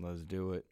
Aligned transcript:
Let's 0.00 0.22
do 0.22 0.52
it. 0.52 0.64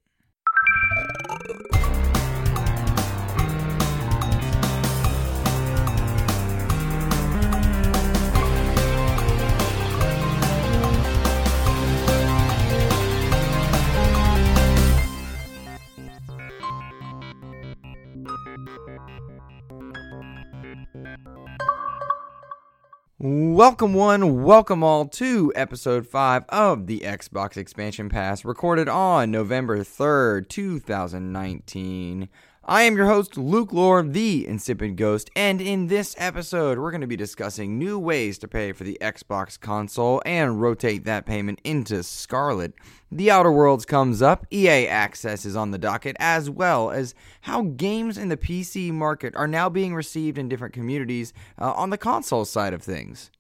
Welcome, 23.19 23.95
one, 23.95 24.45
welcome 24.45 24.83
all 24.83 25.07
to 25.07 25.51
episode 25.57 26.07
5 26.07 26.45
of 26.51 26.87
the 26.87 27.01
Xbox 27.01 27.57
Expansion 27.57 28.11
Pass, 28.11 28.45
recorded 28.45 28.91
on 28.91 29.31
November 29.31 29.79
3rd, 29.79 30.51
2019. 30.51 32.29
I 32.69 32.83
am 32.83 32.97
your 32.97 33.07
host, 33.07 33.37
Luke 33.37 33.73
Lord, 33.73 34.13
the 34.13 34.45
Insipid 34.45 34.97
Ghost, 34.97 35.31
and 35.37 35.61
in 35.61 35.87
this 35.87 36.17
episode, 36.19 36.81
we're 36.81 36.91
going 36.91 37.01
to 37.01 37.07
be 37.07 37.15
discussing 37.15 37.79
new 37.79 37.97
ways 37.97 38.39
to 38.39 38.49
pay 38.49 38.73
for 38.73 38.83
the 38.83 38.99
Xbox 39.01 39.59
console 39.61 40.21
and 40.27 40.61
rotate 40.61 41.05
that 41.05 41.27
payment 41.27 41.61
into 41.63 42.03
Scarlett. 42.03 42.75
The 43.09 43.31
Outer 43.31 43.53
Worlds 43.53 43.87
comes 43.87 44.21
up, 44.21 44.49
EA 44.53 44.89
Access 44.89 45.45
is 45.45 45.55
on 45.55 45.71
the 45.71 45.79
docket, 45.79 46.17
as 46.19 46.51
well 46.51 46.91
as 46.91 47.15
how 47.43 47.63
games 47.63 48.19
in 48.19 48.31
the 48.31 48.37
PC 48.37 48.91
market 48.91 49.37
are 49.37 49.47
now 49.47 49.69
being 49.69 49.95
received 49.95 50.37
in 50.37 50.49
different 50.49 50.75
communities 50.75 51.33
uh, 51.61 51.73
on 51.75 51.91
the 51.91 51.99
console 51.99 52.45
side 52.45 52.75
of 52.75 52.83
things. 52.83 53.31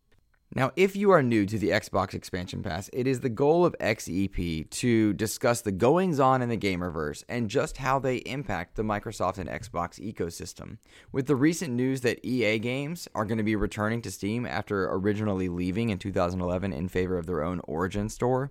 Now, 0.54 0.70
if 0.76 0.94
you 0.94 1.10
are 1.10 1.22
new 1.22 1.44
to 1.44 1.58
the 1.58 1.70
Xbox 1.70 2.14
Expansion 2.14 2.62
Pass, 2.62 2.88
it 2.92 3.06
is 3.06 3.20
the 3.20 3.28
goal 3.28 3.66
of 3.66 3.74
XEP 3.80 4.70
to 4.70 5.12
discuss 5.12 5.60
the 5.60 5.72
goings 5.72 6.20
on 6.20 6.40
in 6.40 6.48
the 6.48 6.56
Gamerverse 6.56 7.24
and 7.28 7.50
just 7.50 7.78
how 7.78 7.98
they 7.98 8.18
impact 8.18 8.76
the 8.76 8.84
Microsoft 8.84 9.38
and 9.38 9.50
Xbox 9.50 10.00
ecosystem. 10.00 10.78
With 11.10 11.26
the 11.26 11.36
recent 11.36 11.74
news 11.74 12.02
that 12.02 12.24
EA 12.24 12.60
games 12.60 13.08
are 13.14 13.24
going 13.24 13.38
to 13.38 13.44
be 13.44 13.56
returning 13.56 14.00
to 14.02 14.10
Steam 14.10 14.46
after 14.46 14.88
originally 14.92 15.48
leaving 15.48 15.90
in 15.90 15.98
2011 15.98 16.72
in 16.72 16.88
favor 16.88 17.18
of 17.18 17.26
their 17.26 17.42
own 17.42 17.60
Origin 17.64 18.08
store, 18.08 18.50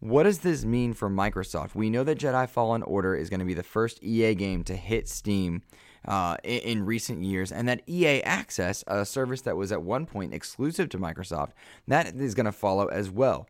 what 0.00 0.24
does 0.24 0.38
this 0.38 0.64
mean 0.64 0.92
for 0.92 1.08
Microsoft? 1.08 1.74
We 1.74 1.90
know 1.90 2.04
that 2.04 2.18
Jedi 2.18 2.48
Fallen 2.48 2.82
Order 2.82 3.14
is 3.14 3.30
going 3.30 3.40
to 3.40 3.46
be 3.46 3.54
the 3.54 3.62
first 3.62 4.02
EA 4.02 4.34
game 4.34 4.64
to 4.64 4.76
hit 4.76 5.08
Steam 5.08 5.62
uh, 6.06 6.36
in, 6.44 6.60
in, 6.60 6.86
recent 6.86 7.22
years, 7.22 7.50
and 7.52 7.68
that 7.68 7.82
EA 7.88 8.22
Access, 8.22 8.84
a 8.86 9.04
service 9.04 9.42
that 9.42 9.56
was 9.56 9.72
at 9.72 9.82
one 9.82 10.06
point 10.06 10.34
exclusive 10.34 10.88
to 10.90 10.98
Microsoft, 10.98 11.50
that 11.88 12.14
is 12.14 12.34
going 12.34 12.46
to 12.46 12.52
follow 12.52 12.86
as 12.86 13.10
well. 13.10 13.48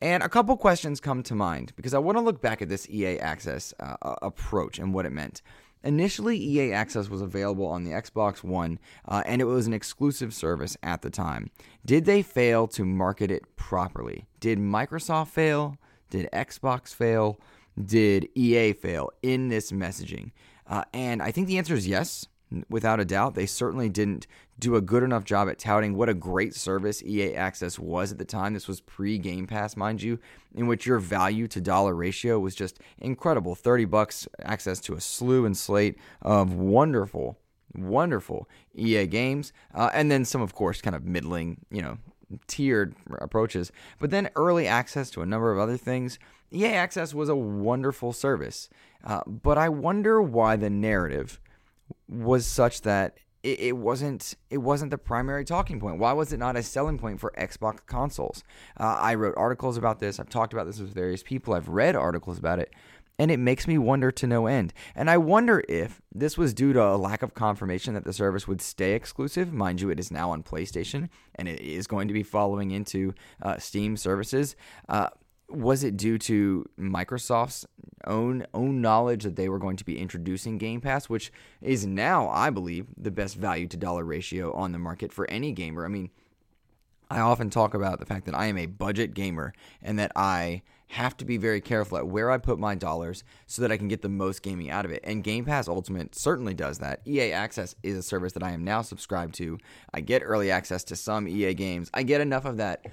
And 0.00 0.22
a 0.22 0.28
couple 0.28 0.56
questions 0.56 1.00
come 1.00 1.22
to 1.22 1.34
mind 1.34 1.72
because 1.74 1.94
I 1.94 1.98
want 1.98 2.18
to 2.18 2.22
look 2.22 2.42
back 2.42 2.60
at 2.60 2.68
this 2.68 2.88
EA 2.90 3.18
Access 3.18 3.72
uh, 3.80 3.96
approach 4.22 4.78
and 4.78 4.92
what 4.92 5.06
it 5.06 5.12
meant. 5.12 5.40
Initially, 5.82 6.36
EA 6.36 6.72
Access 6.72 7.08
was 7.08 7.22
available 7.22 7.66
on 7.66 7.84
the 7.84 7.92
Xbox 7.92 8.42
One, 8.42 8.78
uh, 9.06 9.22
and 9.24 9.40
it 9.40 9.44
was 9.44 9.66
an 9.66 9.72
exclusive 9.72 10.34
service 10.34 10.76
at 10.82 11.02
the 11.02 11.10
time. 11.10 11.50
Did 11.84 12.04
they 12.04 12.22
fail 12.22 12.66
to 12.68 12.84
market 12.84 13.30
it 13.30 13.56
properly? 13.56 14.26
Did 14.40 14.58
Microsoft 14.58 15.28
fail? 15.28 15.78
Did 16.10 16.28
Xbox 16.32 16.94
fail? 16.94 17.38
Did 17.82 18.28
EA 18.34 18.72
fail 18.72 19.10
in 19.22 19.48
this 19.48 19.70
messaging? 19.70 20.32
Uh, 20.68 20.84
and 20.92 21.22
I 21.22 21.30
think 21.30 21.46
the 21.46 21.58
answer 21.58 21.74
is 21.74 21.86
yes, 21.86 22.26
without 22.68 23.00
a 23.00 23.04
doubt. 23.04 23.34
They 23.34 23.46
certainly 23.46 23.88
didn't 23.88 24.26
do 24.58 24.76
a 24.76 24.80
good 24.80 25.02
enough 25.02 25.24
job 25.24 25.48
at 25.48 25.58
touting 25.58 25.96
what 25.96 26.08
a 26.08 26.14
great 26.14 26.54
service 26.54 27.02
EA 27.02 27.34
Access 27.34 27.78
was 27.78 28.12
at 28.12 28.18
the 28.18 28.24
time. 28.24 28.54
This 28.54 28.68
was 28.68 28.80
pre 28.80 29.18
Game 29.18 29.46
Pass, 29.46 29.76
mind 29.76 30.02
you, 30.02 30.18
in 30.54 30.66
which 30.66 30.86
your 30.86 30.98
value 30.98 31.46
to 31.48 31.60
dollar 31.60 31.94
ratio 31.94 32.38
was 32.38 32.54
just 32.54 32.80
incredible. 32.98 33.54
30 33.54 33.84
bucks 33.84 34.26
access 34.42 34.80
to 34.80 34.94
a 34.94 35.00
slew 35.00 35.44
and 35.44 35.56
slate 35.56 35.98
of 36.22 36.54
wonderful, 36.54 37.38
wonderful 37.74 38.48
EA 38.74 39.06
games. 39.06 39.52
Uh, 39.74 39.90
and 39.92 40.10
then 40.10 40.24
some, 40.24 40.40
of 40.40 40.54
course, 40.54 40.80
kind 40.80 40.96
of 40.96 41.04
middling, 41.04 41.58
you 41.70 41.82
know, 41.82 41.98
tiered 42.46 42.94
approaches. 43.18 43.70
But 43.98 44.10
then 44.10 44.30
early 44.36 44.66
access 44.66 45.10
to 45.10 45.22
a 45.22 45.26
number 45.26 45.52
of 45.52 45.58
other 45.58 45.76
things. 45.76 46.18
EA 46.52 46.68
Access 46.68 47.12
was 47.12 47.28
a 47.28 47.36
wonderful 47.36 48.12
service. 48.12 48.68
Uh, 49.04 49.20
but 49.26 49.58
I 49.58 49.68
wonder 49.68 50.20
why 50.20 50.56
the 50.56 50.70
narrative 50.70 51.40
was 52.08 52.46
such 52.46 52.82
that 52.82 53.18
it, 53.42 53.60
it, 53.60 53.76
wasn't 53.76 54.34
it 54.50 54.58
wasn't 54.58 54.90
the 54.90 54.98
primary 54.98 55.44
talking 55.44 55.78
point. 55.78 55.98
Why 55.98 56.12
was 56.12 56.32
it 56.32 56.38
not 56.38 56.56
a 56.56 56.62
selling 56.62 56.98
point 56.98 57.20
for 57.20 57.32
Xbox 57.38 57.78
consoles? 57.86 58.42
Uh, 58.78 58.98
I 59.00 59.14
wrote 59.14 59.34
articles 59.36 59.76
about 59.76 60.00
this. 60.00 60.18
I've 60.18 60.28
talked 60.28 60.52
about 60.52 60.66
this 60.66 60.80
with 60.80 60.92
various 60.92 61.22
people. 61.22 61.54
I've 61.54 61.68
read 61.68 61.94
articles 61.94 62.38
about 62.38 62.58
it. 62.58 62.72
And 63.18 63.30
it 63.30 63.38
makes 63.38 63.66
me 63.66 63.78
wonder 63.78 64.10
to 64.10 64.26
no 64.26 64.46
end. 64.46 64.74
And 64.94 65.08
I 65.08 65.16
wonder 65.16 65.62
if 65.68 66.02
this 66.12 66.36
was 66.36 66.52
due 66.52 66.74
to 66.74 66.82
a 66.82 66.96
lack 66.96 67.22
of 67.22 67.32
confirmation 67.32 67.94
that 67.94 68.04
the 68.04 68.12
service 68.12 68.46
would 68.46 68.60
stay 68.60 68.92
exclusive. 68.92 69.54
Mind 69.54 69.80
you, 69.80 69.88
it 69.88 69.98
is 69.98 70.10
now 70.10 70.32
on 70.32 70.42
PlayStation 70.42 71.08
and 71.36 71.48
it 71.48 71.60
is 71.62 71.86
going 71.86 72.08
to 72.08 72.14
be 72.14 72.22
following 72.22 72.72
into 72.72 73.14
uh, 73.40 73.56
Steam 73.56 73.96
services. 73.96 74.54
Was 75.48 75.84
it 75.84 75.96
due 75.96 76.18
to 76.18 76.68
Microsoft's 76.78 77.66
own 78.04 78.46
own 78.52 78.80
knowledge 78.80 79.24
that 79.24 79.36
they 79.36 79.48
were 79.48 79.58
going 79.58 79.76
to 79.76 79.84
be 79.84 79.98
introducing 79.98 80.58
Game 80.58 80.80
Pass, 80.80 81.08
which 81.08 81.32
is 81.60 81.86
now, 81.86 82.28
I 82.28 82.50
believe, 82.50 82.86
the 82.96 83.10
best 83.10 83.36
value 83.36 83.66
to 83.68 83.76
dollar 83.76 84.04
ratio 84.04 84.52
on 84.52 84.72
the 84.72 84.78
market 84.78 85.12
for 85.12 85.28
any 85.30 85.52
gamer? 85.52 85.84
I 85.84 85.88
mean, 85.88 86.10
I 87.10 87.20
often 87.20 87.50
talk 87.50 87.74
about 87.74 88.00
the 88.00 88.06
fact 88.06 88.26
that 88.26 88.34
I 88.34 88.46
am 88.46 88.58
a 88.58 88.66
budget 88.66 89.14
gamer 89.14 89.52
and 89.80 89.98
that 89.98 90.12
I 90.16 90.62
have 90.88 91.16
to 91.16 91.24
be 91.24 91.36
very 91.36 91.60
careful 91.60 91.98
at 91.98 92.06
where 92.06 92.30
I 92.30 92.38
put 92.38 92.58
my 92.58 92.74
dollars 92.74 93.24
so 93.46 93.62
that 93.62 93.72
I 93.72 93.76
can 93.76 93.88
get 93.88 94.02
the 94.02 94.08
most 94.08 94.42
gaming 94.42 94.70
out 94.70 94.84
of 94.84 94.90
it. 94.90 95.00
And 95.04 95.24
Game 95.24 95.44
Pass 95.44 95.68
Ultimate 95.68 96.14
certainly 96.14 96.54
does 96.54 96.78
that. 96.78 97.00
EA 97.06 97.32
Access 97.32 97.74
is 97.82 97.96
a 97.96 98.02
service 98.02 98.32
that 98.34 98.42
I 98.42 98.52
am 98.52 98.64
now 98.64 98.82
subscribed 98.82 99.34
to. 99.34 99.58
I 99.92 100.00
get 100.00 100.22
early 100.24 100.50
access 100.50 100.84
to 100.84 100.96
some 100.96 101.26
EA 101.26 101.54
games. 101.54 101.90
I 101.92 102.02
get 102.02 102.20
enough 102.20 102.44
of 102.44 102.56
that 102.58 102.86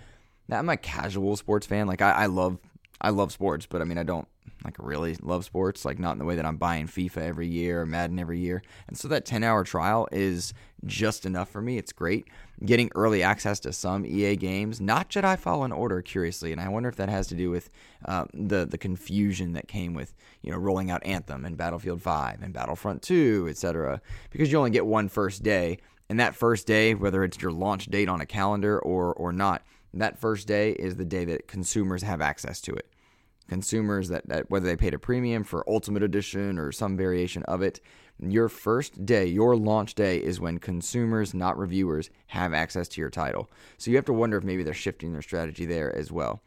I'm 0.49 0.69
a 0.69 0.77
casual 0.77 1.35
sports 1.35 1.67
fan. 1.67 1.87
Like 1.87 2.01
I, 2.01 2.11
I 2.11 2.25
love 2.27 2.57
I 3.01 3.09
love 3.09 3.31
sports, 3.31 3.65
but 3.65 3.81
I 3.81 3.85
mean 3.85 3.97
I 3.97 4.03
don't 4.03 4.27
like 4.63 4.75
really 4.79 5.15
love 5.21 5.45
sports. 5.45 5.85
Like 5.85 5.99
not 5.99 6.13
in 6.13 6.19
the 6.19 6.25
way 6.25 6.35
that 6.35 6.45
I'm 6.45 6.57
buying 6.57 6.87
FIFA 6.87 7.17
every 7.17 7.47
year 7.47 7.81
or 7.81 7.85
Madden 7.85 8.19
every 8.19 8.39
year. 8.39 8.61
And 8.87 8.97
so 8.97 9.07
that 9.09 9.25
10 9.25 9.43
hour 9.43 9.63
trial 9.63 10.07
is 10.11 10.53
just 10.85 11.25
enough 11.25 11.49
for 11.49 11.61
me. 11.61 11.77
It's 11.77 11.91
great. 11.91 12.27
Getting 12.63 12.89
early 12.95 13.23
access 13.23 13.59
to 13.61 13.73
some 13.73 14.05
EA 14.05 14.35
games, 14.35 14.79
not 14.79 15.09
Jedi 15.09 15.37
Fallen 15.37 15.71
Order, 15.71 16.01
curiously, 16.01 16.51
and 16.51 16.61
I 16.61 16.69
wonder 16.69 16.87
if 16.87 16.95
that 16.95 17.09
has 17.09 17.27
to 17.27 17.35
do 17.35 17.49
with 17.49 17.69
uh, 18.05 18.25
the 18.33 18.65
the 18.65 18.77
confusion 18.77 19.53
that 19.53 19.67
came 19.67 19.93
with 19.93 20.13
you 20.41 20.51
know 20.51 20.57
rolling 20.57 20.89
out 20.89 21.05
Anthem 21.05 21.45
and 21.45 21.57
Battlefield 21.57 22.01
5 22.01 22.41
and 22.41 22.53
Battlefront 22.53 23.01
2, 23.01 23.47
etc. 23.49 24.01
Because 24.29 24.51
you 24.51 24.57
only 24.57 24.71
get 24.71 24.85
one 24.85 25.09
first 25.09 25.43
day, 25.43 25.79
and 26.09 26.19
that 26.19 26.35
first 26.35 26.67
day, 26.67 26.93
whether 26.93 27.23
it's 27.23 27.41
your 27.41 27.51
launch 27.51 27.87
date 27.87 28.07
on 28.07 28.21
a 28.21 28.25
calendar 28.25 28.79
or 28.79 29.13
or 29.13 29.33
not, 29.33 29.63
that 29.93 30.19
first 30.19 30.47
day 30.47 30.71
is 30.71 30.95
the 30.95 31.05
day 31.05 31.25
that 31.25 31.47
consumers 31.47 32.03
have 32.03 32.21
access 32.21 32.61
to 32.61 32.73
it. 32.73 32.87
Consumers 33.47 34.09
that, 34.09 34.27
that 34.29 34.49
whether 34.49 34.65
they 34.65 34.75
paid 34.75 34.93
a 34.93 34.99
premium 34.99 35.43
for 35.43 35.69
Ultimate 35.69 36.01
Edition 36.01 36.57
or 36.57 36.71
some 36.71 36.95
variation 36.95 37.43
of 37.43 37.61
it, 37.61 37.81
your 38.19 38.47
first 38.47 39.05
day, 39.05 39.25
your 39.25 39.55
launch 39.55 39.95
day, 39.95 40.17
is 40.17 40.39
when 40.39 40.59
consumers, 40.59 41.33
not 41.33 41.57
reviewers, 41.57 42.09
have 42.27 42.53
access 42.53 42.87
to 42.89 43.01
your 43.01 43.09
title. 43.09 43.49
So 43.77 43.91
you 43.91 43.97
have 43.97 44.05
to 44.05 44.13
wonder 44.13 44.37
if 44.37 44.43
maybe 44.43 44.63
they're 44.63 44.73
shifting 44.73 45.11
their 45.11 45.21
strategy 45.21 45.65
there 45.65 45.93
as 45.95 46.11
well. 46.11 46.41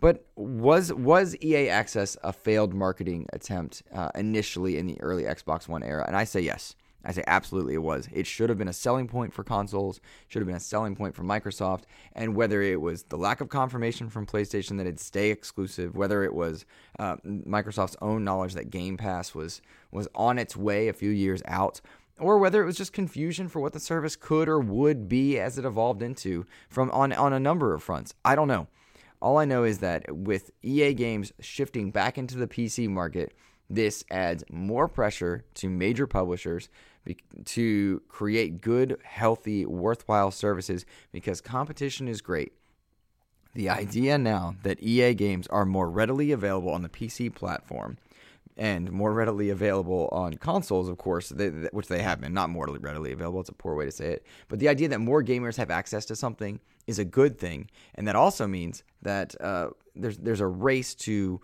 But 0.00 0.26
was 0.34 0.92
was 0.92 1.36
EA 1.40 1.68
Access 1.68 2.16
a 2.24 2.32
failed 2.32 2.74
marketing 2.74 3.28
attempt 3.32 3.84
uh, 3.94 4.10
initially 4.16 4.76
in 4.76 4.88
the 4.88 5.00
early 5.00 5.22
Xbox 5.22 5.68
One 5.68 5.84
era? 5.84 6.04
And 6.06 6.16
I 6.16 6.24
say 6.24 6.40
yes. 6.40 6.74
I 7.04 7.12
say 7.12 7.24
absolutely 7.26 7.74
it 7.74 7.82
was. 7.82 8.08
It 8.12 8.26
should 8.26 8.48
have 8.48 8.58
been 8.58 8.68
a 8.68 8.72
selling 8.72 9.08
point 9.08 9.32
for 9.32 9.44
consoles, 9.44 10.00
should 10.28 10.40
have 10.40 10.46
been 10.46 10.56
a 10.56 10.60
selling 10.60 10.94
point 10.94 11.14
for 11.14 11.22
Microsoft, 11.22 11.82
and 12.14 12.36
whether 12.36 12.62
it 12.62 12.80
was 12.80 13.04
the 13.04 13.16
lack 13.16 13.40
of 13.40 13.48
confirmation 13.48 14.08
from 14.08 14.26
PlayStation 14.26 14.76
that 14.78 14.86
it'd 14.86 15.00
stay 15.00 15.30
exclusive, 15.30 15.96
whether 15.96 16.22
it 16.24 16.34
was 16.34 16.64
uh, 16.98 17.16
Microsoft's 17.26 17.96
own 18.00 18.24
knowledge 18.24 18.54
that 18.54 18.70
Game 18.70 18.96
Pass 18.96 19.34
was 19.34 19.60
was 19.90 20.08
on 20.14 20.38
its 20.38 20.56
way 20.56 20.88
a 20.88 20.92
few 20.92 21.10
years 21.10 21.42
out, 21.46 21.80
or 22.18 22.38
whether 22.38 22.62
it 22.62 22.66
was 22.66 22.76
just 22.76 22.92
confusion 22.92 23.48
for 23.48 23.60
what 23.60 23.72
the 23.72 23.80
service 23.80 24.16
could 24.16 24.48
or 24.48 24.60
would 24.60 25.08
be 25.08 25.38
as 25.38 25.58
it 25.58 25.64
evolved 25.64 26.02
into 26.02 26.46
from 26.68 26.90
on 26.90 27.12
on 27.12 27.32
a 27.32 27.40
number 27.40 27.74
of 27.74 27.82
fronts. 27.82 28.14
I 28.24 28.34
don't 28.34 28.48
know. 28.48 28.68
All 29.20 29.38
I 29.38 29.44
know 29.44 29.62
is 29.62 29.78
that 29.78 30.12
with 30.12 30.50
EA 30.62 30.94
games 30.94 31.32
shifting 31.40 31.92
back 31.92 32.18
into 32.18 32.36
the 32.36 32.48
PC 32.48 32.88
market, 32.88 33.32
this 33.70 34.04
adds 34.10 34.44
more 34.50 34.88
pressure 34.88 35.44
to 35.54 35.70
major 35.70 36.06
publishers 36.06 36.68
to 37.44 38.02
create 38.08 38.60
good, 38.60 38.98
healthy, 39.02 39.66
worthwhile 39.66 40.30
services 40.30 40.86
because 41.10 41.40
competition 41.40 42.08
is 42.08 42.20
great. 42.20 42.52
The 43.54 43.68
idea 43.68 44.16
now 44.16 44.56
that 44.62 44.82
EA 44.82 45.14
games 45.14 45.46
are 45.48 45.66
more 45.66 45.90
readily 45.90 46.32
available 46.32 46.70
on 46.70 46.82
the 46.82 46.88
PC 46.88 47.34
platform 47.34 47.98
and 48.56 48.90
more 48.90 49.12
readily 49.12 49.50
available 49.50 50.08
on 50.12 50.34
consoles, 50.34 50.88
of 50.88 50.98
course, 50.98 51.30
they, 51.30 51.48
which 51.48 51.88
they 51.88 52.02
have 52.02 52.20
been, 52.20 52.34
not 52.34 52.50
more 52.50 52.66
readily 52.80 53.12
available, 53.12 53.40
it's 53.40 53.48
a 53.48 53.54
poor 53.54 53.74
way 53.74 53.86
to 53.86 53.90
say 53.90 54.12
it. 54.12 54.26
But 54.48 54.58
the 54.58 54.68
idea 54.68 54.88
that 54.88 55.00
more 55.00 55.22
gamers 55.22 55.56
have 55.56 55.70
access 55.70 56.04
to 56.06 56.16
something 56.16 56.60
is 56.86 56.98
a 56.98 57.04
good 57.04 57.38
thing. 57.38 57.70
And 57.94 58.06
that 58.08 58.16
also 58.16 58.46
means 58.46 58.84
that 59.02 59.34
uh, 59.40 59.70
there's, 59.94 60.18
there's 60.18 60.40
a 60.40 60.46
race 60.46 60.94
to 60.96 61.40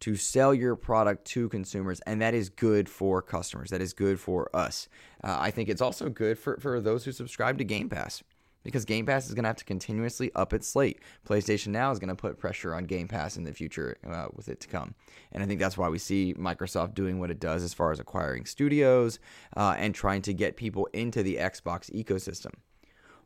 to 0.00 0.16
sell 0.16 0.54
your 0.54 0.76
product 0.76 1.24
to 1.26 1.48
consumers, 1.48 2.00
and 2.00 2.20
that 2.22 2.34
is 2.34 2.48
good 2.48 2.88
for 2.88 3.22
customers. 3.22 3.70
That 3.70 3.80
is 3.80 3.92
good 3.92 4.18
for 4.18 4.54
us. 4.54 4.88
Uh, 5.22 5.36
I 5.38 5.50
think 5.50 5.68
it's 5.68 5.82
also 5.82 6.08
good 6.08 6.38
for, 6.38 6.56
for 6.58 6.80
those 6.80 7.04
who 7.04 7.12
subscribe 7.12 7.58
to 7.58 7.64
Game 7.64 7.88
Pass 7.88 8.22
because 8.62 8.84
Game 8.84 9.06
Pass 9.06 9.26
is 9.26 9.34
going 9.34 9.44
to 9.44 9.48
have 9.48 9.56
to 9.56 9.64
continuously 9.64 10.30
up 10.34 10.52
its 10.52 10.68
slate. 10.68 11.00
PlayStation 11.26 11.68
Now 11.68 11.90
is 11.90 11.98
going 11.98 12.08
to 12.08 12.14
put 12.14 12.38
pressure 12.38 12.74
on 12.74 12.84
Game 12.84 13.08
Pass 13.08 13.36
in 13.36 13.44
the 13.44 13.52
future 13.52 13.96
uh, 14.06 14.28
with 14.34 14.48
it 14.48 14.60
to 14.60 14.68
come. 14.68 14.94
And 15.32 15.42
I 15.42 15.46
think 15.46 15.60
that's 15.60 15.78
why 15.78 15.88
we 15.88 15.98
see 15.98 16.34
Microsoft 16.34 16.94
doing 16.94 17.18
what 17.18 17.30
it 17.30 17.40
does 17.40 17.62
as 17.62 17.74
far 17.74 17.90
as 17.92 18.00
acquiring 18.00 18.46
studios 18.46 19.18
uh, 19.56 19.74
and 19.78 19.94
trying 19.94 20.22
to 20.22 20.34
get 20.34 20.56
people 20.56 20.88
into 20.92 21.22
the 21.22 21.36
Xbox 21.36 21.90
ecosystem. 21.92 22.52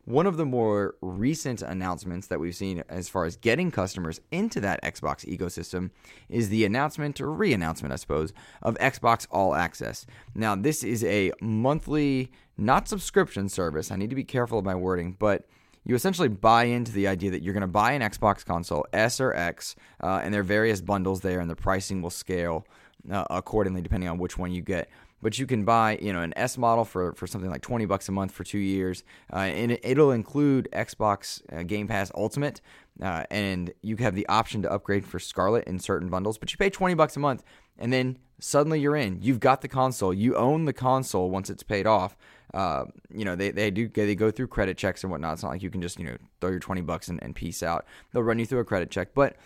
One 0.06 0.26
of 0.26 0.36
the 0.36 0.44
more 0.44 0.96
recent 1.00 1.62
announcements 1.62 2.26
that 2.26 2.38
we've 2.38 2.54
seen 2.54 2.84
as 2.90 3.08
far 3.08 3.24
as 3.24 3.36
getting 3.36 3.70
customers 3.70 4.20
into 4.30 4.60
that 4.60 4.82
Xbox 4.82 5.24
ecosystem 5.24 5.90
is 6.28 6.50
the 6.50 6.66
announcement, 6.66 7.22
or 7.22 7.32
re 7.32 7.54
announcement, 7.54 7.90
I 7.90 7.96
suppose, 7.96 8.34
of 8.60 8.76
Xbox 8.76 9.26
All 9.30 9.54
Access. 9.54 10.04
Now, 10.34 10.56
this 10.56 10.84
is 10.84 11.04
a 11.04 11.32
monthly, 11.40 12.30
not 12.58 12.86
subscription 12.86 13.48
service. 13.48 13.90
I 13.90 13.96
need 13.96 14.10
to 14.10 14.16
be 14.16 14.24
careful 14.24 14.58
of 14.58 14.64
my 14.66 14.74
wording, 14.74 15.16
but 15.18 15.48
you 15.86 15.94
essentially 15.94 16.28
buy 16.28 16.64
into 16.64 16.92
the 16.92 17.08
idea 17.08 17.30
that 17.30 17.42
you're 17.42 17.54
going 17.54 17.62
to 17.62 17.66
buy 17.66 17.92
an 17.92 18.02
Xbox 18.02 18.44
console, 18.44 18.86
S 18.92 19.20
or 19.20 19.34
X, 19.34 19.74
uh, 20.02 20.20
and 20.22 20.34
there 20.34 20.42
are 20.42 20.44
various 20.44 20.82
bundles 20.82 21.22
there, 21.22 21.40
and 21.40 21.48
the 21.48 21.56
pricing 21.56 22.02
will 22.02 22.10
scale 22.10 22.66
uh, 23.10 23.24
accordingly 23.30 23.82
depending 23.82 24.08
on 24.08 24.18
which 24.18 24.38
one 24.38 24.52
you 24.52 24.62
get 24.62 24.88
but 25.24 25.38
you 25.38 25.46
can 25.46 25.64
buy 25.64 25.98
you 26.02 26.12
know 26.12 26.20
an 26.20 26.34
S 26.36 26.58
model 26.58 26.84
for, 26.84 27.14
for 27.14 27.26
something 27.26 27.50
like 27.50 27.62
20 27.62 27.86
bucks 27.86 28.08
a 28.08 28.12
month 28.12 28.30
for 28.30 28.44
two 28.44 28.58
years 28.58 29.02
uh, 29.32 29.38
and 29.38 29.72
it, 29.72 29.98
will 29.98 30.12
include 30.12 30.68
Xbox 30.72 31.42
uh, 31.50 31.62
Game 31.62 31.88
Pass 31.88 32.12
Ultimate 32.14 32.60
uh, 33.02 33.24
and 33.30 33.72
you 33.82 33.96
have 33.96 34.14
the 34.14 34.28
option 34.28 34.62
to 34.62 34.70
upgrade 34.70 35.04
for 35.04 35.18
Scarlett 35.18 35.64
in 35.64 35.80
certain 35.80 36.10
bundles 36.10 36.36
but 36.38 36.52
you 36.52 36.58
pay 36.58 36.70
20 36.70 36.94
bucks 36.94 37.16
a 37.16 37.20
month 37.20 37.42
and 37.78 37.92
then 37.92 38.18
suddenly 38.38 38.78
you're 38.78 38.96
in. 38.96 39.18
You've 39.22 39.40
got 39.40 39.62
the 39.62 39.68
console. 39.68 40.12
You 40.12 40.36
own 40.36 40.66
the 40.66 40.72
console 40.72 41.30
once 41.30 41.50
it's 41.50 41.62
paid 41.62 41.86
off. 41.86 42.16
Uh, 42.52 42.84
you 43.10 43.24
know 43.24 43.34
they, 43.34 43.50
they 43.50 43.68
do 43.68 43.88
they 43.88 44.14
go 44.14 44.30
through 44.30 44.46
credit 44.46 44.76
checks 44.76 45.02
and 45.02 45.10
whatnot. 45.10 45.32
It's 45.32 45.42
not 45.42 45.48
like 45.48 45.62
you 45.62 45.70
can 45.70 45.82
just 45.82 45.98
you 45.98 46.04
know 46.04 46.16
throw 46.40 46.50
your 46.50 46.60
20 46.60 46.82
bucks 46.82 47.08
and, 47.08 47.20
and 47.22 47.34
peace 47.34 47.62
out. 47.62 47.84
They'll 48.12 48.22
run 48.22 48.38
you 48.38 48.46
through 48.46 48.60
a 48.60 48.64
credit 48.64 48.90
check 48.90 49.08
but 49.14 49.36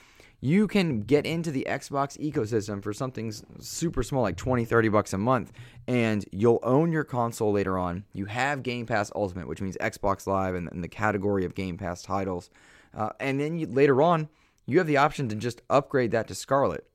you 0.41 0.69
can 0.69 1.01
get 1.01 1.27
into 1.27 1.51
the 1.51 1.67
Xbox 1.69 2.17
ecosystem 2.19 2.83
for 2.83 2.93
something 2.93 3.33
super 3.59 4.03
small, 4.03 4.23
like 4.23 4.37
20, 4.37 4.65
30 4.65 4.89
bucks 4.89 5.13
a 5.13 5.19
month, 5.19 5.53
and 5.89 6.25
you'll 6.31 6.61
own 6.63 6.93
your 6.93 7.05
console 7.05 7.53
later 7.53 7.77
on. 7.77 8.05
You 8.13 8.27
have 8.27 8.63
Game 8.63 8.87
Pass 8.87 9.11
Ultimate, 9.17 9.49
which 9.49 9.61
means 9.61 9.77
Xbox 9.81 10.27
Live 10.27 10.55
and, 10.55 10.71
and 10.71 10.85
the 10.85 10.89
category 10.89 11.45
of 11.45 11.57
Game 11.57 11.77
Pass 11.77 12.03
titles. 12.03 12.51
Uh, 12.97 13.11
and 13.19 13.41
then 13.41 13.59
you, 13.59 13.67
later 13.67 14.01
on, 14.01 14.29
you 14.65 14.79
have 14.79 14.87
the 14.87 14.97
option 14.97 15.29
to 15.29 15.35
just 15.35 15.63
upgrade 15.69 16.13
that 16.13 16.29
to 16.29 16.35
Scarlett. 16.35 16.87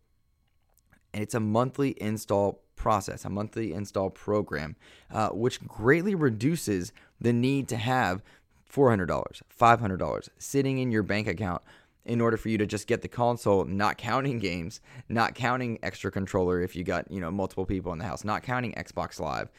And 1.14 1.22
it's 1.22 1.36
a 1.36 1.40
monthly 1.40 1.96
install 2.02 2.62
process, 2.76 3.26
a 3.26 3.30
monthly 3.30 3.74
install 3.74 4.10
program, 4.10 4.78
uh, 5.12 5.30
which 5.30 5.66
greatly 5.68 6.16
reduces 6.16 6.94
the 7.20 7.34
need 7.34 7.68
to 7.68 7.78
have 7.78 8.24
$400, 8.72 9.42
$500 9.60 10.30
sitting 10.38 10.80
in 10.80 10.92
your 10.92 11.04
bank 11.04 11.28
account 11.28 11.62
in 12.06 12.20
order 12.20 12.38
for 12.38 12.50
you 12.50 12.58
to 12.58 12.66
just 12.66 12.88
get 12.88 13.02
the 13.02 13.08
console, 13.08 13.66
not 13.66 13.98
counting 13.98 14.40
games, 14.40 14.82
not 15.10 15.36
counting 15.36 15.80
extra 15.84 16.12
controller 16.12 16.62
if 16.62 16.76
you 16.76 16.84
got, 16.84 17.10
you 17.10 17.20
know, 17.20 17.32
multiple 17.32 17.66
people 17.66 17.94
in 17.94 18.00
the 18.00 18.06
house, 18.06 18.24
not 18.24 18.44
counting 18.44 18.74
Xbox 18.74 19.20
Live. 19.20 19.50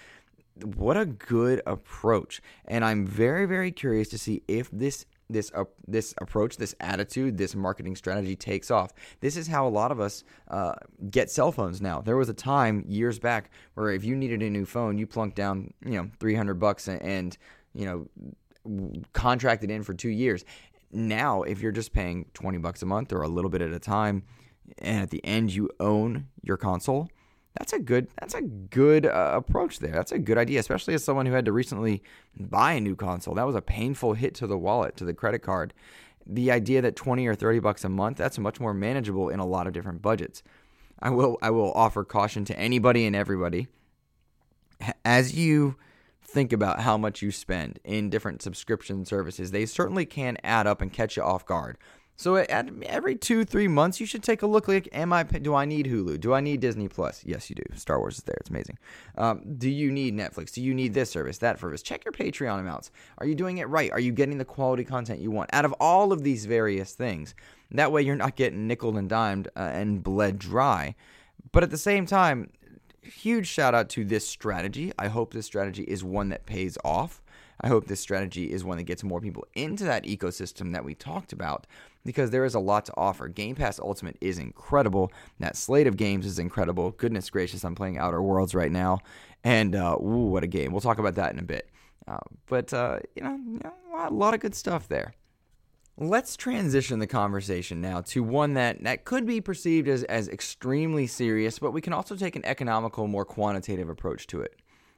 What 0.63 0.97
a 0.97 1.07
good 1.07 1.63
approach. 1.67 2.41
And 2.67 2.85
I'm 2.85 3.07
very 3.07 3.47
very 3.47 3.73
curious 3.73 4.09
to 4.11 4.19
see 4.19 4.43
if 4.47 4.71
this 4.71 5.07
this 5.29 5.51
uh, 5.55 5.65
this 5.89 6.15
approach, 6.19 6.59
this 6.59 6.75
attitude, 6.81 7.39
this 7.39 7.55
marketing 7.55 7.97
strategy 7.97 8.37
takes 8.37 8.71
off. 8.71 8.93
This 9.21 9.37
is 9.37 9.49
how 9.49 9.67
a 9.67 9.71
lot 9.71 9.91
of 9.91 9.99
us 9.99 10.23
uh, 10.49 10.75
get 11.11 11.31
cell 11.31 11.51
phones 11.51 11.81
now. 11.81 12.01
There 12.01 12.17
was 12.17 12.29
a 12.29 12.35
time 12.35 12.85
years 12.87 13.19
back 13.19 13.51
where 13.75 13.91
if 13.91 14.05
you 14.05 14.15
needed 14.15 14.43
a 14.43 14.51
new 14.51 14.67
phone, 14.67 14.99
you 14.99 15.07
plunked 15.07 15.35
down, 15.35 15.73
you 15.85 15.95
know, 15.95 16.11
300 16.21 16.55
bucks 16.55 16.89
and, 16.89 17.03
and 17.03 17.39
you 17.75 17.87
know 17.87 18.09
contracted 19.13 19.71
in 19.71 19.83
for 19.83 19.93
two 19.93 20.09
years 20.09 20.45
now 20.95 21.43
if 21.43 21.61
you're 21.61 21.73
just 21.73 21.93
paying 21.93 22.27
20 22.35 22.59
bucks 22.59 22.83
a 22.83 22.87
month 22.87 23.13
or 23.13 23.23
a 23.23 23.29
little 23.29 23.51
bit 23.51 23.61
at 23.61 23.73
a 23.73 23.79
time 23.79 24.23
and 24.79 25.03
at 25.03 25.11
the 25.11 25.25
end 25.25 25.55
you 25.55 25.69
own 25.81 26.29
your 26.43 26.57
console 26.57 27.09
that's 27.59 27.73
a 27.73 27.79
good 27.79 28.09
that's 28.21 28.35
a 28.35 28.43
good 28.43 29.07
uh, 29.07 29.33
approach 29.35 29.79
there. 29.79 29.93
That's 29.93 30.13
a 30.13 30.19
good 30.19 30.39
idea 30.39 30.59
especially 30.59 30.95
as 30.95 31.05
someone 31.05 31.27
who 31.27 31.33
had 31.33 31.45
to 31.45 31.53
recently 31.53 32.03
buy 32.39 32.73
a 32.73 32.81
new 32.81 32.97
console. 32.97 33.35
That 33.35 33.47
was 33.47 33.55
a 33.55 33.63
painful 33.63 34.15
hit 34.15 34.35
to 34.37 34.47
the 34.47 34.59
wallet 34.59 34.97
to 34.97 35.05
the 35.05 35.15
credit 35.15 35.41
card. 35.41 35.73
The 36.27 36.51
idea 36.51 36.83
that 36.83 36.97
20 36.97 37.27
or 37.27 37.35
30 37.35 37.61
bucks 37.61 37.85
a 37.85 37.89
month 37.89 38.17
that's 38.17 38.39
much 38.39 38.59
more 38.59 38.75
manageable 38.75 39.29
in 39.29 39.39
a 39.39 39.47
lot 39.47 39.67
of 39.67 39.73
different 39.73 40.03
budgets. 40.03 40.43
I 41.01 41.11
will 41.11 41.39
i 41.43 41.51
will 41.51 41.73
offer 41.73 42.03
caution 42.03 42.45
to 42.47 42.59
anybody 42.59 43.07
and 43.07 43.15
everybody. 43.15 43.69
As 45.05 45.37
you 45.37 45.77
think 46.35 46.53
about 46.53 46.81
how 46.81 46.99
much 46.99 47.23
you 47.23 47.31
spend 47.31 47.79
in 47.85 48.11
different 48.11 48.43
subscription 48.43 49.05
services. 49.05 49.53
They 49.53 49.65
certainly 49.65 50.05
can 50.05 50.37
add 50.43 50.67
up 50.67 50.83
and 50.83 50.93
catch 50.93 51.17
you 51.17 51.23
off 51.23 51.47
guard. 51.47 51.79
So 52.17 52.37
at 52.37 52.71
every 52.85 53.17
two, 53.17 53.45
three 53.45 53.67
months, 53.67 53.99
you 53.99 54.07
should 54.07 54.23
take 54.23 54.43
a 54.43 54.47
look. 54.47 54.69
Like, 54.69 54.89
am 54.93 55.13
I? 55.13 55.25
Do 55.25 55.55
I 55.55 55.65
need 55.65 55.87
Hulu? 55.87 56.21
Do 56.21 56.33
I 56.33 56.41
need 56.41 56.61
Disney 56.61 56.87
Plus? 56.87 57.25
Yes, 57.25 57.51
you 57.51 57.57
do. 57.57 57.65
Star 57.75 57.99
Wars 57.99 58.19
is 58.19 58.25
there. 58.25 58.37
It's 58.41 58.51
amazing. 58.51 58.79
Um, 59.19 59.43
do 59.59 59.69
you 59.69 59.91
need 59.91 60.15
Netflix? 60.15 60.53
Do 60.53 60.63
you 60.63 60.75
need 60.75 60.95
this 60.95 61.11
service, 61.11 61.39
that 61.39 61.59
service? 61.59 61.83
Check 61.83 62.05
your 62.05 62.13
Patreon 62.13 62.61
amounts. 62.61 62.93
Are 63.19 63.27
you 63.27 63.35
doing 63.35 63.59
it 63.59 63.69
right? 63.69 63.91
Are 63.91 63.99
you 63.99 64.13
getting 64.13 64.39
the 64.39 64.45
quality 64.45 64.85
content 64.85 65.21
you 65.21 65.33
want 65.33 65.51
out 65.53 65.65
of 65.65 65.75
all 65.81 66.13
of 66.13 66.23
these 66.23 66.47
various 66.47 66.95
things? 66.95 67.35
That 67.73 67.91
way, 67.91 68.03
you're 68.03 68.15
not 68.15 68.37
getting 68.37 68.69
nickel 68.69 68.97
and 68.97 69.09
dimed 69.09 69.49
uh, 69.57 69.71
and 69.73 70.03
bled 70.03 70.39
dry. 70.39 70.95
But 71.51 71.65
at 71.65 71.71
the 71.71 71.79
same 71.79 72.07
time, 72.07 72.51
huge 73.05 73.47
shout 73.47 73.75
out 73.75 73.89
to 73.91 74.05
this 74.05 74.27
strategy. 74.27 74.93
I 74.99 75.09
hope 75.09 75.33
this 75.33 75.47
strategy 75.47 75.83
is 75.85 76.03
one 76.05 76.29
that 76.31 76.47
pays 76.47 76.79
off. 76.85 77.23
I 77.61 77.69
hope 77.69 77.87
this 77.87 78.01
strategy 78.01 78.51
is 78.51 78.65
one 78.65 78.79
that 78.79 78.85
gets 78.85 79.05
more 79.05 79.21
people 79.21 79.47
into 79.55 79.85
that 79.85 80.05
ecosystem 80.05 80.73
that 80.73 80.85
we 80.85 80.95
talked 80.95 81.33
about 81.33 81.67
because 82.05 82.31
there 82.31 82.45
is 82.45 82.55
a 82.55 82.61
lot 82.61 82.85
to 82.87 82.95
offer. 82.97 83.29
Game 83.29 83.55
Pass 83.55 83.79
Ultimate 83.79 84.17
is 84.21 84.39
incredible. 84.39 85.13
That 85.39 85.57
slate 85.57 85.87
of 85.87 85.97
games 85.97 86.27
is 86.27 86.39
incredible. 86.39 86.91
Goodness 86.93 87.31
gracious, 87.31 87.65
I'm 87.65 87.75
playing 87.75 87.99
Outer 87.99 88.21
Worlds 88.21 88.55
right 88.55 88.73
now. 88.73 88.99
And 89.45 89.75
uh, 89.75 89.97
ooh, 90.01 90.27
what 90.27 90.43
a 90.43 90.49
game. 90.49 90.73
We'll 90.73 90.81
talk 90.81 90.99
about 90.99 91.15
that 91.15 91.33
in 91.33 91.39
a 91.39 91.45
bit. 91.45 91.71
Uh, 92.07 92.19
but, 92.47 92.73
uh, 92.75 92.99
you 93.15 93.23
know, 93.23 93.39
a 93.97 94.11
lot 94.11 94.35
of 94.35 94.41
good 94.41 94.55
stuff 94.55 94.89
there. 94.89 95.15
Let's 95.97 96.37
transition 96.37 96.99
the 96.99 97.07
conversation 97.07 97.81
now 97.81 98.01
to 98.01 98.25
one 98.25 98.55
that, 98.55 98.83
that 98.83 99.05
could 99.05 99.27
be 99.27 99.41
perceived 99.41 99.87
as, 99.87 100.03
as 100.05 100.29
extremely 100.29 101.07
serious, 101.07 101.61
but 101.61 101.71
we 101.71 101.81
can 101.81 101.93
also 101.93 102.17
take 102.17 102.35
an 102.35 102.45
economical, 102.45 103.07
more 103.07 103.25
quantitative 103.25 103.89
approach 103.89 104.27
to 104.29 104.41
it. 104.41 104.57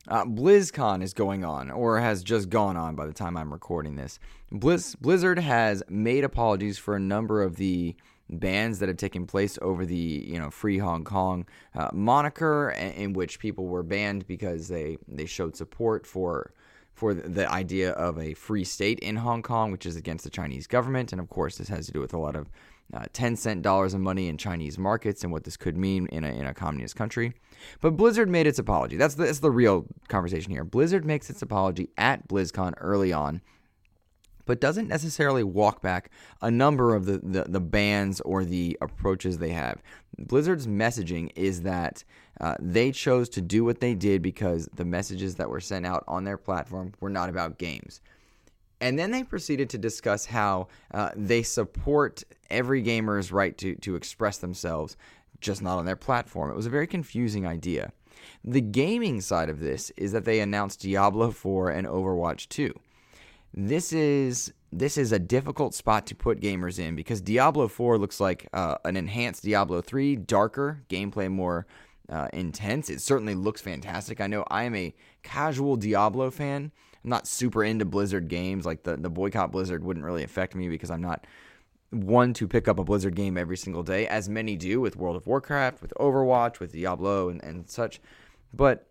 Uh, 0.09 0.25
BlizzCon 0.25 1.03
is 1.03 1.13
going 1.13 1.45
on, 1.45 1.71
or 1.71 2.01
has 2.01 2.23
just 2.23 2.49
gone 2.49 2.79
on 2.79 2.95
by 2.95 3.07
the 3.07 3.13
time 3.13 3.37
I'm 3.37 3.53
recording 3.53 3.97
this. 3.97 4.19
Blizz, 4.51 4.99
Blizzard 4.99 5.39
has 5.39 5.83
made 5.91 6.25
apologies 6.25 6.79
for 6.79 6.97
a 6.97 7.01
number 7.01 7.43
of 7.43 7.57
the 7.57 7.95
bans 8.31 8.79
that 8.79 8.89
have 8.89 8.97
taken 8.97 9.27
place 9.27 9.59
over 9.61 9.85
the 9.85 9.95
you 9.95 10.39
know 10.39 10.51
Free 10.51 10.79
Hong 10.79 11.05
Kong 11.05 11.45
uh, 11.75 11.91
moniker, 11.93 12.71
in, 12.71 13.13
which 13.13 13.39
people 13.39 13.67
were 13.67 13.83
banned 13.83 14.27
because 14.27 14.69
they 14.69 14.97
they 15.09 15.27
showed 15.27 15.57
support 15.57 16.07
for 16.07 16.53
for 16.97 17.13
the 17.13 17.49
idea 17.51 17.93
of 17.93 18.19
a 18.19 18.33
free 18.33 18.65
state 18.65 18.99
in 19.01 19.17
Hong 19.17 19.43
Kong, 19.43 19.71
which 19.71 19.85
is 19.85 19.97
against 19.97 20.25
the 20.25 20.31
Chinese 20.31 20.67
government. 20.67 21.13
And 21.13 21.21
of 21.21 21.29
course, 21.29 21.59
this 21.59 21.69
has 21.69 21.87
to 21.87 21.93
do 21.93 22.01
with 22.01 22.15
a 22.15 22.19
lot 22.19 22.35
of 22.35 22.49
uh, 22.95 23.05
Tencent 23.13 23.61
dollars 23.61 23.93
of 23.93 24.01
money 24.01 24.29
in 24.29 24.39
Chinese 24.39 24.79
markets 24.79 25.23
and 25.23 25.31
what 25.31 25.45
this 25.45 25.59
could 25.59 25.77
mean 25.77 26.07
in 26.07 26.25
a, 26.25 26.29
in 26.29 26.47
a 26.47 26.55
communist 26.55 26.97
country. 26.97 27.35
But 27.83 27.99
Blizzard 27.99 28.31
made 28.31 28.47
its 28.47 28.59
apology. 28.59 28.97
That's 28.97 29.15
the, 29.15 29.27
that's 29.27 29.41
the 29.41 29.51
real 29.51 29.87
conversation 30.09 30.53
here. 30.53 30.65
Blizzard 30.65 31.05
makes 31.05 31.29
its 31.29 31.43
apology 31.43 31.91
at 31.99 32.29
BlizzCon 32.29 32.75
early 32.79 33.13
on 33.13 33.43
but 34.47 34.61
doesn't 34.61 34.89
necessarily 34.89 35.45
walk 35.45 35.83
back 35.83 36.11
a 36.41 36.51
number 36.51 36.95
of 36.95 37.05
the, 37.05 37.19
the, 37.19 37.45
the 37.49 37.61
bans 37.61 38.21
or 38.23 38.45
the 38.45 38.79
approaches 38.81 39.39
they 39.39 39.51
have. 39.51 39.83
Blizzard's 40.19 40.67
messaging 40.67 41.31
is 41.37 41.63
that 41.63 42.05
uh, 42.41 42.55
they 42.59 42.93
chose 42.93 43.29
to 43.29 43.43
do 43.43 43.65
what 43.65 43.81
they 43.81 43.95
did 43.95 44.23
because 44.23 44.69
the 44.75 44.85
messages 44.85 45.35
that 45.35 45.51
were 45.51 45.61
sent 45.61 45.85
out 45.85 46.05
on 46.09 46.25
their 46.25 46.39
platform 46.39 46.93
were 47.01 47.11
not 47.11 47.29
about 47.29 47.59
games. 47.59 48.01
And 48.81 48.99
then 48.99 49.11
they 49.11 49.25
proceeded 49.25 49.71
to 49.71 49.79
discuss 49.79 50.27
how 50.27 50.69
uh, 50.93 51.11
they 51.17 51.43
support 51.43 52.25
every 52.51 52.83
gamer's 52.83 53.33
right 53.33 53.57
to, 53.59 53.75
to 53.77 53.97
express 53.97 54.39
themselves, 54.39 54.97
just 55.41 55.63
not 55.63 55.79
on 55.79 55.87
their 55.87 55.97
platform. 55.97 56.51
It 56.51 56.57
was 56.57 56.67
a 56.67 56.71
very 56.71 56.87
confusing 56.87 57.47
idea. 57.47 57.93
The 58.45 58.61
gaming 58.61 59.21
side 59.21 59.49
of 59.49 59.61
this 59.61 59.91
is 59.97 60.13
that 60.13 60.25
they 60.25 60.41
announced 60.41 60.81
Diablo 60.81 61.31
4 61.31 61.71
and 61.71 61.87
Overwatch 61.87 62.49
2 62.49 62.75
this 63.57 63.93
is 63.93 64.53
this 64.73 64.99
is 64.99 65.13
a 65.13 65.19
difficult 65.19 65.75
spot 65.75 66.07
to 66.07 66.15
put 66.15 66.41
gamers 66.41 66.79
in 66.79 66.95
because 66.95 67.21
Diablo 67.23 67.69
4 67.69 67.97
looks 67.99 68.21
like 68.21 68.47
uh, 68.53 68.77
an 68.85 68.97
enhanced 68.97 69.43
Diablo 69.43 69.81
3, 69.81 70.17
darker, 70.17 70.83
gameplay 70.91 71.31
more 71.31 71.67
uh, 72.11 72.29
intense. 72.33 72.91
It 72.91 73.01
certainly 73.01 73.35
looks 73.35 73.61
fantastic. 73.61 74.21
I 74.21 74.27
know 74.27 74.45
I 74.51 74.65
am 74.65 74.75
a 74.75 74.95
casual 75.23 75.77
Diablo 75.77 76.31
fan. 76.31 76.71
I'm 77.03 77.11
not 77.11 77.27
super 77.27 77.65
into 77.65 77.85
Blizzard 77.85 78.29
games. 78.29 78.67
Like 78.67 78.83
the, 78.83 78.97
the 78.97 79.09
boycott 79.09 79.53
Blizzard 79.53 79.83
wouldn't 79.83 80.05
really 80.05 80.25
affect 80.25 80.55
me 80.55 80.69
because 80.69 80.91
I'm 80.91 81.01
not 81.01 81.27
one 81.91 82.35
to 82.35 82.49
pick 82.49 82.69
up 82.69 82.79
a 82.79 82.85
Blizzard 82.85 83.15
game 83.15 83.39
every 83.39 83.57
single 83.57 83.83
day, 83.83 84.07
as 84.09 84.29
many 84.29 84.57
do 84.57 84.81
with 84.81 84.97
World 84.97 85.17
of 85.17 85.27
Warcraft, 85.27 85.81
with 85.81 85.95
Overwatch, 85.99 86.59
with 86.59 86.73
Diablo, 86.73 87.29
and, 87.29 87.43
and 87.43 87.71
such. 87.71 88.01
But 88.53 88.89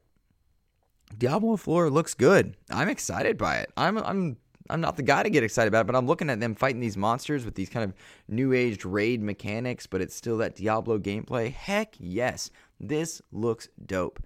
Diablo 1.15 1.57
4 1.57 1.89
looks 1.89 2.13
good. 2.13 2.55
I'm 2.71 2.89
excited 2.89 3.37
by 3.37 3.57
it. 3.57 3.71
I'm 3.77 3.97
I'm 3.97 4.37
I'm 4.69 4.81
not 4.81 4.97
the 4.97 5.03
guy 5.03 5.23
to 5.23 5.29
get 5.29 5.43
excited 5.43 5.67
about 5.67 5.81
it, 5.81 5.87
but 5.87 5.95
I'm 5.95 6.07
looking 6.07 6.29
at 6.29 6.39
them 6.39 6.55
fighting 6.55 6.81
these 6.81 6.97
monsters 6.97 7.45
with 7.45 7.55
these 7.55 7.69
kind 7.69 7.83
of 7.83 7.93
new 8.27 8.53
age 8.53 8.83
raid 8.83 9.21
mechanics, 9.21 9.85
but 9.85 10.01
it's 10.01 10.15
still 10.15 10.37
that 10.37 10.55
Diablo 10.55 10.97
gameplay. 10.97 11.51
Heck 11.51 11.95
yes, 11.99 12.49
this 12.79 13.21
looks 13.31 13.69
dope. 13.85 14.19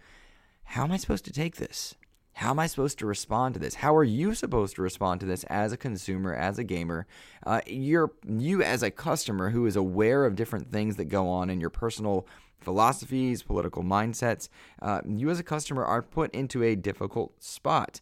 How 0.64 0.84
am 0.84 0.92
I 0.92 0.98
supposed 0.98 1.26
to 1.26 1.34
take 1.34 1.58
this? 1.58 1.96
How 2.34 2.52
am 2.52 2.60
I 2.60 2.68
supposed 2.68 3.00
to 3.00 3.06
respond 3.06 3.56
to 3.56 3.60
this? 3.60 3.76
How 3.76 3.94
are 3.94 4.04
you 4.04 4.34
supposed 4.34 4.76
to 4.76 4.82
respond 4.82 5.20
to 5.20 5.26
this 5.26 5.44
as 5.46 5.74
a 5.74 5.78
consumer, 5.78 6.34
as 6.34 6.58
a 6.58 6.64
gamer? 6.64 7.06
Uh, 7.46 7.60
you're 7.68 8.14
you 8.26 8.64
as 8.64 8.82
a 8.82 8.92
customer 8.92 9.50
who 9.50 9.66
is 9.66 9.76
aware 9.76 10.24
of 10.24 10.38
different 10.38 10.72
things 10.72 10.96
that 10.96 11.06
go 11.06 11.28
on 11.28 11.50
in 11.50 11.60
your 11.60 11.70
personal 11.70 12.26
philosophies, 12.62 13.44
political 13.44 13.84
mindsets. 13.84 14.48
Uh, 14.82 15.02
you 15.06 15.30
as 15.30 15.40
a 15.40 15.44
customer 15.44 15.84
are 15.84 16.02
put 16.02 16.34
into 16.34 16.64
a 16.64 16.76
difficult 16.76 17.44
spot, 17.44 18.00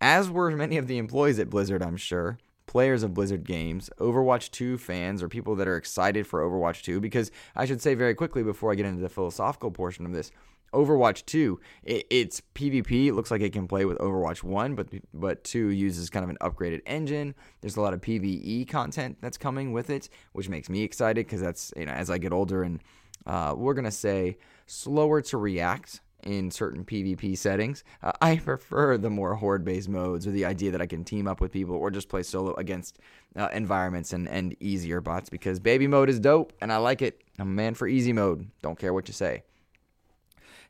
as 0.00 0.30
were 0.30 0.50
many 0.50 0.76
of 0.76 0.86
the 0.86 0.98
employees 0.98 1.38
at 1.38 1.50
Blizzard. 1.50 1.82
I'm 1.82 1.96
sure 1.96 2.38
players 2.66 3.02
of 3.02 3.14
Blizzard 3.14 3.44
games, 3.44 3.88
Overwatch 3.98 4.50
2 4.50 4.76
fans, 4.76 5.22
or 5.22 5.28
people 5.28 5.54
that 5.56 5.68
are 5.68 5.76
excited 5.76 6.26
for 6.26 6.42
Overwatch 6.42 6.82
2. 6.82 7.00
Because 7.00 7.30
I 7.54 7.64
should 7.64 7.80
say 7.80 7.94
very 7.94 8.14
quickly 8.14 8.42
before 8.42 8.72
I 8.72 8.74
get 8.74 8.86
into 8.86 9.00
the 9.00 9.08
philosophical 9.08 9.70
portion 9.70 10.04
of 10.04 10.12
this. 10.12 10.30
Overwatch 10.74 11.24
2, 11.26 11.60
it, 11.84 12.06
it's 12.10 12.42
PvP. 12.54 13.06
It 13.06 13.14
looks 13.14 13.30
like 13.30 13.40
it 13.40 13.52
can 13.52 13.68
play 13.68 13.84
with 13.84 13.98
Overwatch 13.98 14.42
1, 14.42 14.74
but 14.74 14.88
but 15.14 15.44
2 15.44 15.68
uses 15.68 16.10
kind 16.10 16.24
of 16.24 16.28
an 16.28 16.36
upgraded 16.42 16.82
engine. 16.86 17.34
There's 17.60 17.76
a 17.76 17.80
lot 17.80 17.94
of 17.94 18.00
PvE 18.00 18.68
content 18.68 19.16
that's 19.20 19.38
coming 19.38 19.72
with 19.72 19.88
it, 19.88 20.10
which 20.32 20.48
makes 20.48 20.68
me 20.68 20.82
excited 20.82 21.24
because 21.24 21.40
that's 21.40 21.72
you 21.76 21.86
know 21.86 21.92
as 21.92 22.10
I 22.10 22.18
get 22.18 22.32
older 22.32 22.62
and 22.62 22.82
uh, 23.24 23.54
we're 23.56 23.74
gonna 23.74 23.90
say 23.90 24.38
slower 24.66 25.22
to 25.22 25.38
react 25.38 26.00
in 26.26 26.50
certain 26.50 26.84
PvP 26.84 27.38
settings. 27.38 27.84
Uh, 28.02 28.12
I 28.20 28.36
prefer 28.44 28.98
the 28.98 29.08
more 29.08 29.34
horde 29.34 29.64
based 29.64 29.88
modes 29.88 30.26
or 30.26 30.32
the 30.32 30.44
idea 30.44 30.70
that 30.72 30.82
I 30.82 30.86
can 30.86 31.04
team 31.04 31.26
up 31.26 31.40
with 31.40 31.52
people 31.52 31.76
or 31.76 31.90
just 31.90 32.08
play 32.08 32.22
solo 32.22 32.54
against 32.54 32.98
uh, 33.36 33.48
environments 33.52 34.12
and, 34.12 34.28
and 34.28 34.54
easier 34.60 35.00
bots 35.00 35.30
because 35.30 35.60
baby 35.60 35.86
mode 35.86 36.10
is 36.10 36.20
dope 36.20 36.52
and 36.60 36.72
I 36.72 36.76
like 36.78 37.00
it. 37.00 37.22
I'm 37.38 37.48
a 37.48 37.50
man 37.50 37.74
for 37.74 37.86
easy 37.86 38.12
mode. 38.12 38.50
Don't 38.62 38.78
care 38.78 38.92
what 38.92 39.08
you 39.08 39.14
say. 39.14 39.44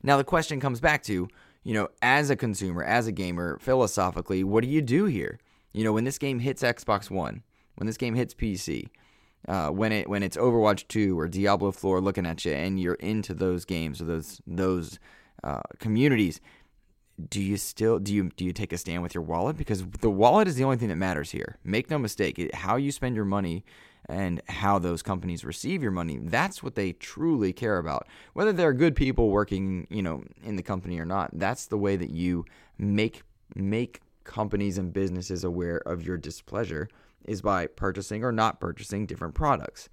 Now 0.03 0.17
the 0.17 0.23
question 0.23 0.59
comes 0.59 0.79
back 0.79 1.03
to, 1.03 1.27
you 1.63 1.73
know, 1.73 1.89
as 2.01 2.29
a 2.29 2.35
consumer, 2.35 2.83
as 2.83 3.07
a 3.07 3.11
gamer, 3.11 3.57
philosophically, 3.59 4.43
what 4.43 4.63
do 4.63 4.69
you 4.69 4.81
do 4.81 5.05
here? 5.05 5.39
You 5.73 5.83
know, 5.83 5.93
when 5.93 6.03
this 6.03 6.17
game 6.17 6.39
hits 6.39 6.63
Xbox 6.63 7.09
One, 7.09 7.43
when 7.75 7.87
this 7.87 7.97
game 7.97 8.15
hits 8.15 8.33
PC, 8.33 8.89
uh, 9.47 9.69
when 9.69 9.91
it 9.91 10.09
when 10.09 10.23
it's 10.23 10.37
Overwatch 10.37 10.87
2 10.87 11.17
or 11.17 11.27
Diablo 11.27 11.71
4 11.71 12.01
looking 12.01 12.25
at 12.25 12.43
you 12.45 12.51
and 12.51 12.79
you're 12.79 12.95
into 12.95 13.33
those 13.33 13.65
games 13.65 14.01
or 14.01 14.05
those 14.05 14.41
those 14.45 14.99
uh, 15.43 15.61
communities, 15.79 16.41
do 17.29 17.41
you 17.41 17.57
still 17.57 17.99
do 17.99 18.13
you 18.13 18.29
do 18.35 18.45
you 18.45 18.53
take 18.53 18.71
a 18.71 18.77
stand 18.77 19.01
with 19.01 19.15
your 19.15 19.23
wallet? 19.23 19.57
Because 19.57 19.83
the 19.85 20.09
wallet 20.09 20.47
is 20.47 20.55
the 20.55 20.63
only 20.63 20.77
thing 20.77 20.89
that 20.89 20.97
matters 20.97 21.31
here. 21.31 21.57
Make 21.63 21.89
no 21.89 21.97
mistake, 21.97 22.53
how 22.53 22.75
you 22.75 22.91
spend 22.91 23.15
your 23.15 23.25
money 23.25 23.65
and 24.07 24.41
how 24.47 24.79
those 24.79 25.01
companies 25.01 25.43
receive 25.43 25.81
your 25.83 25.91
money 25.91 26.17
that's 26.21 26.63
what 26.63 26.75
they 26.75 26.93
truly 26.93 27.51
care 27.51 27.77
about. 27.77 28.07
Whether 28.33 28.53
they're 28.53 28.73
good 28.73 28.95
people 28.95 29.29
working 29.29 29.87
you 29.89 30.01
know 30.01 30.23
in 30.43 30.55
the 30.55 30.63
company 30.63 30.99
or 30.99 31.05
not 31.05 31.31
that's 31.33 31.65
the 31.65 31.77
way 31.77 31.95
that 31.95 32.11
you 32.11 32.45
make 32.77 33.23
make 33.55 34.01
companies 34.23 34.77
and 34.77 34.93
businesses 34.93 35.43
aware 35.43 35.77
of 35.77 36.05
your 36.05 36.17
displeasure 36.17 36.87
is 37.25 37.41
by 37.41 37.65
purchasing 37.65 38.23
or 38.23 38.31
not 38.31 38.59
purchasing 38.59 39.05
different 39.05 39.33
products 39.33 39.89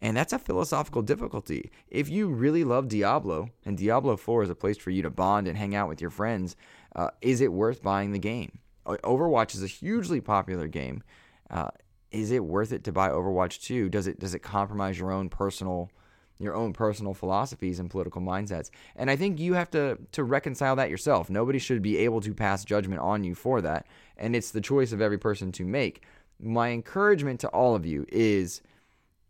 and 0.00 0.16
that's 0.16 0.32
a 0.32 0.38
philosophical 0.38 1.02
difficulty. 1.02 1.70
If 1.88 2.08
you 2.08 2.28
really 2.28 2.64
love 2.64 2.88
Diablo, 2.88 3.48
and 3.64 3.78
Diablo 3.78 4.16
4 4.16 4.44
is 4.44 4.50
a 4.50 4.54
place 4.54 4.76
for 4.76 4.90
you 4.90 5.02
to 5.02 5.10
bond 5.10 5.48
and 5.48 5.56
hang 5.56 5.74
out 5.74 5.88
with 5.88 6.00
your 6.00 6.10
friends, 6.10 6.56
uh, 6.94 7.10
is 7.20 7.40
it 7.40 7.52
worth 7.52 7.82
buying 7.82 8.12
the 8.12 8.18
game? 8.18 8.58
Overwatch 8.86 9.54
is 9.54 9.62
a 9.62 9.68
hugely 9.68 10.20
popular 10.20 10.68
game. 10.68 11.02
Uh, 11.50 11.70
is 12.10 12.30
it 12.30 12.44
worth 12.44 12.72
it 12.72 12.84
to 12.84 12.92
buy 12.92 13.08
Overwatch 13.08 13.62
2? 13.62 13.88
Does 13.88 14.06
it 14.06 14.20
does 14.20 14.34
it 14.34 14.40
compromise 14.40 14.98
your 14.98 15.10
own 15.10 15.28
personal 15.28 15.90
your 16.38 16.54
own 16.54 16.72
personal 16.72 17.14
philosophies 17.14 17.78
and 17.78 17.90
political 17.90 18.20
mindsets? 18.20 18.70
And 18.94 19.10
I 19.10 19.16
think 19.16 19.40
you 19.40 19.54
have 19.54 19.70
to 19.72 19.98
to 20.12 20.22
reconcile 20.22 20.76
that 20.76 20.90
yourself. 20.90 21.30
Nobody 21.30 21.58
should 21.58 21.82
be 21.82 21.98
able 21.98 22.20
to 22.20 22.34
pass 22.34 22.64
judgment 22.64 23.00
on 23.00 23.24
you 23.24 23.34
for 23.34 23.60
that, 23.62 23.86
and 24.16 24.36
it's 24.36 24.50
the 24.50 24.60
choice 24.60 24.92
of 24.92 25.00
every 25.00 25.18
person 25.18 25.50
to 25.52 25.64
make. 25.64 26.02
My 26.40 26.70
encouragement 26.70 27.40
to 27.40 27.48
all 27.48 27.74
of 27.74 27.86
you 27.86 28.06
is 28.08 28.60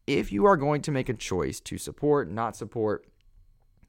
if 0.07 0.33
you 0.33 0.45
are 0.45 0.57
going 0.57 0.83
to 0.83 0.91
make 0.91 1.09
a 1.09 1.15
choice 1.15 1.61
to 1.61 1.79
support, 1.79 2.31
not 2.31 2.57
support, 2.57 3.07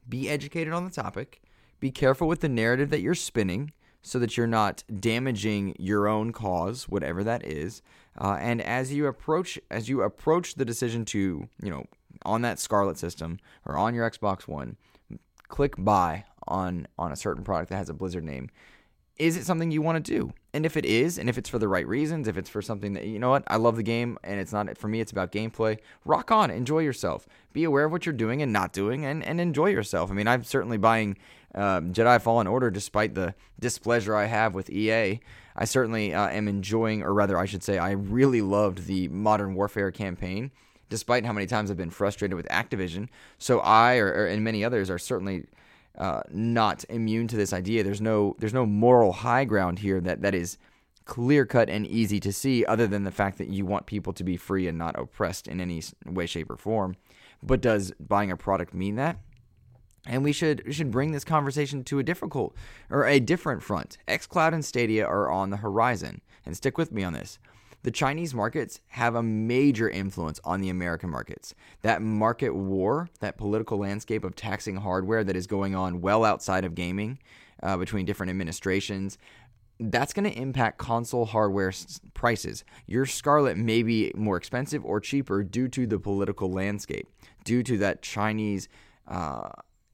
be 0.08 0.30
educated 0.30 0.74
on 0.74 0.86
the 0.86 0.92
topic. 0.92 1.42
Be 1.80 1.92
careful 1.92 2.28
with 2.28 2.42
the 2.42 2.50
narrative 2.50 2.90
that 2.90 3.02
you're 3.02 3.16
spinning 3.16 3.72
so 4.02 4.20
that 4.20 4.38
you're 4.38 4.48
not 4.48 4.84
damaging 5.00 5.76
your 5.80 6.08
own 6.08 6.32
cause, 6.32 6.88
whatever 6.88 7.24
that 7.24 7.46
is. 7.46 7.82
Uh, 8.20 8.38
and 8.40 8.62
as 8.62 8.94
you 8.94 9.08
approach 9.08 9.60
as 9.70 9.90
you 9.90 10.02
approach 10.04 10.56
the 10.56 10.66
decision 10.66 11.06
to, 11.06 11.50
you 11.62 11.70
know, 11.70 11.86
on 12.24 12.42
that 12.44 12.60
Scarlett 12.60 12.98
system 12.98 13.40
or 13.66 13.78
on 13.78 13.94
your 13.94 14.10
Xbox 14.10 14.48
One, 14.48 14.78
click 15.48 15.74
buy 15.78 16.26
on 16.48 16.88
on 16.98 17.12
a 17.12 17.16
certain 17.16 17.44
product 17.44 17.70
that 17.70 17.78
has 17.78 17.90
a 17.90 17.94
Blizzard 17.94 18.24
name 18.24 18.50
is 19.18 19.38
it 19.38 19.46
something 19.46 19.72
you 19.72 19.82
want 19.82 20.04
to 20.04 20.12
do? 20.12 20.34
And 20.54 20.66
if 20.66 20.76
it 20.76 20.86
is, 20.86 21.18
and 21.18 21.30
if 21.30 21.38
it's 21.38 21.50
for 21.50 21.60
the 21.60 21.68
right 21.68 21.88
reasons, 21.88 22.28
if 22.28 22.38
it's 22.38 22.50
for 22.50 22.62
something 22.62 22.94
that, 22.94 23.06
you 23.06 23.20
know 23.20 23.30
what, 23.30 23.44
I 23.48 23.56
love 23.58 23.76
the 23.76 23.84
game 23.84 24.18
and 24.24 24.40
it's 24.40 24.52
not, 24.52 24.78
for 24.78 24.88
me, 24.88 25.00
it's 25.00 25.12
about 25.12 25.32
gameplay, 25.32 25.80
rock 26.04 26.32
on, 26.32 26.52
enjoy 26.52 26.80
yourself. 26.80 27.28
Be 27.54 27.64
aware 27.64 27.86
of 27.86 27.92
what 27.92 28.06
you're 28.06 28.14
doing 28.14 28.42
and 28.42 28.52
not 28.52 28.74
doing 28.74 29.06
and, 29.06 29.24
and 29.24 29.40
enjoy 29.40 29.68
yourself. 29.68 30.12
I 30.12 30.14
mean, 30.14 30.28
I'm 30.28 30.44
certainly 30.44 30.78
buying 30.78 31.18
um, 31.54 31.94
Jedi 31.94 32.22
Fallen 32.22 32.48
Order 32.48 32.70
despite 32.70 33.16
the 33.16 33.34
displeasure 33.60 34.16
I 34.16 34.26
have 34.26 34.54
with 34.54 34.70
EA. 34.70 35.20
I 35.56 35.66
certainly 35.66 36.14
uh, 36.14 36.28
am 36.28 36.50
enjoying, 36.50 37.02
or 37.02 37.14
rather, 37.14 37.38
I 37.38 37.46
should 37.46 37.64
say, 37.64 37.78
I 37.78 37.92
really 37.92 38.42
loved 38.42 38.88
the 38.88 39.08
Modern 39.08 39.56
Warfare 39.56 39.92
campaign 39.92 40.52
despite 40.90 41.26
how 41.26 41.34
many 41.34 41.48
times 41.48 41.72
I've 41.72 41.78
been 41.78 41.90
frustrated 41.90 42.36
with 42.36 42.48
Activision. 42.50 43.08
So 43.38 43.60
I, 43.60 43.98
or, 43.98 44.08
or 44.08 44.28
and 44.28 44.44
many 44.44 44.64
others, 44.64 44.90
are 44.90 45.00
certainly 45.00 45.46
uh, 45.98 46.22
not 46.30 46.86
immune 46.90 47.28
to 47.28 47.38
this 47.38 47.54
idea. 47.54 47.84
There's 47.84 48.02
no 48.02 48.36
there's 48.40 48.54
no 48.54 48.66
moral 48.66 49.12
high 49.12 49.46
ground 49.46 49.80
here 49.80 50.02
that 50.02 50.22
that 50.22 50.36
is 50.36 50.58
clear 51.06 51.46
cut 51.46 51.70
and 51.70 51.86
easy 51.86 52.20
to 52.20 52.34
see, 52.34 52.66
other 52.66 52.88
than 52.88 53.04
the 53.04 53.12
fact 53.12 53.38
that 53.38 53.48
you 53.48 53.66
want 53.66 53.86
people 53.86 54.12
to 54.14 54.24
be 54.24 54.38
free 54.38 54.68
and 54.68 54.78
not 54.78 55.00
oppressed 55.00 55.48
in 55.48 55.62
any 55.62 55.82
way, 56.06 56.26
shape, 56.26 56.50
or 56.50 56.58
form. 56.58 56.96
But 57.44 57.62
does 57.62 57.92
buying 58.00 58.32
a 58.32 58.38
product 58.38 58.74
mean 58.74 58.96
that? 58.96 59.18
And 60.08 60.24
we 60.24 60.32
should 60.32 60.64
we 60.66 60.74
should 60.74 60.92
bring 60.92 61.12
this 61.12 61.24
conversation 61.24 61.84
to 61.86 62.00
a 62.00 62.04
difficult 62.04 62.56
or 62.90 63.06
a 63.06 63.20
different 63.20 63.64
front. 63.64 63.98
XCloud 64.08 64.54
and 64.54 64.66
Stadia 64.66 65.06
are 65.06 65.32
on 65.32 65.50
the 65.50 65.58
horizon, 65.58 66.22
and 66.46 66.56
stick 66.56 66.78
with 66.78 66.92
me 66.92 67.04
on 67.04 67.14
this 67.14 67.40
the 67.86 67.92
Chinese 67.92 68.34
markets 68.34 68.80
have 68.88 69.14
a 69.14 69.22
major 69.22 69.88
influence 69.88 70.40
on 70.44 70.60
the 70.60 70.70
American 70.70 71.08
markets. 71.08 71.54
That 71.84 72.02
market 72.02 72.56
war, 72.56 73.10
that 73.20 73.38
political 73.38 73.78
landscape 73.78 74.24
of 74.24 74.36
taxing 74.36 74.78
hardware 74.78 75.24
that 75.24 75.36
is 75.36 75.46
going 75.46 75.76
on 75.76 76.02
well 76.02 76.26
outside 76.26 76.66
of 76.66 76.74
gaming 76.74 77.20
uh, 77.62 77.78
between 77.78 78.04
different 78.04 78.32
administrations, 78.32 79.20
that's 79.80 80.14
going 80.14 80.28
to 80.28 80.36
impact 80.36 80.80
console 80.80 81.26
hardware 81.26 81.72
prices. 82.16 82.64
Your 82.88 83.06
Scarlett 83.06 83.56
may 83.56 83.84
be 83.84 84.12
more 84.16 84.36
expensive 84.36 84.84
or 84.84 85.00
cheaper 85.00 85.44
due 85.44 85.68
to 85.68 85.86
the 85.86 86.00
political 86.00 86.52
landscape, 86.52 87.08
due 87.44 87.62
to 87.62 87.78
that 87.78 88.02
Chinese. 88.02 88.68
Uh, 89.08 89.50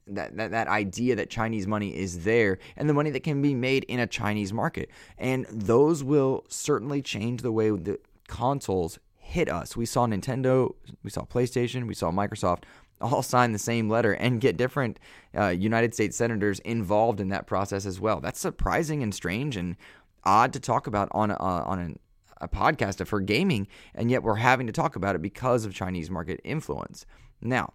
that, 0.06 0.36
that 0.36 0.50
that 0.50 0.68
idea 0.68 1.16
that 1.16 1.30
Chinese 1.30 1.66
money 1.66 1.96
is 1.96 2.24
there 2.24 2.58
and 2.76 2.88
the 2.88 2.94
money 2.94 3.10
that 3.10 3.22
can 3.22 3.40
be 3.40 3.54
made 3.54 3.84
in 3.84 4.00
a 4.00 4.06
Chinese 4.06 4.52
market. 4.52 4.90
And 5.18 5.46
those 5.50 6.02
will 6.02 6.44
certainly 6.48 7.02
change 7.02 7.42
the 7.42 7.52
way 7.52 7.70
the 7.70 7.98
consoles 8.28 8.98
hit 9.16 9.48
us. 9.48 9.76
We 9.76 9.86
saw 9.86 10.06
Nintendo, 10.06 10.74
we 11.02 11.10
saw 11.10 11.22
PlayStation, 11.22 11.86
we 11.86 11.94
saw 11.94 12.10
Microsoft 12.10 12.64
all 13.00 13.22
sign 13.22 13.52
the 13.52 13.58
same 13.58 13.88
letter 13.88 14.12
and 14.12 14.40
get 14.40 14.56
different 14.56 14.98
uh, 15.36 15.48
United 15.48 15.92
States 15.92 16.16
senators 16.16 16.60
involved 16.60 17.20
in 17.20 17.28
that 17.28 17.46
process 17.46 17.84
as 17.84 18.00
well. 18.00 18.20
That's 18.20 18.38
surprising 18.38 19.02
and 19.02 19.14
strange 19.14 19.56
and 19.56 19.76
odd 20.24 20.52
to 20.52 20.60
talk 20.60 20.86
about 20.86 21.08
on 21.10 21.30
a, 21.30 21.36
on 21.36 21.78
an, 21.78 21.98
a 22.40 22.48
podcast 22.48 23.04
for 23.06 23.20
gaming, 23.20 23.66
and 23.94 24.10
yet 24.10 24.22
we're 24.22 24.36
having 24.36 24.66
to 24.66 24.72
talk 24.72 24.96
about 24.96 25.16
it 25.16 25.22
because 25.22 25.64
of 25.64 25.74
Chinese 25.74 26.10
market 26.10 26.40
influence. 26.44 27.06
Now, 27.40 27.72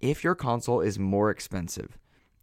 if 0.00 0.24
your 0.24 0.34
console 0.34 0.80
is 0.80 0.98
more 0.98 1.30
expensive, 1.30 1.98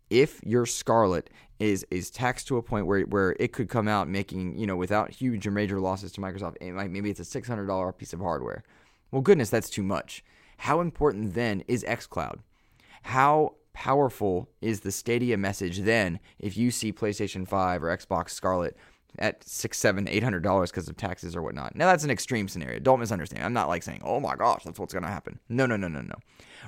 if 0.10 0.40
your 0.44 0.66
Scarlett 0.66 1.30
is 1.60 1.86
is 1.90 2.10
taxed 2.12 2.48
to 2.48 2.58
a 2.58 2.64
point 2.64 2.86
where 2.86 3.02
where 3.02 3.36
it 3.40 3.52
could 3.52 3.68
come 3.68 3.88
out 3.88 4.08
making 4.08 4.58
you 4.58 4.68
know 4.68 4.76
without 4.76 5.10
huge 5.10 5.46
or 5.48 5.52
major 5.52 5.80
losses 5.80 6.12
to 6.14 6.22
Microsoft, 6.22 6.56
it 6.62 6.72
might, 6.72 6.92
maybe 6.92 7.10
it's 7.10 7.20
a 7.20 7.26
six 7.26 7.48
hundred 7.48 7.68
dollar 7.68 7.92
piece 7.92 8.14
of 8.14 8.20
hardware. 8.20 8.64
Well, 9.12 9.22
goodness, 9.22 9.50
that's 9.50 9.70
too 9.70 9.84
much. 9.84 10.24
How 10.58 10.82
important 10.82 11.34
then 11.34 11.64
is 11.68 11.84
XCloud? 11.84 12.40
How 13.04 13.56
powerful 13.74 14.50
is 14.60 14.80
the 14.80 14.92
Stadia 14.92 15.38
message 15.38 15.80
then 15.80 16.20
if 16.40 16.58
you 16.58 16.72
see 16.72 16.92
PlayStation 16.92 17.48
5 17.48 17.84
or 17.84 17.96
Xbox 17.96 18.32
Scarlett 18.32 18.76
at 19.18 19.48
six, 19.48 19.78
seven, 19.78 20.08
eight 20.08 20.24
hundred 20.24 20.44
dollars 20.44 20.72
because 20.72 20.88
of 20.88 20.98
taxes 20.98 21.36
or 21.36 21.42
whatnot. 21.42 21.76
Now 21.76 21.88
that's 21.88 22.04
an 22.04 22.12
extreme 22.12 22.48
scenario. 22.48 22.80
Don't 22.80 23.00
misunderstand. 23.00 23.44
I'm 23.44 23.54
not 23.54 23.68
like 23.68 23.84
saying, 23.84 24.02
oh 24.04 24.20
my 24.20 24.36
gosh, 24.36 24.64
that's 24.64 24.80
what's 24.80 24.94
to 24.94 25.02
happen. 25.02 25.40
No, 25.50 25.66
no, 25.66 25.76
no, 25.78 25.88
no, 25.88 26.02
no. 26.02 26.16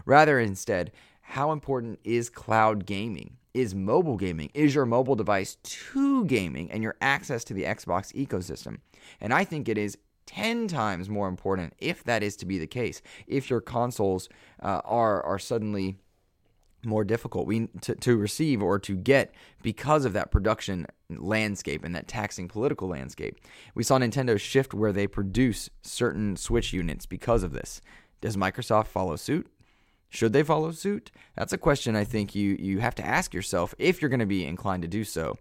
Rather, 0.05 0.39
instead, 0.39 0.91
how 1.21 1.51
important 1.51 1.99
is 2.03 2.29
cloud 2.29 2.85
gaming? 2.85 3.37
Is 3.53 3.73
mobile 3.73 4.17
gaming? 4.17 4.51
Is 4.53 4.75
your 4.75 4.85
mobile 4.85 5.15
device 5.15 5.57
to 5.63 6.25
gaming 6.25 6.71
and 6.71 6.83
your 6.83 6.95
access 7.01 7.43
to 7.45 7.53
the 7.53 7.63
Xbox 7.63 8.13
ecosystem? 8.13 8.79
And 9.19 9.33
I 9.33 9.43
think 9.43 9.67
it 9.67 9.77
is 9.77 9.97
10 10.27 10.67
times 10.67 11.09
more 11.09 11.27
important 11.27 11.73
if 11.79 12.03
that 12.03 12.21
is 12.21 12.35
to 12.37 12.45
be 12.45 12.59
the 12.59 12.67
case. 12.67 13.01
If 13.25 13.49
your 13.49 13.61
consoles 13.61 14.29
uh, 14.61 14.81
are, 14.85 15.23
are 15.23 15.39
suddenly 15.39 15.97
more 16.85 17.03
difficult 17.03 17.45
we 17.45 17.67
to, 17.81 17.95
to 17.95 18.17
receive 18.17 18.61
or 18.61 18.79
to 18.79 18.95
get 18.95 19.33
because 19.61 20.05
of 20.05 20.13
that 20.13 20.31
production 20.31 20.87
landscape 21.09 21.83
and 21.83 21.95
that 21.95 22.07
taxing 22.07 22.47
political 22.47 22.87
landscape. 22.87 23.39
We 23.75 23.83
saw 23.83 23.97
Nintendo 23.97 24.39
shift 24.39 24.73
where 24.73 24.93
they 24.93 25.07
produce 25.07 25.69
certain 25.81 26.35
Switch 26.35 26.73
units 26.73 27.05
because 27.05 27.43
of 27.43 27.53
this. 27.53 27.81
Does 28.21 28.37
Microsoft 28.37 28.87
follow 28.87 29.15
suit? 29.15 29.47
Should 30.09 30.33
they 30.33 30.43
follow 30.43 30.71
suit? 30.71 31.11
That's 31.35 31.53
a 31.53 31.57
question 31.57 31.95
I 31.95 32.03
think 32.03 32.33
you 32.33 32.57
you 32.59 32.79
have 32.79 32.95
to 32.95 33.05
ask 33.05 33.33
yourself 33.33 33.75
if 33.77 34.01
you're 34.01 34.09
going 34.09 34.19
to 34.19 34.25
be 34.25 34.45
inclined 34.45 34.81
to 34.81 34.87
do 34.87 35.03
so. 35.03 35.37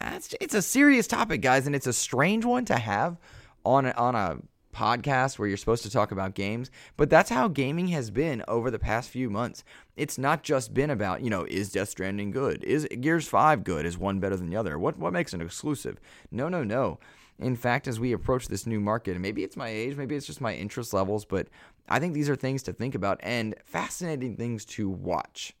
It's, 0.00 0.54
a 0.54 0.62
serious 0.62 1.06
topic, 1.06 1.40
guys, 1.40 1.66
and 1.66 1.74
it's 1.74 1.86
a 1.86 1.92
strange 1.92 2.44
one 2.44 2.64
to 2.64 2.76
have 2.76 3.16
on 3.64 3.86
a, 3.86 3.90
on 3.92 4.14
a 4.16 4.38
podcast 4.74 5.38
where 5.38 5.48
you're 5.48 5.56
supposed 5.56 5.84
to 5.84 5.90
talk 5.90 6.10
about 6.10 6.34
games, 6.34 6.70
but 6.96 7.08
that's 7.08 7.30
how 7.30 7.48
gaming 7.48 7.88
has 7.88 8.10
been 8.10 8.42
over 8.48 8.70
the 8.70 8.78
past 8.78 9.10
few 9.10 9.30
months. 9.30 9.64
It's 9.96 10.18
not 10.18 10.42
just 10.42 10.74
been 10.74 10.90
about, 10.90 11.22
you 11.22 11.30
know, 11.30 11.44
is 11.44 11.72
Death 11.72 11.88
Stranding 11.90 12.30
good? 12.30 12.64
Is 12.64 12.86
Gears 13.00 13.28
5 13.28 13.64
good? 13.64 13.86
Is 13.86 13.96
one 13.96 14.20
better 14.20 14.36
than 14.36 14.50
the 14.50 14.56
other? 14.56 14.78
What 14.78 14.98
what 14.98 15.12
makes 15.12 15.32
an 15.32 15.40
exclusive? 15.40 15.98
No, 16.30 16.48
no, 16.48 16.64
no. 16.64 16.98
In 17.38 17.56
fact, 17.56 17.88
as 17.88 17.98
we 17.98 18.12
approach 18.12 18.48
this 18.48 18.66
new 18.66 18.80
market, 18.80 19.12
and 19.12 19.22
maybe 19.22 19.42
it's 19.42 19.56
my 19.56 19.68
age, 19.68 19.96
maybe 19.96 20.14
it's 20.14 20.26
just 20.26 20.40
my 20.40 20.54
interest 20.54 20.92
levels, 20.92 21.24
but 21.24 21.48
I 21.88 21.98
think 21.98 22.14
these 22.14 22.28
are 22.28 22.36
things 22.36 22.62
to 22.64 22.72
think 22.72 22.94
about 22.94 23.18
and 23.22 23.54
fascinating 23.64 24.36
things 24.36 24.64
to 24.66 24.88
watch. 24.88 25.54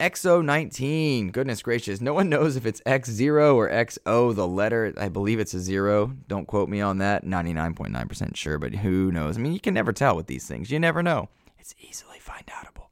XO19. 0.00 1.30
Goodness 1.30 1.62
gracious. 1.62 2.00
No 2.00 2.12
one 2.14 2.28
knows 2.28 2.56
if 2.56 2.66
it's 2.66 2.80
X0 2.82 3.54
or 3.54 3.70
XO, 3.70 4.34
the 4.34 4.46
letter. 4.46 4.92
I 4.96 5.08
believe 5.08 5.38
it's 5.38 5.54
a 5.54 5.60
zero. 5.60 6.12
Don't 6.26 6.46
quote 6.46 6.68
me 6.68 6.80
on 6.80 6.98
that. 6.98 7.24
99.9% 7.24 8.36
sure, 8.36 8.58
but 8.58 8.74
who 8.74 9.12
knows? 9.12 9.38
I 9.38 9.40
mean, 9.40 9.52
you 9.52 9.60
can 9.60 9.74
never 9.74 9.92
tell 9.92 10.16
with 10.16 10.26
these 10.26 10.46
things. 10.46 10.70
You 10.70 10.80
never 10.80 11.02
know. 11.02 11.28
It's 11.58 11.74
easily 11.80 12.18
find 12.18 12.44
outable. 12.46 12.88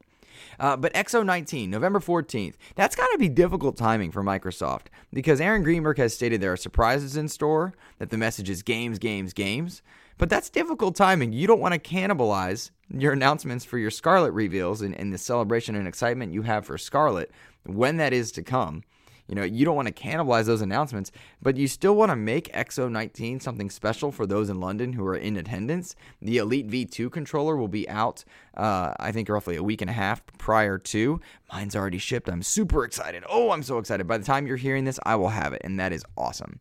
Uh, 0.59 0.77
but 0.77 0.93
XO19, 0.93 1.67
November 1.67 1.99
14th, 1.99 2.55
that's 2.75 2.95
got 2.95 3.07
to 3.11 3.17
be 3.17 3.27
difficult 3.27 3.75
timing 3.75 4.11
for 4.11 4.23
Microsoft 4.23 4.85
because 5.11 5.41
Aaron 5.41 5.63
Greenberg 5.63 5.97
has 5.97 6.13
stated 6.13 6.39
there 6.39 6.53
are 6.53 6.57
surprises 6.57 7.17
in 7.17 7.27
store, 7.27 7.73
that 7.97 8.11
the 8.11 8.17
message 8.17 8.49
is 8.49 8.63
games, 8.63 8.97
games, 8.99 9.33
games. 9.33 9.81
But 10.17 10.29
that's 10.29 10.49
difficult 10.49 10.95
timing. 10.95 11.33
You 11.33 11.47
don't 11.47 11.59
want 11.59 11.73
to 11.73 11.79
cannibalize 11.79 12.71
your 12.89 13.13
announcements 13.13 13.65
for 13.65 13.77
your 13.77 13.91
Scarlett 13.91 14.33
reveals 14.33 14.81
and, 14.81 14.95
and 14.95 15.11
the 15.11 15.17
celebration 15.17 15.75
and 15.75 15.87
excitement 15.87 16.33
you 16.33 16.43
have 16.43 16.65
for 16.65 16.77
Scarlett 16.77 17.31
when 17.65 17.97
that 17.97 18.13
is 18.13 18.31
to 18.33 18.43
come. 18.43 18.83
You 19.27 19.35
know, 19.35 19.43
you 19.43 19.63
don't 19.63 19.75
want 19.75 19.87
to 19.87 19.93
cannibalize 19.93 20.45
those 20.45 20.61
announcements, 20.61 21.11
but 21.41 21.55
you 21.55 21.67
still 21.67 21.95
want 21.95 22.11
to 22.11 22.15
make 22.15 22.51
XO19 22.53 23.41
something 23.41 23.69
special 23.69 24.11
for 24.11 24.25
those 24.25 24.49
in 24.49 24.59
London 24.59 24.93
who 24.93 25.05
are 25.05 25.15
in 25.15 25.37
attendance. 25.37 25.95
The 26.21 26.37
Elite 26.37 26.67
V2 26.67 27.09
controller 27.09 27.55
will 27.55 27.69
be 27.69 27.87
out, 27.89 28.25
uh, 28.57 28.93
I 28.99 29.13
think, 29.13 29.29
roughly 29.29 29.55
a 29.55 29.63
week 29.63 29.81
and 29.81 29.89
a 29.89 29.93
half 29.93 30.21
prior 30.37 30.77
to. 30.77 31.21
Mine's 31.51 31.75
already 31.75 31.99
shipped. 31.99 32.29
I'm 32.29 32.43
super 32.43 32.83
excited. 32.83 33.23
Oh, 33.29 33.51
I'm 33.51 33.63
so 33.63 33.77
excited. 33.77 34.07
By 34.07 34.17
the 34.17 34.25
time 34.25 34.45
you're 34.45 34.57
hearing 34.57 34.83
this, 34.83 34.99
I 35.03 35.15
will 35.15 35.29
have 35.29 35.53
it, 35.53 35.61
and 35.63 35.79
that 35.79 35.93
is 35.93 36.03
awesome. 36.17 36.59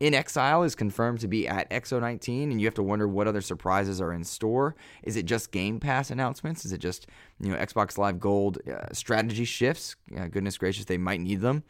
inXile 0.00 0.64
is 0.64 0.76
confirmed 0.76 1.18
to 1.20 1.28
be 1.28 1.48
at 1.48 1.68
XO19, 1.70 2.44
and 2.44 2.60
you 2.60 2.66
have 2.66 2.74
to 2.74 2.82
wonder 2.82 3.08
what 3.08 3.26
other 3.26 3.40
surprises 3.40 4.00
are 4.00 4.12
in 4.12 4.22
store. 4.22 4.76
Is 5.02 5.16
it 5.16 5.24
just 5.24 5.50
Game 5.50 5.80
Pass 5.80 6.10
announcements? 6.10 6.64
Is 6.64 6.72
it 6.72 6.78
just 6.78 7.08
you 7.40 7.50
know 7.50 7.56
Xbox 7.56 7.98
Live 7.98 8.20
Gold 8.20 8.58
uh, 8.70 8.92
strategy 8.92 9.44
shifts? 9.44 9.96
Uh, 10.16 10.26
goodness 10.28 10.58
gracious, 10.58 10.84
they 10.84 10.98
might 10.98 11.20
need 11.20 11.40
them. 11.40 11.64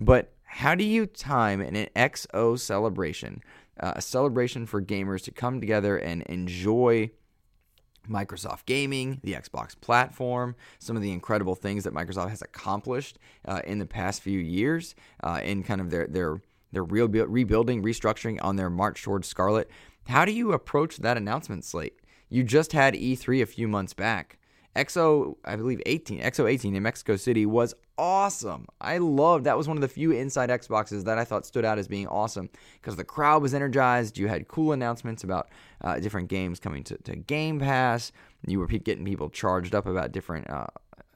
But 0.00 0.32
how 0.44 0.74
do 0.74 0.82
you 0.82 1.06
time 1.06 1.60
an 1.60 1.74
XO 1.94 2.58
celebration, 2.58 3.42
uh, 3.78 3.92
a 3.96 4.02
celebration 4.02 4.66
for 4.66 4.80
gamers 4.80 5.22
to 5.24 5.30
come 5.30 5.60
together 5.60 5.96
and 5.96 6.22
enjoy? 6.22 7.10
Microsoft 8.08 8.64
Gaming, 8.64 9.20
the 9.22 9.34
Xbox 9.34 9.78
platform, 9.78 10.56
some 10.78 10.96
of 10.96 11.02
the 11.02 11.12
incredible 11.12 11.54
things 11.54 11.84
that 11.84 11.92
Microsoft 11.92 12.30
has 12.30 12.40
accomplished 12.40 13.18
uh, 13.46 13.60
in 13.64 13.78
the 13.78 13.86
past 13.86 14.22
few 14.22 14.38
years 14.38 14.94
uh, 15.22 15.38
in 15.44 15.62
kind 15.62 15.82
of 15.82 15.90
their 15.90 16.06
their 16.06 16.40
their 16.72 16.82
real 16.82 17.06
rebuilding, 17.06 17.82
restructuring 17.82 18.38
on 18.42 18.56
their 18.56 18.70
march 18.70 19.02
towards 19.02 19.28
Scarlett. 19.28 19.70
How 20.08 20.24
do 20.24 20.32
you 20.32 20.52
approach 20.52 20.96
that 20.96 21.18
announcement 21.18 21.64
slate? 21.64 22.00
You 22.28 22.42
just 22.42 22.72
had 22.72 22.94
E3 22.94 23.42
a 23.42 23.46
few 23.46 23.68
months 23.68 23.92
back. 23.92 24.38
XO, 24.76 25.36
I 25.44 25.56
believe 25.56 25.82
18, 25.84 26.20
XO 26.20 26.50
18 26.50 26.76
in 26.76 26.82
Mexico 26.82 27.16
City 27.16 27.44
was 27.44 27.74
awesome. 27.98 28.66
I 28.80 28.98
loved 28.98 29.44
that 29.44 29.56
was 29.56 29.66
one 29.66 29.76
of 29.76 29.80
the 29.80 29.88
few 29.88 30.12
inside 30.12 30.48
Xboxes 30.48 31.04
that 31.04 31.18
I 31.18 31.24
thought 31.24 31.44
stood 31.44 31.64
out 31.64 31.78
as 31.78 31.88
being 31.88 32.06
awesome 32.06 32.50
because 32.80 32.96
the 32.96 33.04
crowd 33.04 33.42
was 33.42 33.52
energized. 33.52 34.16
You 34.16 34.28
had 34.28 34.46
cool 34.48 34.72
announcements 34.72 35.24
about 35.24 35.48
uh, 35.82 35.98
different 35.98 36.28
games 36.28 36.60
coming 36.60 36.84
to, 36.84 36.96
to 36.98 37.16
Game 37.16 37.58
Pass. 37.58 38.12
You 38.46 38.60
were 38.60 38.66
getting 38.66 39.04
people 39.04 39.28
charged 39.28 39.74
up 39.74 39.86
about 39.86 40.12
different 40.12 40.48
uh, 40.48 40.66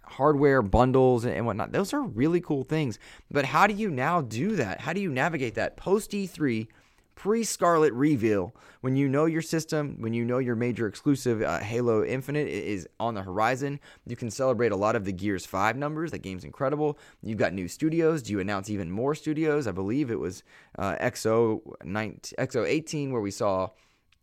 hardware 0.03 0.61
bundles 0.61 1.25
and 1.25 1.47
whatnot. 1.47 1.73
Those 1.73 1.93
are 1.93 2.03
really 2.03 2.41
cool 2.41 2.65
things. 2.65 2.99
But 3.31 3.45
how 3.45 3.67
do 3.67 3.75
you 3.75 3.89
now 3.91 4.21
do 4.21 4.57
that? 4.57 4.81
How 4.81 4.93
do 4.93 5.01
you 5.01 5.11
navigate 5.11 5.55
that 5.55 5.77
post 5.77 6.11
E3? 6.11 6.67
Pre 7.15 7.45
Scarlett 7.45 7.93
reveal 7.93 8.55
when 8.81 8.97
you 8.97 9.09
know 9.09 9.25
your 9.25 9.43
system, 9.43 9.97
when 10.01 10.13
you 10.13 10.25
know 10.25 10.39
your 10.39 10.57
major 10.57 10.87
exclusive 10.87 11.43
uh, 11.43 11.61
Halo 11.61 12.05
Infinite 12.05 12.49
is 12.49 12.89
on 12.99 13.15
the 13.15 13.23
horizon. 13.23 13.81
You 14.07 14.17
can 14.17 14.31
celebrate 14.31 14.73
a 14.73 14.77
lot 14.77 14.97
of 14.97 15.05
the 15.05 15.13
Gears 15.13 15.47
5 15.47 15.77
numbers. 15.77 16.11
That 16.11 16.23
game's 16.23 16.45
incredible. 16.45 16.99
You've 17.23 17.39
got 17.39 17.53
new 17.53 17.69
studios. 17.69 18.23
Do 18.23 18.33
you 18.33 18.41
announce 18.41 18.69
even 18.69 18.91
more 18.91 19.15
studios? 19.15 19.67
I 19.67 19.73
believe 19.73 20.11
it 20.11 20.19
was 20.19 20.43
uh, 20.79 20.97
XO, 20.97 21.61
19, 21.85 22.37
XO 22.39 22.67
18 22.67 23.13
where 23.13 23.23
we 23.23 23.31
saw 23.31 23.69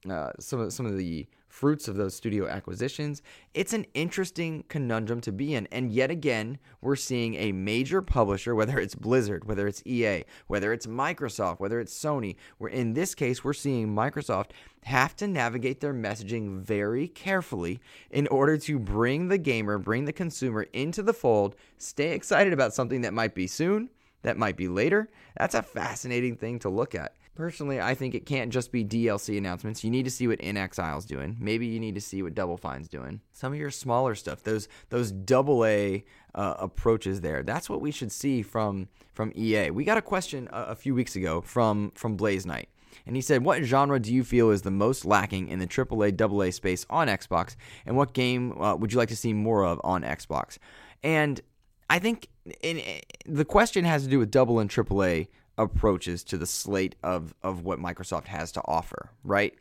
uh, 0.10 0.32
some 0.40 0.60
of 0.60 0.74
some 0.74 0.86
of 0.86 0.98
the 0.98 1.28
fruits 1.52 1.88
of 1.88 1.96
those 1.96 2.16
studio 2.16 2.48
acquisitions. 2.48 3.22
It's 3.54 3.74
an 3.74 3.86
interesting 3.94 4.64
conundrum 4.70 5.20
to 5.22 5.32
be 5.32 5.54
in. 5.54 5.68
And 5.72 5.92
yet 5.92 6.10
again, 6.10 6.58
we're 6.80 6.96
seeing 6.96 7.36
a 7.36 7.52
major 7.52 8.02
publisher, 8.02 8.56
whether 8.56 8.80
it's 8.80 8.96
Blizzard, 8.96 9.46
whether 9.46 9.68
it's 9.68 9.84
EA, 9.86 10.24
whether 10.48 10.72
it's 10.72 10.88
Microsoft, 10.88 11.60
whether 11.60 11.80
it's 11.80 11.94
Sony, 11.94 12.38
where 12.58 12.72
in 12.72 12.94
this 12.94 13.14
case, 13.14 13.44
we're 13.44 13.54
seeing 13.54 13.90
Microsoft 13.90 14.52
have 14.84 15.16
to 15.18 15.28
navigate 15.28 15.82
their 15.82 15.94
messaging 15.94 16.62
very 16.62 17.08
carefully 17.08 17.80
in 18.10 18.28
order 18.28 18.58
to 18.58 18.80
bring 18.80 19.28
the 19.28 19.38
gamer, 19.38 19.78
bring 19.78 20.06
the 20.06 20.14
consumer 20.14 20.64
into 20.74 21.04
the 21.04 21.14
fold, 21.14 21.56
stay 21.78 22.14
excited 22.14 22.54
about 22.54 22.74
something 22.74 23.02
that 23.02 23.14
might 23.14 23.36
be 23.36 23.46
soon, 23.46 23.90
that 24.24 24.38
might 24.38 24.56
be 24.56 24.68
later. 24.68 25.10
That's 25.38 25.56
a 25.56 25.62
fascinating 25.62 26.38
thing 26.38 26.60
to 26.60 26.70
look 26.70 26.96
at. 26.96 27.16
Personally, 27.34 27.80
I 27.80 27.96
think 27.96 28.14
it 28.14 28.26
can't 28.26 28.52
just 28.52 28.72
be 28.72 28.84
DLC 28.84 29.38
announcements. 29.38 29.84
You 29.84 29.90
need 29.90 30.04
to 30.04 30.12
see 30.12 30.28
what 30.28 30.42
In 30.42 30.58
inXile's 30.58 31.06
doing. 31.06 31.38
Maybe 31.40 31.66
you 31.66 31.80
need 31.80 31.96
to 31.96 32.02
see 32.02 32.22
what 32.22 32.36
Double 32.36 32.58
Fine's 32.58 32.90
doing. 32.90 33.22
Some 33.32 33.54
of 33.54 33.60
your 33.60 33.72
smaller 33.72 34.16
stuff, 34.16 34.44
those 34.44 34.68
those 34.90 35.12
double 35.12 35.66
A 35.66 36.04
uh, 36.36 36.56
approaches 36.60 37.22
there. 37.22 37.42
That's 37.42 37.70
what 37.70 37.80
we 37.80 37.92
should 37.92 38.12
see 38.12 38.42
from 38.42 38.90
from 39.14 39.32
EA. 39.36 39.72
We 39.72 39.86
got 39.86 39.98
a 39.98 40.02
question 40.02 40.50
a, 40.52 40.64
a 40.64 40.76
few 40.76 40.94
weeks 40.94 41.16
ago 41.16 41.40
from 41.40 41.92
from 41.96 42.18
Blaze 42.18 42.46
Knight. 42.46 42.68
And 43.06 43.16
he 43.16 43.22
said, 43.22 43.44
What 43.44 43.64
genre 43.64 44.00
do 44.00 44.14
you 44.14 44.24
feel 44.24 44.50
is 44.50 44.62
the 44.62 44.72
most 44.72 45.06
lacking 45.06 45.48
in 45.48 45.60
the 45.60 45.68
AAA, 45.68 46.20
AA 46.22 46.52
space 46.52 46.86
on 46.90 47.08
Xbox? 47.08 47.56
And 47.86 47.96
what 47.96 48.14
game 48.14 48.62
uh, 48.62 48.76
would 48.76 48.92
you 48.92 49.00
like 49.00 49.10
to 49.10 49.16
see 49.16 49.34
more 49.34 49.66
of 49.66 49.80
on 49.84 50.04
Xbox? 50.04 50.58
And 51.02 51.42
I 51.90 52.00
think 52.00 52.28
in, 52.62 52.82
the 53.26 53.46
question 53.46 53.86
has 53.86 54.04
to 54.04 54.10
do 54.10 54.20
with 54.20 54.32
double 54.32 54.60
and 54.60 54.70
AAA 54.70 55.28
approaches 55.58 56.24
to 56.24 56.38
the 56.38 56.46
slate 56.46 56.96
of 57.04 57.34
of 57.44 57.64
what 57.64 57.80
Microsoft 57.80 58.28
has 58.28 58.52
to 58.54 58.62
offer, 58.66 59.12
right? 59.24 59.54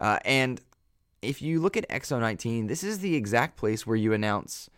Uh, 0.00 0.18
and 0.24 0.60
if 1.20 1.40
you 1.40 1.60
look 1.60 1.76
at 1.76 1.88
XO19, 1.88 2.68
this 2.68 2.82
is 2.82 2.98
the 2.98 3.14
exact 3.14 3.56
place 3.56 3.86
where 3.86 3.96
you 3.96 4.12
announce 4.12 4.68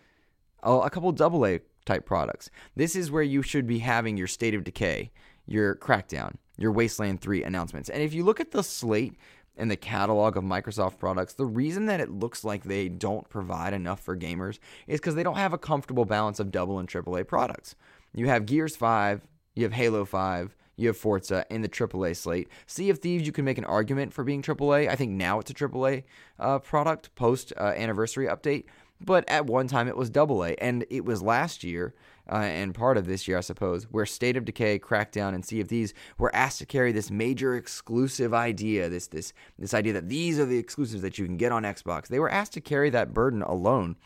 a, 0.62 0.72
a 0.72 0.90
couple 0.90 1.10
double 1.12 1.46
A 1.46 1.60
type 1.86 2.04
products. 2.04 2.50
This 2.76 2.94
is 2.94 3.10
where 3.10 3.22
you 3.22 3.42
should 3.42 3.66
be 3.66 3.78
having 3.78 4.16
your 4.16 4.26
State 4.26 4.54
of 4.54 4.64
Decay, 4.64 5.10
your 5.46 5.74
Crackdown, 5.74 6.36
your 6.56 6.72
Wasteland 6.72 7.20
3 7.20 7.42
announcements. 7.42 7.88
And 7.88 8.02
if 8.02 8.14
you 8.14 8.24
look 8.24 8.40
at 8.40 8.50
the 8.50 8.62
slate 8.62 9.14
and 9.56 9.70
the 9.70 9.76
catalog 9.76 10.36
of 10.36 10.44
Microsoft 10.44 10.98
products, 10.98 11.34
the 11.34 11.46
reason 11.46 11.86
that 11.86 12.00
it 12.00 12.10
looks 12.10 12.44
like 12.44 12.64
they 12.64 12.88
don't 12.88 13.28
provide 13.28 13.72
enough 13.72 14.00
for 14.00 14.16
gamers 14.16 14.58
is 14.86 15.00
because 15.00 15.14
they 15.14 15.22
don't 15.22 15.36
have 15.36 15.52
a 15.52 15.58
comfortable 15.58 16.04
balance 16.04 16.40
of 16.40 16.50
double 16.50 16.78
and 16.78 16.88
AAA 16.88 17.26
products. 17.26 17.76
You 18.14 18.26
have 18.28 18.46
Gears 18.46 18.76
5, 18.76 19.22
you 19.54 19.64
have 19.64 19.72
Halo 19.72 20.04
5, 20.04 20.56
you 20.76 20.88
have 20.88 20.96
Forza 20.96 21.44
in 21.50 21.62
the 21.62 21.68
AAA 21.68 22.16
slate. 22.16 22.48
Sea 22.66 22.90
of 22.90 22.98
Thieves, 22.98 23.26
you 23.26 23.32
can 23.32 23.44
make 23.44 23.58
an 23.58 23.64
argument 23.64 24.12
for 24.12 24.24
being 24.24 24.42
AAA. 24.42 24.88
I 24.88 24.96
think 24.96 25.12
now 25.12 25.38
it's 25.38 25.50
a 25.50 25.54
AAA 25.54 26.04
uh, 26.38 26.58
product 26.58 27.14
post 27.14 27.52
uh, 27.56 27.72
anniversary 27.76 28.26
update, 28.26 28.64
but 29.00 29.28
at 29.28 29.46
one 29.46 29.68
time 29.68 29.88
it 29.88 29.96
was 29.96 30.10
AA, 30.10 30.54
and 30.58 30.84
it 30.90 31.04
was 31.04 31.22
last 31.22 31.62
year 31.64 31.94
uh, 32.30 32.36
and 32.36 32.74
part 32.74 32.96
of 32.96 33.06
this 33.06 33.28
year, 33.28 33.36
I 33.36 33.42
suppose, 33.42 33.84
where 33.84 34.06
State 34.06 34.36
of 34.36 34.44
Decay, 34.44 34.78
Crackdown, 34.78 35.34
and 35.34 35.44
Sea 35.44 35.60
of 35.60 35.68
Thieves 35.68 35.92
were 36.18 36.34
asked 36.34 36.58
to 36.60 36.66
carry 36.66 36.90
this 36.90 37.10
major 37.10 37.54
exclusive 37.54 38.32
idea, 38.32 38.88
this 38.88 39.08
this 39.08 39.32
this 39.58 39.74
idea 39.74 39.92
that 39.92 40.08
these 40.08 40.38
are 40.38 40.46
the 40.46 40.58
exclusives 40.58 41.02
that 41.02 41.18
you 41.18 41.26
can 41.26 41.36
get 41.36 41.52
on 41.52 41.64
Xbox. 41.64 42.08
They 42.08 42.18
were 42.18 42.30
asked 42.30 42.54
to 42.54 42.60
carry 42.60 42.88
that 42.90 43.12
burden 43.12 43.42
alone, 43.42 43.96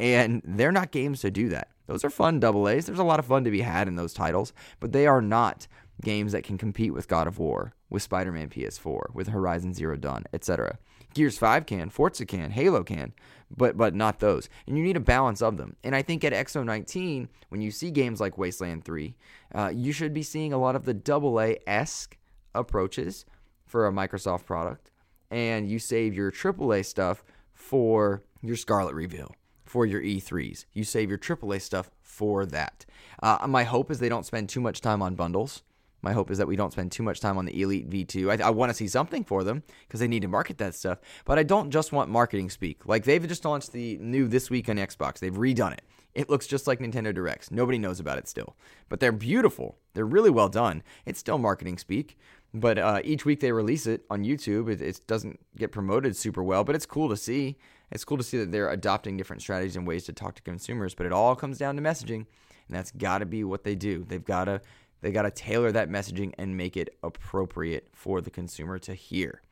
and 0.00 0.42
they're 0.44 0.72
not 0.72 0.90
games 0.90 1.20
to 1.20 1.30
do 1.30 1.48
that. 1.50 1.68
Those 1.86 2.04
are 2.04 2.10
fun 2.10 2.38
double 2.38 2.68
A's. 2.68 2.86
There's 2.86 2.98
a 2.98 3.04
lot 3.04 3.18
of 3.18 3.26
fun 3.26 3.44
to 3.44 3.50
be 3.50 3.62
had 3.62 3.88
in 3.88 3.96
those 3.96 4.12
titles, 4.12 4.52
but 4.78 4.92
they 4.92 5.06
are 5.06 5.22
not 5.22 5.66
games 6.02 6.32
that 6.32 6.44
can 6.44 6.58
compete 6.58 6.92
with 6.92 7.08
God 7.08 7.26
of 7.26 7.38
War, 7.38 7.74
with 7.90 8.02
Spider-Man 8.02 8.50
PS4, 8.50 9.14
with 9.14 9.28
Horizon 9.28 9.72
Zero 9.72 9.96
Dawn, 9.96 10.24
etc. 10.32 10.78
Gears 11.14 11.38
5 11.38 11.66
can, 11.66 11.88
Forza 11.88 12.26
can, 12.26 12.50
Halo 12.50 12.84
can, 12.84 13.14
but 13.50 13.76
but 13.76 13.94
not 13.94 14.20
those. 14.20 14.48
And 14.66 14.76
you 14.76 14.84
need 14.84 14.96
a 14.96 15.00
balance 15.00 15.40
of 15.40 15.56
them. 15.56 15.76
And 15.82 15.96
I 15.96 16.02
think 16.02 16.22
at 16.22 16.34
XO19, 16.34 17.28
when 17.48 17.62
you 17.62 17.70
see 17.70 17.90
games 17.90 18.20
like 18.20 18.36
Wasteland 18.36 18.84
3, 18.84 19.16
uh, 19.54 19.72
you 19.74 19.92
should 19.92 20.12
be 20.12 20.22
seeing 20.22 20.52
a 20.52 20.58
lot 20.58 20.76
of 20.76 20.84
the 20.84 20.94
double 20.94 21.40
A 21.40 21.58
esque 21.66 22.18
approaches 22.54 23.24
for 23.64 23.86
a 23.86 23.92
Microsoft 23.92 24.44
product, 24.44 24.90
and 25.30 25.68
you 25.68 25.78
save 25.78 26.14
your 26.14 26.30
AAA 26.30 26.84
stuff 26.84 27.24
for 27.54 28.22
your 28.42 28.56
Scarlett 28.56 28.94
reveal 28.94 29.34
for 29.68 29.86
your 29.86 30.00
E3s. 30.00 30.64
You 30.72 30.84
save 30.84 31.08
your 31.08 31.18
AAA 31.18 31.60
stuff 31.62 31.90
for 32.00 32.46
that. 32.46 32.86
Uh, 33.22 33.46
my 33.46 33.64
hope 33.64 33.90
is 33.90 33.98
they 33.98 34.08
don't 34.08 34.26
spend 34.26 34.48
too 34.48 34.60
much 34.60 34.80
time 34.80 35.02
on 35.02 35.14
bundles. 35.14 35.62
My 36.00 36.12
hope 36.12 36.30
is 36.30 36.38
that 36.38 36.46
we 36.46 36.56
don't 36.56 36.72
spend 36.72 36.92
too 36.92 37.02
much 37.02 37.20
time 37.20 37.38
on 37.38 37.44
the 37.44 37.60
Elite 37.60 37.90
V2. 37.90 38.40
I, 38.40 38.46
I 38.46 38.50
want 38.50 38.70
to 38.70 38.74
see 38.74 38.86
something 38.86 39.24
for 39.24 39.42
them 39.42 39.64
because 39.86 40.00
they 40.00 40.08
need 40.08 40.22
to 40.22 40.28
market 40.28 40.58
that 40.58 40.74
stuff. 40.74 40.98
But 41.24 41.38
I 41.38 41.42
don't 41.42 41.70
just 41.70 41.92
want 41.92 42.08
marketing 42.08 42.50
speak. 42.50 42.86
Like 42.86 43.04
they've 43.04 43.26
just 43.26 43.44
launched 43.44 43.72
the 43.72 43.98
new 43.98 44.28
this 44.28 44.48
week 44.48 44.68
on 44.68 44.76
Xbox. 44.76 45.18
They've 45.18 45.34
redone 45.34 45.72
it. 45.72 45.82
It 46.14 46.30
looks 46.30 46.46
just 46.46 46.66
like 46.66 46.78
Nintendo 46.78 47.14
Directs. 47.14 47.50
Nobody 47.50 47.78
knows 47.78 48.00
about 48.00 48.18
it 48.18 48.28
still. 48.28 48.56
But 48.88 49.00
they're 49.00 49.12
beautiful. 49.12 49.78
They're 49.94 50.06
really 50.06 50.30
well 50.30 50.48
done. 50.48 50.82
It's 51.04 51.18
still 51.18 51.38
marketing 51.38 51.78
speak. 51.78 52.16
But 52.54 52.78
uh, 52.78 53.00
each 53.04 53.24
week 53.24 53.40
they 53.40 53.52
release 53.52 53.86
it 53.86 54.04
on 54.08 54.24
YouTube. 54.24 54.70
It, 54.70 54.80
it 54.80 55.00
doesn't 55.06 55.38
get 55.56 55.72
promoted 55.72 56.16
super 56.16 56.42
well, 56.42 56.64
but 56.64 56.74
it's 56.74 56.86
cool 56.86 57.08
to 57.08 57.16
see. 57.16 57.58
It's 57.90 58.04
cool 58.04 58.18
to 58.18 58.22
see 58.22 58.38
that 58.38 58.52
they're 58.52 58.70
adopting 58.70 59.16
different 59.16 59.42
strategies 59.42 59.76
and 59.76 59.86
ways 59.86 60.04
to 60.04 60.12
talk 60.12 60.34
to 60.36 60.42
consumers. 60.42 60.94
But 60.94 61.06
it 61.06 61.12
all 61.12 61.34
comes 61.34 61.58
down 61.58 61.76
to 61.76 61.82
messaging, 61.82 62.26
and 62.68 62.76
that's 62.76 62.90
got 62.90 63.18
to 63.18 63.26
be 63.26 63.44
what 63.44 63.64
they 63.64 63.74
do. 63.74 64.04
They've 64.06 64.24
got 64.24 64.44
to 64.44 64.60
they 65.00 65.12
got 65.12 65.22
to 65.22 65.30
tailor 65.30 65.70
that 65.72 65.88
messaging 65.88 66.32
and 66.38 66.56
make 66.56 66.76
it 66.76 66.98
appropriate 67.02 67.88
for 67.92 68.20
the 68.20 68.30
consumer 68.30 68.78
to 68.80 68.94
hear. 68.94 69.42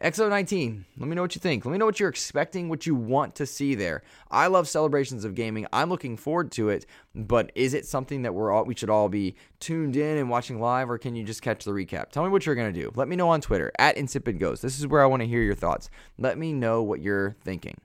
XO19, 0.00 0.84
let 0.98 1.08
me 1.08 1.16
know 1.16 1.22
what 1.22 1.34
you 1.34 1.40
think. 1.40 1.64
Let 1.64 1.72
me 1.72 1.78
know 1.78 1.86
what 1.86 1.98
you're 1.98 2.08
expecting, 2.08 2.68
what 2.68 2.86
you 2.86 2.94
want 2.94 3.34
to 3.34 3.46
see 3.46 3.74
there. 3.74 4.02
I 4.30 4.46
love 4.46 4.68
celebrations 4.68 5.24
of 5.24 5.34
gaming. 5.34 5.66
I'm 5.72 5.90
looking 5.90 6.16
forward 6.16 6.52
to 6.52 6.68
it, 6.68 6.86
but 7.16 7.50
is 7.56 7.74
it 7.74 7.84
something 7.84 8.22
that 8.22 8.32
we're 8.32 8.52
all 8.52 8.64
we 8.64 8.76
should 8.76 8.90
all 8.90 9.08
be 9.08 9.34
tuned 9.58 9.96
in 9.96 10.16
and 10.16 10.30
watching 10.30 10.60
live, 10.60 10.88
or 10.88 10.98
can 10.98 11.16
you 11.16 11.24
just 11.24 11.42
catch 11.42 11.64
the 11.64 11.72
recap? 11.72 12.10
Tell 12.10 12.22
me 12.22 12.30
what 12.30 12.46
you're 12.46 12.54
gonna 12.54 12.72
do. 12.72 12.92
Let 12.94 13.08
me 13.08 13.16
know 13.16 13.28
on 13.28 13.40
Twitter 13.40 13.72
at 13.76 13.96
Insipid. 13.96 14.38
This 14.38 14.78
is 14.78 14.86
where 14.86 15.02
I 15.02 15.06
want 15.06 15.22
to 15.22 15.28
hear 15.28 15.42
your 15.42 15.56
thoughts. 15.56 15.90
Let 16.16 16.38
me 16.38 16.52
know 16.52 16.80
what 16.82 17.02
you're 17.02 17.34
thinking 17.42 17.76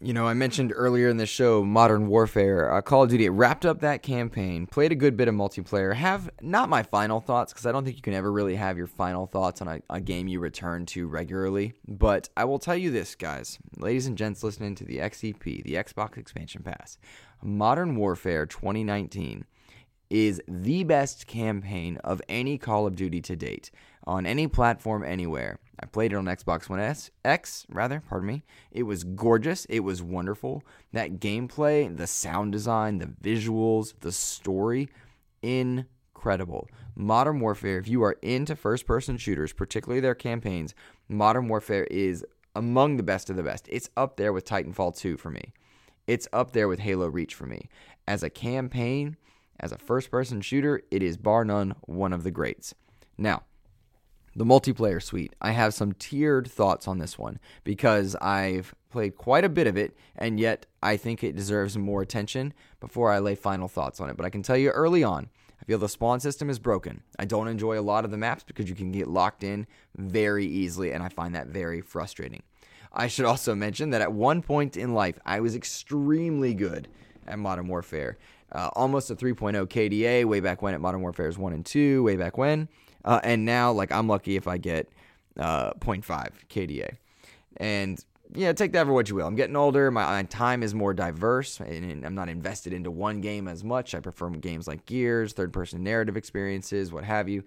you 0.00 0.12
know, 0.12 0.26
I 0.26 0.34
mentioned 0.34 0.72
earlier 0.74 1.08
in 1.08 1.16
the 1.16 1.26
show 1.26 1.64
Modern 1.64 2.08
Warfare, 2.08 2.72
uh, 2.72 2.82
Call 2.82 3.04
of 3.04 3.10
Duty. 3.10 3.26
It 3.26 3.30
wrapped 3.30 3.64
up 3.64 3.80
that 3.80 4.02
campaign, 4.02 4.66
played 4.66 4.92
a 4.92 4.96
good 4.96 5.16
bit 5.16 5.28
of 5.28 5.34
multiplayer. 5.34 5.94
Have 5.94 6.28
not 6.42 6.68
my 6.68 6.82
final 6.82 7.20
thoughts 7.20 7.52
because 7.52 7.64
I 7.64 7.72
don't 7.72 7.84
think 7.84 7.96
you 7.96 8.02
can 8.02 8.12
ever 8.12 8.30
really 8.30 8.56
have 8.56 8.76
your 8.76 8.86
final 8.86 9.26
thoughts 9.26 9.62
on 9.62 9.68
a, 9.68 9.80
a, 9.88 10.00
game 10.00 10.28
you 10.28 10.40
return 10.40 10.84
to 10.86 11.06
regularly. 11.06 11.74
But 11.86 12.28
I 12.36 12.44
will 12.44 12.58
tell 12.58 12.76
you 12.76 12.90
this, 12.90 13.14
guys, 13.14 13.58
ladies 13.78 14.06
and 14.06 14.18
gents, 14.18 14.42
listening 14.42 14.74
to 14.76 14.84
the 14.84 14.98
XEP, 14.98 15.62
the 15.62 15.74
Xbox 15.74 16.18
Expansion 16.18 16.62
Pass, 16.62 16.98
Modern 17.42 17.96
Warfare 17.96 18.46
2019 18.46 19.44
is 20.10 20.42
the 20.46 20.84
best 20.84 21.26
campaign 21.26 21.96
of 22.04 22.20
any 22.28 22.58
Call 22.58 22.86
of 22.86 22.96
Duty 22.96 23.20
to 23.22 23.36
date 23.36 23.70
on 24.06 24.26
any 24.26 24.46
platform 24.46 25.02
anywhere. 25.02 25.58
I 25.80 25.86
played 25.86 26.12
it 26.12 26.16
on 26.16 26.26
Xbox 26.26 26.68
One 26.68 26.80
S 26.80 27.10
X 27.24 27.66
rather, 27.68 28.02
pardon 28.08 28.28
me. 28.28 28.44
It 28.70 28.84
was 28.84 29.04
gorgeous, 29.04 29.64
it 29.66 29.80
was 29.80 30.02
wonderful. 30.02 30.62
That 30.92 31.20
gameplay, 31.20 31.94
the 31.94 32.06
sound 32.06 32.52
design, 32.52 32.98
the 32.98 33.06
visuals, 33.06 33.94
the 34.00 34.12
story, 34.12 34.88
incredible. 35.42 36.68
Modern 36.94 37.40
Warfare, 37.40 37.78
if 37.78 37.88
you 37.88 38.02
are 38.02 38.16
into 38.22 38.54
first 38.54 38.86
person 38.86 39.16
shooters, 39.16 39.52
particularly 39.52 40.00
their 40.00 40.14
campaigns, 40.14 40.74
Modern 41.08 41.48
Warfare 41.48 41.84
is 41.84 42.24
among 42.54 42.96
the 42.96 43.02
best 43.02 43.28
of 43.28 43.36
the 43.36 43.42
best. 43.42 43.68
It's 43.68 43.90
up 43.96 44.16
there 44.16 44.32
with 44.32 44.44
Titanfall 44.44 44.96
2 44.96 45.16
for 45.16 45.30
me. 45.30 45.52
It's 46.06 46.28
up 46.32 46.52
there 46.52 46.68
with 46.68 46.80
Halo 46.80 47.08
Reach 47.08 47.34
for 47.34 47.46
me. 47.46 47.68
As 48.06 48.22
a 48.22 48.30
campaign, 48.30 49.16
as 49.58 49.72
a 49.72 49.78
first 49.78 50.10
person 50.10 50.40
shooter, 50.40 50.82
it 50.90 51.02
is 51.02 51.16
bar 51.16 51.44
none 51.44 51.74
one 51.82 52.12
of 52.12 52.22
the 52.22 52.30
greats. 52.30 52.74
Now, 53.18 53.42
the 54.36 54.44
multiplayer 54.44 55.02
suite. 55.02 55.34
I 55.40 55.52
have 55.52 55.74
some 55.74 55.92
tiered 55.92 56.48
thoughts 56.50 56.88
on 56.88 56.98
this 56.98 57.18
one 57.18 57.38
because 57.62 58.16
I've 58.16 58.74
played 58.90 59.16
quite 59.16 59.44
a 59.44 59.48
bit 59.48 59.66
of 59.66 59.76
it, 59.76 59.96
and 60.16 60.38
yet 60.38 60.66
I 60.82 60.96
think 60.96 61.22
it 61.22 61.36
deserves 61.36 61.76
more 61.76 62.02
attention 62.02 62.52
before 62.80 63.10
I 63.10 63.18
lay 63.18 63.34
final 63.34 63.68
thoughts 63.68 64.00
on 64.00 64.10
it. 64.10 64.16
But 64.16 64.26
I 64.26 64.30
can 64.30 64.42
tell 64.42 64.56
you 64.56 64.70
early 64.70 65.02
on, 65.02 65.28
I 65.60 65.64
feel 65.64 65.78
the 65.78 65.88
spawn 65.88 66.20
system 66.20 66.50
is 66.50 66.58
broken. 66.58 67.02
I 67.18 67.24
don't 67.24 67.48
enjoy 67.48 67.78
a 67.78 67.82
lot 67.82 68.04
of 68.04 68.10
the 68.10 68.16
maps 68.16 68.44
because 68.44 68.68
you 68.68 68.74
can 68.74 68.92
get 68.92 69.08
locked 69.08 69.42
in 69.42 69.66
very 69.96 70.46
easily, 70.46 70.92
and 70.92 71.02
I 71.02 71.08
find 71.08 71.34
that 71.34 71.46
very 71.46 71.80
frustrating. 71.80 72.42
I 72.92 73.08
should 73.08 73.24
also 73.24 73.54
mention 73.54 73.90
that 73.90 74.02
at 74.02 74.12
one 74.12 74.42
point 74.42 74.76
in 74.76 74.94
life, 74.94 75.18
I 75.24 75.40
was 75.40 75.56
extremely 75.56 76.54
good 76.54 76.88
at 77.26 77.38
Modern 77.38 77.66
Warfare. 77.66 78.18
Uh, 78.52 78.70
almost 78.74 79.10
a 79.10 79.16
3.0 79.16 79.66
KDA 79.66 80.24
way 80.24 80.40
back 80.40 80.62
when 80.62 80.74
at 80.74 80.80
Modern 80.80 81.00
Warfare's 81.00 81.36
1 81.36 81.52
and 81.52 81.66
2, 81.66 82.02
way 82.04 82.16
back 82.16 82.38
when. 82.38 82.68
Uh, 83.04 83.20
and 83.22 83.44
now, 83.44 83.72
like, 83.72 83.92
I'm 83.92 84.08
lucky 84.08 84.36
if 84.36 84.48
I 84.48 84.58
get 84.58 84.88
uh, 85.38 85.72
0.5 85.74 86.30
KDA. 86.48 86.96
And 87.58 88.02
yeah, 88.34 88.52
take 88.52 88.72
that 88.72 88.86
for 88.86 88.92
what 88.92 89.08
you 89.08 89.16
will. 89.16 89.26
I'm 89.26 89.34
getting 89.34 89.56
older. 89.56 89.90
My, 89.90 90.04
my 90.04 90.22
time 90.24 90.62
is 90.62 90.74
more 90.74 90.94
diverse, 90.94 91.60
and, 91.60 91.90
and, 91.90 92.06
I'm 92.06 92.14
not 92.14 92.28
invested 92.28 92.72
into 92.72 92.90
one 92.90 93.20
game 93.20 93.46
as 93.46 93.62
much. 93.62 93.94
I 93.94 94.00
prefer 94.00 94.30
games 94.30 94.66
like 94.66 94.86
Gears, 94.86 95.32
third 95.32 95.52
person 95.52 95.82
narrative 95.82 96.16
experiences, 96.16 96.92
what 96.92 97.04
have 97.04 97.28
you. 97.28 97.44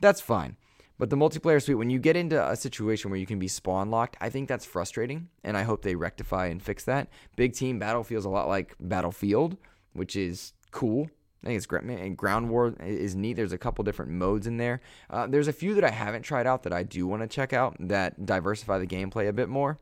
That's 0.00 0.20
fine. 0.20 0.56
But 0.98 1.08
the 1.08 1.16
multiplayer 1.16 1.62
suite, 1.62 1.78
when 1.78 1.88
you 1.88 1.98
get 1.98 2.16
into 2.16 2.46
a 2.46 2.54
situation 2.54 3.10
where 3.10 3.18
you 3.18 3.24
can 3.24 3.38
be 3.38 3.48
spawn 3.48 3.90
locked, 3.90 4.18
I 4.20 4.28
think 4.28 4.48
that's 4.48 4.66
frustrating, 4.66 5.28
and 5.42 5.56
I 5.56 5.62
hope 5.62 5.80
they 5.80 5.94
rectify 5.94 6.46
and 6.46 6.62
fix 6.62 6.84
that. 6.84 7.08
Big 7.36 7.54
team 7.54 7.78
battle 7.78 8.04
feels 8.04 8.26
a 8.26 8.28
lot 8.28 8.48
like 8.48 8.74
Battlefield, 8.78 9.56
which 9.94 10.16
is 10.16 10.52
cool. 10.72 11.08
I 11.42 11.46
think 11.46 11.56
it's. 11.56 11.66
And 11.70 12.16
Ground 12.16 12.50
War 12.50 12.74
is 12.80 13.16
neat. 13.16 13.34
There's 13.34 13.52
a 13.52 13.58
couple 13.58 13.82
different 13.84 14.12
modes 14.12 14.46
in 14.46 14.58
there. 14.58 14.80
Uh, 15.08 15.26
there's 15.26 15.48
a 15.48 15.52
few 15.52 15.74
that 15.74 15.84
I 15.84 15.90
haven't 15.90 16.22
tried 16.22 16.46
out 16.46 16.64
that 16.64 16.72
I 16.72 16.82
do 16.82 17.06
want 17.06 17.22
to 17.22 17.28
check 17.28 17.52
out 17.52 17.76
that 17.80 18.26
diversify 18.26 18.78
the 18.78 18.86
gameplay 18.86 19.28
a 19.28 19.32
bit 19.32 19.48
more. 19.48 19.78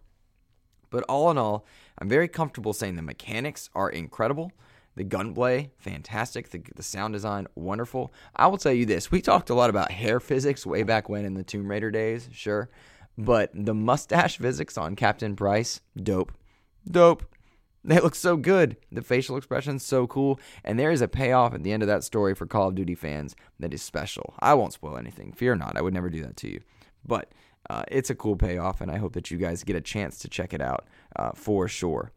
But 0.90 1.05
all 1.05 1.31
in 1.31 1.38
all, 1.38 1.66
I'm 1.99 2.09
very 2.09 2.29
comfortable 2.29 2.73
saying 2.73 2.97
the 2.97 3.03
mechanics 3.03 3.71
are 3.75 3.90
incredible. 3.90 4.53
The 4.94 5.05
gunplay, 5.05 5.71
fantastic. 5.79 6.51
The, 6.51 6.62
the 6.75 6.83
sound 6.83 7.12
design, 7.12 7.47
wonderful. 7.55 8.12
I 8.35 8.47
will 8.49 8.59
tell 8.59 8.73
you 8.73 8.87
this 8.87 9.11
we 9.11 9.21
talked 9.21 9.51
a 9.51 9.55
lot 9.55 9.71
about 9.71 9.92
hair 9.92 10.18
physics 10.18 10.66
way 10.66 10.83
back 10.83 11.09
when 11.09 11.25
in 11.25 11.35
the 11.35 11.44
Tomb 11.44 11.71
Raider 11.71 11.90
days, 11.90 12.29
sure. 12.33 12.68
But 13.16 13.51
the 13.55 13.75
mustache 13.75 14.38
physics 14.38 14.79
on 14.79 14.97
Captain 14.97 15.37
Price, 15.37 15.81
dope. 15.97 16.33
Dope. 16.88 17.25
They 17.85 18.01
look 18.01 18.17
so 18.17 18.37
good. 18.37 18.77
The 18.91 19.03
facial 19.03 19.37
expression's 19.37 19.85
so 19.85 20.07
cool. 20.07 20.41
And 20.64 20.79
there 20.79 20.91
is 20.91 21.01
a 21.01 21.09
payoff 21.09 21.55
at 21.55 21.62
the 21.62 21.73
end 21.73 21.83
of 21.83 21.87
that 21.87 22.05
story 22.05 22.35
for 22.35 22.45
Call 22.45 22.69
of 22.69 22.75
Duty 22.75 22.95
fans 22.95 23.37
that 23.61 23.73
is 23.73 23.83
special. 23.83 24.35
I 24.41 24.55
won't 24.55 24.73
spoil 24.73 24.99
anything. 24.99 25.33
Fear 25.33 25.55
not. 25.55 25.77
I 25.77 25.81
would 25.81 25.95
never 25.95 26.11
do 26.11 26.23
that 26.23 26.37
to 26.38 26.51
you. 26.51 26.61
But 27.07 27.33
uh, 27.71 27.85
it's 27.88 28.11
a 28.11 28.14
cool 28.14 28.37
payoff, 28.37 28.81
and 28.81 28.91
I 28.91 28.99
hope 28.99 29.12
that 29.14 29.31
you 29.31 29.38
guys 29.38 29.64
get 29.64 29.77
a 29.77 29.81
chance 29.81 30.19
to 30.19 30.29
check 30.29 30.53
it 30.53 30.61
out 30.61 30.87
uh, 31.17 31.31
for 31.35 31.69
sure. 31.69 32.12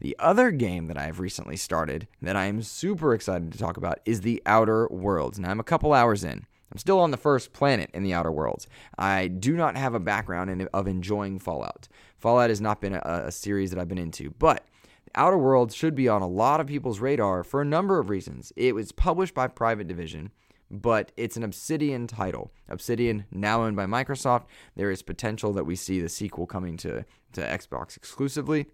The 0.00 0.16
other 0.18 0.50
game 0.50 0.86
that 0.88 0.98
I've 0.98 1.20
recently 1.20 1.56
started 1.56 2.08
that 2.20 2.36
I 2.36 2.46
am 2.46 2.62
super 2.62 3.14
excited 3.14 3.52
to 3.52 3.58
talk 3.58 3.76
about 3.76 4.00
is 4.04 4.22
The 4.22 4.42
Outer 4.46 4.88
Worlds. 4.88 5.38
Now, 5.38 5.50
I'm 5.50 5.60
a 5.60 5.64
couple 5.64 5.92
hours 5.92 6.24
in. 6.24 6.46
I'm 6.72 6.78
still 6.78 6.98
on 6.98 7.12
the 7.12 7.16
first 7.16 7.52
planet 7.52 7.90
in 7.94 8.02
the 8.02 8.12
Outer 8.12 8.32
Worlds. 8.32 8.66
I 8.98 9.28
do 9.28 9.56
not 9.56 9.76
have 9.76 9.94
a 9.94 10.00
background 10.00 10.50
in, 10.50 10.68
of 10.74 10.88
enjoying 10.88 11.38
Fallout. 11.38 11.88
Fallout 12.18 12.50
has 12.50 12.60
not 12.60 12.80
been 12.80 12.94
a, 12.94 13.24
a 13.26 13.32
series 13.32 13.70
that 13.70 13.78
I've 13.78 13.88
been 13.88 13.98
into, 13.98 14.30
but 14.38 14.66
Outer 15.16 15.38
Worlds 15.38 15.74
should 15.74 15.94
be 15.94 16.08
on 16.08 16.22
a 16.22 16.28
lot 16.28 16.60
of 16.60 16.66
people's 16.66 16.98
radar 16.98 17.44
for 17.44 17.60
a 17.60 17.64
number 17.64 17.98
of 17.98 18.10
reasons. 18.10 18.52
It 18.56 18.74
was 18.74 18.90
published 18.90 19.34
by 19.34 19.46
Private 19.46 19.86
Division, 19.86 20.32
but 20.70 21.12
it's 21.16 21.36
an 21.36 21.44
Obsidian 21.44 22.06
title. 22.06 22.52
Obsidian 22.68 23.24
now 23.30 23.62
owned 23.62 23.76
by 23.76 23.86
Microsoft. 23.86 24.46
There 24.74 24.90
is 24.90 25.02
potential 25.02 25.52
that 25.52 25.64
we 25.64 25.76
see 25.76 26.00
the 26.00 26.08
sequel 26.08 26.46
coming 26.46 26.76
to, 26.78 27.04
to 27.32 27.40
Xbox 27.40 27.96
exclusively. 27.96 28.66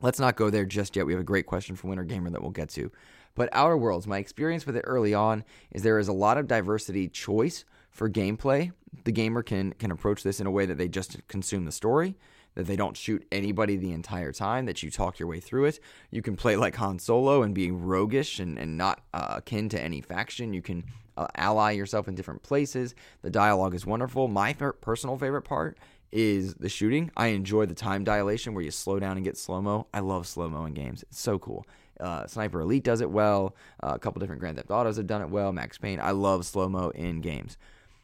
Let's 0.00 0.20
not 0.20 0.36
go 0.36 0.48
there 0.48 0.64
just 0.64 0.96
yet. 0.96 1.04
We 1.04 1.12
have 1.12 1.20
a 1.20 1.24
great 1.24 1.46
question 1.46 1.76
from 1.76 1.90
Winter 1.90 2.04
Gamer 2.04 2.30
that 2.30 2.40
we'll 2.40 2.52
get 2.52 2.70
to. 2.70 2.90
But 3.34 3.50
Outer 3.52 3.76
Worlds, 3.76 4.06
my 4.06 4.18
experience 4.18 4.64
with 4.64 4.76
it 4.76 4.84
early 4.86 5.12
on 5.12 5.44
is 5.72 5.82
there 5.82 5.98
is 5.98 6.08
a 6.08 6.12
lot 6.12 6.38
of 6.38 6.48
diversity 6.48 7.06
choice 7.08 7.66
for 7.90 8.08
gameplay. 8.08 8.72
The 9.04 9.12
gamer 9.12 9.42
can 9.42 9.74
can 9.74 9.90
approach 9.90 10.22
this 10.22 10.40
in 10.40 10.46
a 10.46 10.50
way 10.50 10.66
that 10.66 10.78
they 10.78 10.88
just 10.88 11.26
consume 11.28 11.64
the 11.64 11.72
story. 11.72 12.16
That 12.54 12.66
they 12.66 12.76
don't 12.76 12.96
shoot 12.96 13.26
anybody 13.30 13.76
the 13.76 13.92
entire 13.92 14.32
time, 14.32 14.66
that 14.66 14.82
you 14.82 14.90
talk 14.90 15.18
your 15.18 15.28
way 15.28 15.40
through 15.40 15.66
it. 15.66 15.80
You 16.10 16.22
can 16.22 16.36
play 16.36 16.56
like 16.56 16.76
Han 16.76 16.98
Solo 16.98 17.42
and 17.42 17.54
be 17.54 17.70
roguish 17.70 18.38
and, 18.38 18.58
and 18.58 18.76
not 18.76 19.00
uh, 19.14 19.34
akin 19.36 19.68
to 19.70 19.80
any 19.80 20.00
faction. 20.00 20.52
You 20.52 20.62
can 20.62 20.84
uh, 21.16 21.28
ally 21.36 21.72
yourself 21.72 22.08
in 22.08 22.14
different 22.14 22.42
places. 22.42 22.94
The 23.22 23.30
dialogue 23.30 23.74
is 23.74 23.86
wonderful. 23.86 24.28
My 24.28 24.52
personal 24.52 25.16
favorite 25.16 25.42
part 25.42 25.78
is 26.12 26.54
the 26.54 26.68
shooting. 26.68 27.10
I 27.16 27.28
enjoy 27.28 27.66
the 27.66 27.74
time 27.74 28.04
dilation 28.04 28.54
where 28.54 28.64
you 28.64 28.70
slow 28.70 28.98
down 28.98 29.16
and 29.16 29.24
get 29.24 29.36
slow 29.36 29.60
mo. 29.60 29.86
I 29.94 30.00
love 30.00 30.26
slow 30.26 30.48
mo 30.48 30.64
in 30.64 30.74
games. 30.74 31.02
It's 31.04 31.20
so 31.20 31.38
cool. 31.38 31.66
Uh, 32.00 32.26
Sniper 32.26 32.62
Elite 32.62 32.82
does 32.82 33.00
it 33.00 33.10
well. 33.10 33.54
Uh, 33.82 33.92
a 33.94 33.98
couple 33.98 34.20
different 34.20 34.40
Grand 34.40 34.56
Theft 34.56 34.70
Autos 34.70 34.96
have 34.96 35.06
done 35.06 35.22
it 35.22 35.28
well. 35.28 35.52
Max 35.52 35.78
Payne. 35.78 36.00
I 36.00 36.12
love 36.12 36.46
slow 36.46 36.68
mo 36.68 36.90
in 36.90 37.20
games. 37.20 37.58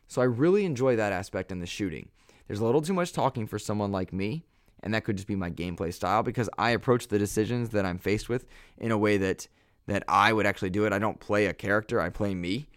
So 0.07 0.21
I 0.21 0.27
really 0.27 0.65
enjoy 0.65 0.97
that 0.97 1.13
aspect 1.13 1.51
in 1.51 1.59
the 1.59 1.67
shooting. 1.67 2.09
There's 2.47 2.61
a 2.61 2.65
little 2.65 2.83
too 2.83 2.95
much 2.95 3.13
talking 3.13 3.47
for 3.47 3.59
someone 3.59 3.93
like 3.93 4.13
me, 4.13 4.45
and 4.83 4.95
that 4.95 5.05
could 5.05 5.17
just 5.17 5.29
be 5.29 5.37
my 5.37 5.51
gameplay 5.51 5.93
style 5.93 6.23
because 6.23 6.49
I 6.59 6.71
approach 6.71 7.09
the 7.09 7.19
decisions 7.19 7.71
that 7.71 7.85
I'm 7.85 7.99
faced 7.99 8.29
with 8.29 8.47
in 8.79 8.91
a 8.91 8.99
way 8.99 9.17
that 9.19 9.49
that 9.87 10.03
I 10.09 10.33
would 10.33 10.47
actually 10.47 10.71
do 10.71 10.85
it. 10.85 10.93
I 10.93 10.99
don't 10.99 11.21
play 11.21 11.47
a 11.47 11.55
character, 11.55 12.01
I 12.01 12.11
play 12.11 12.35
me. 12.35 12.69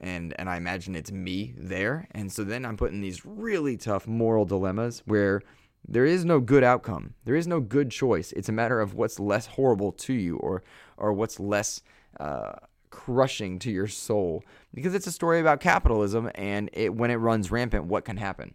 And 0.00 0.34
and 0.38 0.50
I 0.50 0.56
imagine 0.56 0.94
it's 0.94 1.12
me 1.12 1.54
there. 1.56 2.08
And 2.10 2.30
so 2.30 2.44
then 2.44 2.64
I'm 2.64 2.76
put 2.76 2.92
in 2.92 3.00
these 3.00 3.24
really 3.24 3.76
tough 3.76 4.06
moral 4.06 4.44
dilemmas 4.44 5.02
where 5.06 5.40
there 5.86 6.04
is 6.04 6.24
no 6.24 6.40
good 6.40 6.64
outcome. 6.64 7.14
There 7.24 7.36
is 7.36 7.46
no 7.46 7.60
good 7.60 7.90
choice. 7.90 8.32
It's 8.32 8.48
a 8.48 8.52
matter 8.52 8.80
of 8.80 8.94
what's 8.94 9.20
less 9.20 9.46
horrible 9.46 9.92
to 9.92 10.12
you 10.12 10.36
or 10.36 10.62
or 10.96 11.12
what's 11.12 11.38
less 11.38 11.82
uh, 12.18 12.52
crushing 12.90 13.58
to 13.58 13.70
your 13.70 13.88
soul 13.88 14.44
because 14.72 14.94
it's 14.94 15.06
a 15.06 15.12
story 15.12 15.40
about 15.40 15.60
capitalism 15.60 16.30
and 16.36 16.70
it 16.72 16.94
when 16.94 17.10
it 17.10 17.16
runs 17.16 17.50
rampant 17.50 17.84
what 17.86 18.04
can 18.04 18.16
happen 18.16 18.54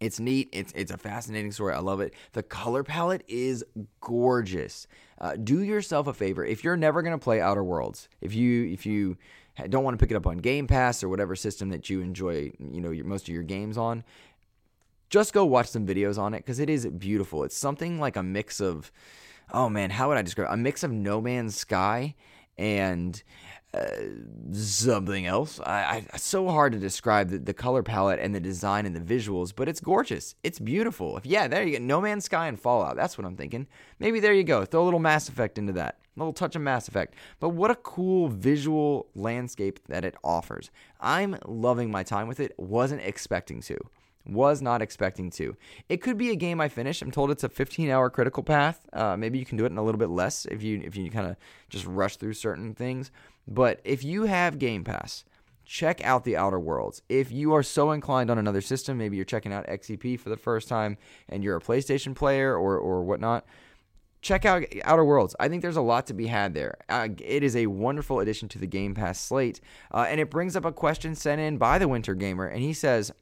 it's 0.00 0.20
neat. 0.20 0.48
It's 0.52 0.72
it's 0.74 0.92
a 0.92 0.96
fascinating 0.96 1.50
story. 1.52 1.74
I 1.74 1.80
love 1.80 2.00
it. 2.00 2.14
The 2.32 2.42
color 2.42 2.84
palette 2.84 3.24
is 3.26 3.64
gorgeous. 4.00 4.86
Uh, 5.20 5.34
do 5.36 5.62
yourself 5.62 6.06
a 6.06 6.12
favor. 6.12 6.44
If 6.44 6.62
you're 6.62 6.76
never 6.76 7.02
going 7.02 7.18
to 7.18 7.22
play 7.22 7.40
outer 7.40 7.64
worlds 7.64 8.08
if 8.20 8.34
you 8.34 8.66
if 8.66 8.86
you 8.86 9.16
don't 9.68 9.82
want 9.82 9.98
to 9.98 10.02
pick 10.02 10.12
it 10.12 10.16
up 10.16 10.26
on 10.26 10.38
game 10.38 10.68
pass 10.68 11.02
or 11.02 11.08
whatever 11.08 11.34
system 11.34 11.70
that 11.70 11.90
you 11.90 12.00
enjoy 12.00 12.52
you 12.60 12.80
know 12.80 12.90
your, 12.90 13.04
most 13.04 13.28
of 13.28 13.34
your 13.34 13.42
games 13.42 13.76
on 13.76 14.04
just 15.10 15.32
go 15.32 15.44
watch 15.44 15.66
some 15.68 15.84
videos 15.84 16.16
on 16.16 16.32
it 16.34 16.38
because 16.38 16.60
it 16.60 16.70
is 16.70 16.86
beautiful. 16.86 17.42
It's 17.42 17.56
something 17.56 17.98
like 17.98 18.16
a 18.16 18.22
mix 18.22 18.60
of 18.60 18.92
oh 19.52 19.68
man 19.68 19.90
how 19.90 20.08
would 20.08 20.18
i 20.18 20.22
describe 20.22 20.48
it? 20.48 20.54
a 20.54 20.56
mix 20.56 20.82
of 20.82 20.92
no 20.92 21.20
man's 21.20 21.56
sky 21.56 22.14
and 22.58 23.22
something 24.52 25.26
else. 25.26 25.60
I, 25.60 26.06
I 26.12 26.16
so 26.16 26.48
hard 26.48 26.72
to 26.72 26.78
describe 26.78 27.28
the, 27.30 27.38
the 27.38 27.54
color 27.54 27.82
palette 27.82 28.18
and 28.18 28.34
the 28.34 28.40
design 28.40 28.86
and 28.86 28.96
the 28.96 29.00
visuals, 29.00 29.52
but 29.54 29.68
it's 29.68 29.80
gorgeous. 29.80 30.34
It's 30.42 30.58
beautiful. 30.58 31.16
If 31.16 31.26
yeah, 31.26 31.48
there 31.48 31.62
you 31.62 31.78
go. 31.78 31.84
No 31.84 32.00
Man's 32.00 32.24
Sky 32.24 32.48
and 32.48 32.58
Fallout. 32.58 32.96
That's 32.96 33.18
what 33.18 33.26
I'm 33.26 33.36
thinking. 33.36 33.66
Maybe 33.98 34.20
there 34.20 34.32
you 34.32 34.44
go. 34.44 34.64
Throw 34.64 34.82
a 34.82 34.84
little 34.84 35.00
Mass 35.00 35.28
Effect 35.28 35.58
into 35.58 35.72
that. 35.74 35.98
A 36.16 36.18
little 36.18 36.32
touch 36.32 36.56
of 36.56 36.62
Mass 36.62 36.88
Effect. 36.88 37.14
But 37.40 37.50
what 37.50 37.70
a 37.70 37.76
cool 37.76 38.28
visual 38.28 39.08
landscape 39.14 39.80
that 39.88 40.04
it 40.04 40.16
offers. 40.24 40.70
I'm 41.00 41.36
loving 41.46 41.90
my 41.90 42.02
time 42.02 42.26
with 42.26 42.40
it. 42.40 42.54
Wasn't 42.58 43.02
expecting 43.02 43.60
to. 43.62 43.78
Was 44.26 44.60
not 44.60 44.82
expecting 44.82 45.30
to. 45.32 45.56
It 45.88 45.98
could 45.98 46.18
be 46.18 46.30
a 46.30 46.36
game 46.36 46.60
I 46.60 46.68
finish. 46.68 47.00
I'm 47.00 47.10
told 47.10 47.30
it's 47.30 47.44
a 47.44 47.48
15 47.48 47.88
hour 47.88 48.10
critical 48.10 48.42
path. 48.42 48.80
Uh, 48.92 49.16
maybe 49.16 49.38
you 49.38 49.46
can 49.46 49.56
do 49.56 49.64
it 49.64 49.72
in 49.72 49.78
a 49.78 49.82
little 49.82 49.98
bit 49.98 50.10
less 50.10 50.44
if 50.46 50.62
you 50.62 50.82
if 50.84 50.96
you 50.96 51.10
kind 51.10 51.28
of 51.28 51.36
just 51.70 51.86
rush 51.86 52.16
through 52.16 52.34
certain 52.34 52.74
things. 52.74 53.10
But 53.48 53.80
if 53.82 54.04
you 54.04 54.24
have 54.24 54.58
Game 54.58 54.84
Pass, 54.84 55.24
check 55.64 56.04
out 56.04 56.24
the 56.24 56.36
Outer 56.36 56.60
Worlds. 56.60 57.02
If 57.08 57.32
you 57.32 57.54
are 57.54 57.62
so 57.62 57.92
inclined 57.92 58.30
on 58.30 58.38
another 58.38 58.60
system, 58.60 58.98
maybe 58.98 59.16
you're 59.16 59.24
checking 59.24 59.52
out 59.52 59.66
XEP 59.66 60.20
for 60.20 60.28
the 60.28 60.36
first 60.36 60.68
time 60.68 60.98
and 61.28 61.42
you're 61.42 61.56
a 61.56 61.60
PlayStation 61.60 62.14
player 62.14 62.54
or 62.56 62.78
or 62.78 63.02
whatnot. 63.02 63.46
Check 64.20 64.44
out 64.44 64.64
Outer 64.84 65.04
Worlds. 65.04 65.34
I 65.40 65.48
think 65.48 65.62
there's 65.62 65.76
a 65.76 65.80
lot 65.80 66.06
to 66.08 66.14
be 66.14 66.26
had 66.26 66.52
there. 66.52 66.78
Uh, 66.88 67.08
it 67.18 67.42
is 67.42 67.54
a 67.54 67.68
wonderful 67.68 68.20
addition 68.20 68.48
to 68.48 68.58
the 68.58 68.66
Game 68.66 68.94
Pass 68.94 69.20
slate, 69.20 69.60
uh, 69.92 70.06
and 70.08 70.20
it 70.20 70.28
brings 70.28 70.56
up 70.56 70.64
a 70.64 70.72
question 70.72 71.14
sent 71.14 71.40
in 71.40 71.56
by 71.56 71.78
the 71.78 71.86
Winter 71.86 72.14
Gamer, 72.14 72.46
and 72.46 72.60
he 72.60 72.72
says, 72.72 73.12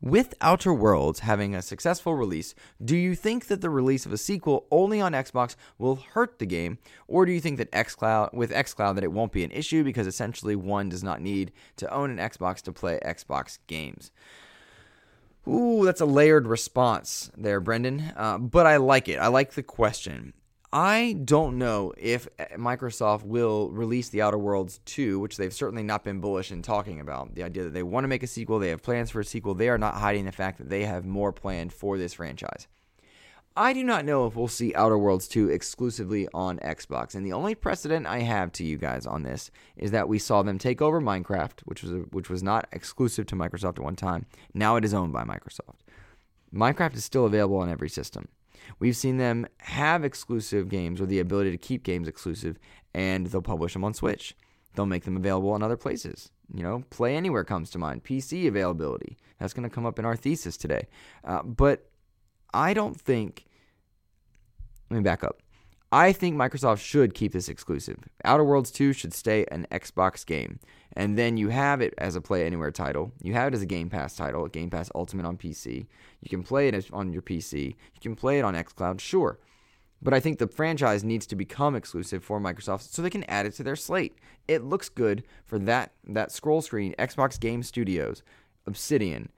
with 0.00 0.34
Outer 0.40 0.72
Worlds 0.72 1.20
having 1.20 1.54
a 1.54 1.62
successful 1.62 2.14
release, 2.14 2.54
do 2.82 2.96
you 2.96 3.14
think 3.14 3.46
that 3.46 3.60
the 3.60 3.70
release 3.70 4.06
of 4.06 4.12
a 4.12 4.18
sequel 4.18 4.66
only 4.70 5.00
on 5.00 5.12
Xbox 5.12 5.56
will 5.78 5.96
hurt 5.96 6.38
the 6.38 6.46
game, 6.46 6.78
or 7.06 7.26
do 7.26 7.32
you 7.32 7.40
think 7.40 7.58
that 7.58 7.70
XCloud 7.72 8.32
with 8.32 8.50
XCloud 8.50 8.94
that 8.94 9.04
it 9.04 9.12
won't 9.12 9.32
be 9.32 9.44
an 9.44 9.50
issue 9.50 9.84
because 9.84 10.06
essentially 10.06 10.56
one 10.56 10.88
does 10.88 11.04
not 11.04 11.20
need 11.20 11.52
to 11.76 11.92
own 11.92 12.10
an 12.10 12.16
Xbox 12.16 12.62
to 12.62 12.72
play 12.72 12.98
Xbox 13.04 13.58
games? 13.66 14.10
Ooh, 15.48 15.84
that's 15.84 16.00
a 16.00 16.06
layered 16.06 16.46
response 16.46 17.30
there, 17.36 17.60
Brendan. 17.60 18.12
Uh, 18.16 18.38
but 18.38 18.66
I 18.66 18.76
like 18.76 19.08
it. 19.08 19.18
I 19.18 19.28
like 19.28 19.52
the 19.52 19.62
question. 19.62 20.32
I 20.72 21.16
don't 21.24 21.58
know 21.58 21.92
if 21.96 22.28
eh, 22.38 22.46
Microsoft 22.56 23.24
will 23.24 23.70
release 23.70 24.08
The 24.08 24.22
Outer 24.22 24.38
Worlds 24.38 24.80
2, 24.84 25.18
which 25.18 25.36
they've 25.36 25.52
certainly 25.52 25.82
not 25.82 26.04
been 26.04 26.20
bullish 26.20 26.52
in 26.52 26.62
talking 26.62 27.00
about. 27.00 27.34
The 27.34 27.42
idea 27.42 27.64
that 27.64 27.74
they 27.74 27.82
want 27.82 28.04
to 28.04 28.08
make 28.08 28.22
a 28.22 28.28
sequel, 28.28 28.60
they 28.60 28.68
have 28.68 28.82
plans 28.82 29.10
for 29.10 29.18
a 29.18 29.24
sequel. 29.24 29.54
They 29.54 29.68
are 29.68 29.78
not 29.78 29.94
hiding 29.94 30.26
the 30.26 30.32
fact 30.32 30.58
that 30.58 30.70
they 30.70 30.84
have 30.84 31.04
more 31.04 31.32
planned 31.32 31.72
for 31.72 31.98
this 31.98 32.14
franchise. 32.14 32.68
I 33.56 33.72
do 33.72 33.82
not 33.82 34.04
know 34.04 34.26
if 34.26 34.36
we'll 34.36 34.46
see 34.46 34.72
Outer 34.76 34.96
Worlds 34.96 35.26
2 35.26 35.48
exclusively 35.48 36.28
on 36.32 36.58
Xbox. 36.60 37.16
And 37.16 37.26
the 37.26 37.32
only 37.32 37.56
precedent 37.56 38.06
I 38.06 38.20
have 38.20 38.52
to 38.52 38.64
you 38.64 38.78
guys 38.78 39.06
on 39.06 39.24
this 39.24 39.50
is 39.76 39.90
that 39.90 40.08
we 40.08 40.20
saw 40.20 40.42
them 40.42 40.56
take 40.56 40.80
over 40.80 41.00
Minecraft, 41.00 41.62
which 41.64 41.82
was 41.82 41.90
a, 41.90 41.96
which 41.96 42.30
was 42.30 42.44
not 42.44 42.68
exclusive 42.70 43.26
to 43.26 43.34
Microsoft 43.34 43.78
at 43.78 43.84
one 43.84 43.96
time. 43.96 44.26
Now 44.54 44.76
it 44.76 44.84
is 44.84 44.94
owned 44.94 45.12
by 45.12 45.24
Microsoft. 45.24 45.80
Minecraft 46.54 46.94
is 46.94 47.04
still 47.04 47.26
available 47.26 47.56
on 47.56 47.68
every 47.68 47.88
system. 47.88 48.28
We've 48.78 48.96
seen 48.96 49.16
them 49.16 49.46
have 49.58 50.04
exclusive 50.04 50.68
games 50.68 51.00
or 51.00 51.06
the 51.06 51.20
ability 51.20 51.50
to 51.52 51.58
keep 51.58 51.82
games 51.82 52.08
exclusive, 52.08 52.58
and 52.94 53.26
they'll 53.26 53.42
publish 53.42 53.72
them 53.72 53.84
on 53.84 53.94
Switch. 53.94 54.36
They'll 54.74 54.86
make 54.86 55.04
them 55.04 55.16
available 55.16 55.54
in 55.56 55.62
other 55.62 55.76
places. 55.76 56.30
You 56.52 56.62
know, 56.62 56.84
Play 56.90 57.16
Anywhere 57.16 57.44
comes 57.44 57.70
to 57.70 57.78
mind. 57.78 58.04
PC 58.04 58.46
availability. 58.48 59.16
That's 59.38 59.52
going 59.52 59.68
to 59.68 59.74
come 59.74 59.86
up 59.86 59.98
in 59.98 60.04
our 60.04 60.16
thesis 60.16 60.56
today. 60.56 60.88
Uh, 61.24 61.42
but 61.42 61.90
I 62.52 62.74
don't 62.74 63.00
think. 63.00 63.46
Let 64.90 64.98
me 64.98 65.02
back 65.02 65.22
up. 65.22 65.40
I 65.92 66.12
think 66.12 66.36
Microsoft 66.36 66.78
should 66.78 67.14
keep 67.14 67.32
this 67.32 67.48
exclusive. 67.48 67.98
Outer 68.24 68.44
Worlds 68.44 68.70
2 68.70 68.92
should 68.92 69.12
stay 69.12 69.44
an 69.50 69.66
Xbox 69.72 70.24
game. 70.24 70.60
And 70.92 71.18
then 71.18 71.36
you 71.36 71.48
have 71.48 71.80
it 71.80 71.94
as 71.98 72.14
a 72.14 72.20
Play 72.20 72.46
Anywhere 72.46 72.70
title. 72.70 73.12
You 73.22 73.32
have 73.34 73.48
it 73.48 73.54
as 73.54 73.62
a 73.62 73.66
Game 73.66 73.90
Pass 73.90 74.14
title, 74.14 74.46
Game 74.46 74.70
Pass 74.70 74.90
Ultimate 74.94 75.26
on 75.26 75.36
PC. 75.36 75.86
You 76.20 76.28
can 76.28 76.42
play 76.44 76.68
it 76.68 76.90
on 76.92 77.12
your 77.12 77.22
PC. 77.22 77.68
You 77.68 78.00
can 78.00 78.14
play 78.14 78.38
it 78.38 78.44
on 78.44 78.54
xCloud, 78.54 79.00
sure. 79.00 79.38
But 80.02 80.14
I 80.14 80.20
think 80.20 80.38
the 80.38 80.48
franchise 80.48 81.04
needs 81.04 81.26
to 81.26 81.36
become 81.36 81.74
exclusive 81.74 82.24
for 82.24 82.40
Microsoft 82.40 82.92
so 82.92 83.02
they 83.02 83.10
can 83.10 83.24
add 83.24 83.46
it 83.46 83.52
to 83.54 83.62
their 83.62 83.76
slate. 83.76 84.16
It 84.48 84.64
looks 84.64 84.88
good 84.88 85.24
for 85.44 85.58
that 85.60 85.92
that 86.08 86.32
scroll 86.32 86.62
screen, 86.62 86.94
Xbox 86.98 87.38
Game 87.38 87.62
Studios, 87.62 88.22
Obsidian, 88.66 89.28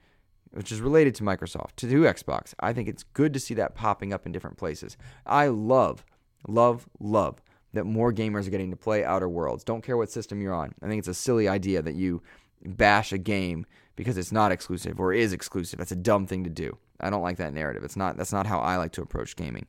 which 0.51 0.71
is 0.71 0.79
related 0.81 1.15
to 1.15 1.23
Microsoft, 1.23 1.75
to 1.77 1.89
do 1.89 2.03
Xbox. 2.03 2.53
I 2.59 2.71
think 2.73 2.87
it's 2.87 3.03
good 3.03 3.33
to 3.33 3.39
see 3.39 3.55
that 3.55 3.75
popping 3.75 4.13
up 4.13 4.25
in 4.25 4.31
different 4.31 4.57
places. 4.57 4.95
I 5.25 5.47
love, 5.47 6.05
love, 6.47 6.87
love 6.99 7.41
that 7.73 7.85
more 7.85 8.13
gamers 8.13 8.47
are 8.47 8.51
getting 8.51 8.71
to 8.71 8.77
play 8.77 9.03
Outer 9.03 9.27
Worlds. 9.27 9.63
Don't 9.63 9.83
care 9.83 9.97
what 9.97 10.11
system 10.11 10.41
you're 10.41 10.53
on. 10.53 10.73
I 10.81 10.87
think 10.87 10.99
it's 10.99 11.07
a 11.07 11.13
silly 11.13 11.47
idea 11.47 11.81
that 11.81 11.95
you 11.95 12.21
bash 12.65 13.11
a 13.11 13.17
game 13.17 13.65
because 13.95 14.17
it's 14.17 14.31
not 14.31 14.51
exclusive 14.51 14.99
or 14.99 15.13
is 15.13 15.33
exclusive. 15.33 15.79
That's 15.79 15.91
a 15.91 15.97
dumb 15.97 16.25
thing 16.25 16.43
to 16.43 16.49
do. 16.49 16.77
I 16.99 17.09
don't 17.09 17.21
like 17.21 17.37
that 17.37 17.53
narrative. 17.53 17.83
It's 17.83 17.97
not. 17.97 18.15
That's 18.17 18.31
not 18.31 18.47
how 18.47 18.59
I 18.59 18.77
like 18.77 18.93
to 18.93 19.01
approach 19.01 19.35
gaming. 19.35 19.65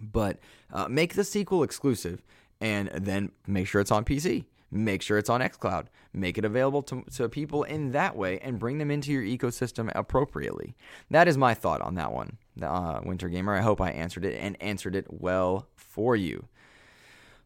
But 0.00 0.38
uh, 0.72 0.88
make 0.88 1.14
the 1.14 1.24
sequel 1.24 1.62
exclusive, 1.62 2.22
and 2.60 2.88
then 2.88 3.32
make 3.46 3.66
sure 3.66 3.80
it's 3.80 3.90
on 3.90 4.04
PC. 4.04 4.46
Make 4.70 5.02
sure 5.02 5.18
it's 5.18 5.28
on 5.28 5.40
xCloud. 5.40 5.86
Make 6.12 6.38
it 6.38 6.44
available 6.44 6.82
to, 6.84 7.04
to 7.16 7.28
people 7.28 7.64
in 7.64 7.90
that 7.92 8.16
way, 8.16 8.38
and 8.38 8.58
bring 8.58 8.78
them 8.78 8.90
into 8.90 9.12
your 9.12 9.22
ecosystem 9.22 9.90
appropriately. 9.94 10.74
That 11.10 11.28
is 11.28 11.36
my 11.36 11.54
thought 11.54 11.82
on 11.82 11.96
that 11.96 12.12
one, 12.12 12.38
uh, 12.62 13.00
Winter 13.04 13.28
Gamer. 13.28 13.54
I 13.54 13.60
hope 13.60 13.80
I 13.80 13.90
answered 13.90 14.24
it 14.24 14.38
and 14.40 14.60
answered 14.60 14.94
it 14.94 15.06
well 15.08 15.66
for 15.76 16.16
you. 16.16 16.46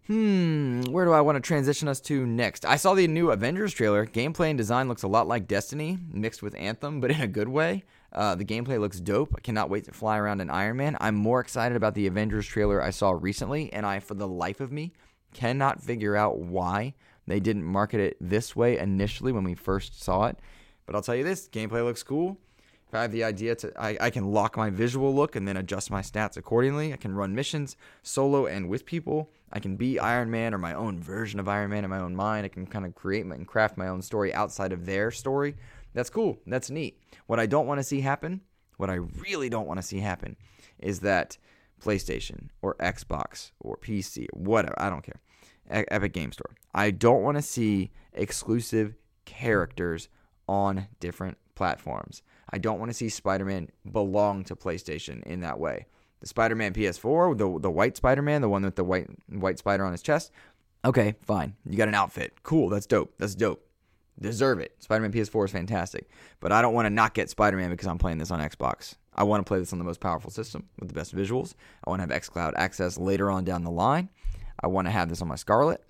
Hmm, 0.06 0.82
where 0.82 1.06
do 1.06 1.12
I 1.12 1.22
want 1.22 1.36
to 1.36 1.40
transition 1.40 1.88
us 1.88 1.98
to 2.02 2.26
next? 2.26 2.66
I 2.66 2.76
saw 2.76 2.92
the 2.92 3.08
new 3.08 3.30
Avengers 3.30 3.72
trailer. 3.72 4.04
Gameplay 4.04 4.50
and 4.50 4.58
design 4.58 4.86
looks 4.86 5.02
a 5.02 5.08
lot 5.08 5.26
like 5.26 5.48
Destiny 5.48 5.98
mixed 6.12 6.42
with 6.42 6.54
Anthem, 6.56 7.00
but 7.00 7.10
in 7.10 7.22
a 7.22 7.26
good 7.26 7.48
way. 7.48 7.84
Uh, 8.12 8.34
the 8.34 8.44
gameplay 8.44 8.78
looks 8.78 9.00
dope. 9.00 9.34
I 9.36 9.40
cannot 9.40 9.70
wait 9.70 9.84
to 9.84 9.92
fly 9.92 10.18
around 10.18 10.42
in 10.42 10.50
Iron 10.50 10.76
Man. 10.76 10.96
I'm 11.00 11.14
more 11.14 11.40
excited 11.40 11.74
about 11.74 11.94
the 11.94 12.06
Avengers 12.06 12.46
trailer 12.46 12.82
I 12.82 12.90
saw 12.90 13.12
recently, 13.12 13.72
and 13.72 13.86
I, 13.86 13.98
for 13.98 14.14
the 14.14 14.28
life 14.28 14.60
of 14.60 14.70
me, 14.70 14.92
cannot 15.32 15.82
figure 15.82 16.14
out 16.14 16.38
why 16.38 16.94
they 17.26 17.40
didn't 17.40 17.64
market 17.64 18.00
it 18.00 18.16
this 18.20 18.54
way 18.54 18.78
initially 18.78 19.32
when 19.32 19.44
we 19.44 19.54
first 19.54 20.02
saw 20.02 20.26
it. 20.26 20.38
But 20.84 20.94
I'll 20.94 21.02
tell 21.02 21.16
you 21.16 21.24
this 21.24 21.48
gameplay 21.48 21.82
looks 21.82 22.02
cool. 22.02 22.38
I 22.94 23.02
have 23.02 23.12
the 23.12 23.24
idea 23.24 23.54
to, 23.56 23.72
I, 23.80 23.96
I 24.00 24.10
can 24.10 24.32
lock 24.32 24.56
my 24.56 24.70
visual 24.70 25.14
look 25.14 25.36
and 25.36 25.46
then 25.46 25.56
adjust 25.56 25.90
my 25.90 26.00
stats 26.00 26.36
accordingly. 26.36 26.92
I 26.92 26.96
can 26.96 27.14
run 27.14 27.34
missions 27.34 27.76
solo 28.02 28.46
and 28.46 28.68
with 28.68 28.86
people. 28.86 29.30
I 29.52 29.60
can 29.60 29.76
be 29.76 29.98
Iron 29.98 30.30
Man 30.30 30.54
or 30.54 30.58
my 30.58 30.74
own 30.74 30.98
version 30.98 31.40
of 31.40 31.48
Iron 31.48 31.70
Man 31.70 31.84
in 31.84 31.90
my 31.90 32.00
own 32.00 32.14
mind. 32.14 32.44
I 32.44 32.48
can 32.48 32.66
kind 32.66 32.84
of 32.84 32.94
create 32.94 33.24
and 33.24 33.46
craft 33.46 33.76
my 33.76 33.88
own 33.88 34.02
story 34.02 34.32
outside 34.34 34.72
of 34.72 34.86
their 34.86 35.10
story. 35.10 35.56
That's 35.94 36.10
cool. 36.10 36.38
That's 36.46 36.70
neat. 36.70 36.98
What 37.26 37.40
I 37.40 37.46
don't 37.46 37.66
want 37.66 37.78
to 37.78 37.84
see 37.84 38.00
happen, 38.00 38.40
what 38.76 38.90
I 38.90 38.94
really 38.94 39.48
don't 39.48 39.66
want 39.66 39.78
to 39.78 39.86
see 39.86 40.00
happen, 40.00 40.36
is 40.78 41.00
that 41.00 41.38
PlayStation 41.82 42.48
or 42.62 42.74
Xbox 42.76 43.52
or 43.60 43.76
PC 43.76 44.26
whatever, 44.32 44.74
I 44.78 44.90
don't 44.90 45.04
care, 45.04 45.20
Epic 45.68 46.12
Game 46.12 46.32
Store. 46.32 46.54
I 46.74 46.90
don't 46.90 47.22
want 47.22 47.36
to 47.36 47.42
see 47.42 47.92
exclusive 48.12 48.94
characters 49.24 50.08
on 50.48 50.88
different 51.00 51.38
platforms. 51.54 52.22
I 52.54 52.58
don't 52.58 52.78
want 52.78 52.88
to 52.88 52.94
see 52.94 53.08
Spider-Man 53.08 53.70
belong 53.90 54.44
to 54.44 54.54
PlayStation 54.54 55.24
in 55.24 55.40
that 55.40 55.58
way. 55.58 55.86
The 56.20 56.28
Spider-Man 56.28 56.72
PS4, 56.72 57.36
the 57.36 57.58
the 57.58 57.70
white 57.70 57.96
Spider-Man, 57.96 58.42
the 58.42 58.48
one 58.48 58.62
with 58.62 58.76
the 58.76 58.84
white 58.84 59.08
white 59.26 59.58
spider 59.58 59.84
on 59.84 59.90
his 59.90 60.02
chest. 60.02 60.30
Okay, 60.84 61.16
fine. 61.26 61.56
You 61.68 61.76
got 61.76 61.88
an 61.88 61.96
outfit. 61.96 62.44
Cool. 62.44 62.68
That's 62.68 62.86
dope. 62.86 63.12
That's 63.18 63.34
dope. 63.34 63.66
Deserve 64.20 64.60
it. 64.60 64.76
Spider-Man 64.78 65.10
PS4 65.10 65.46
is 65.46 65.50
fantastic. 65.50 66.08
But 66.38 66.52
I 66.52 66.62
don't 66.62 66.74
want 66.74 66.86
to 66.86 66.90
not 66.90 67.12
get 67.12 67.28
Spider-Man 67.28 67.70
because 67.70 67.88
I'm 67.88 67.98
playing 67.98 68.18
this 68.18 68.30
on 68.30 68.38
Xbox. 68.38 68.94
I 69.16 69.24
want 69.24 69.44
to 69.44 69.48
play 69.48 69.58
this 69.58 69.72
on 69.72 69.80
the 69.80 69.84
most 69.84 69.98
powerful 69.98 70.30
system 70.30 70.68
with 70.78 70.88
the 70.88 70.94
best 70.94 71.12
visuals. 71.12 71.54
I 71.84 71.90
want 71.90 72.02
to 72.02 72.14
have 72.14 72.22
xCloud 72.22 72.52
access 72.54 72.96
later 72.96 73.32
on 73.32 73.42
down 73.42 73.64
the 73.64 73.72
line. 73.72 74.10
I 74.60 74.68
want 74.68 74.86
to 74.86 74.92
have 74.92 75.08
this 75.08 75.22
on 75.22 75.26
my 75.26 75.34
Scarlett. 75.34 75.82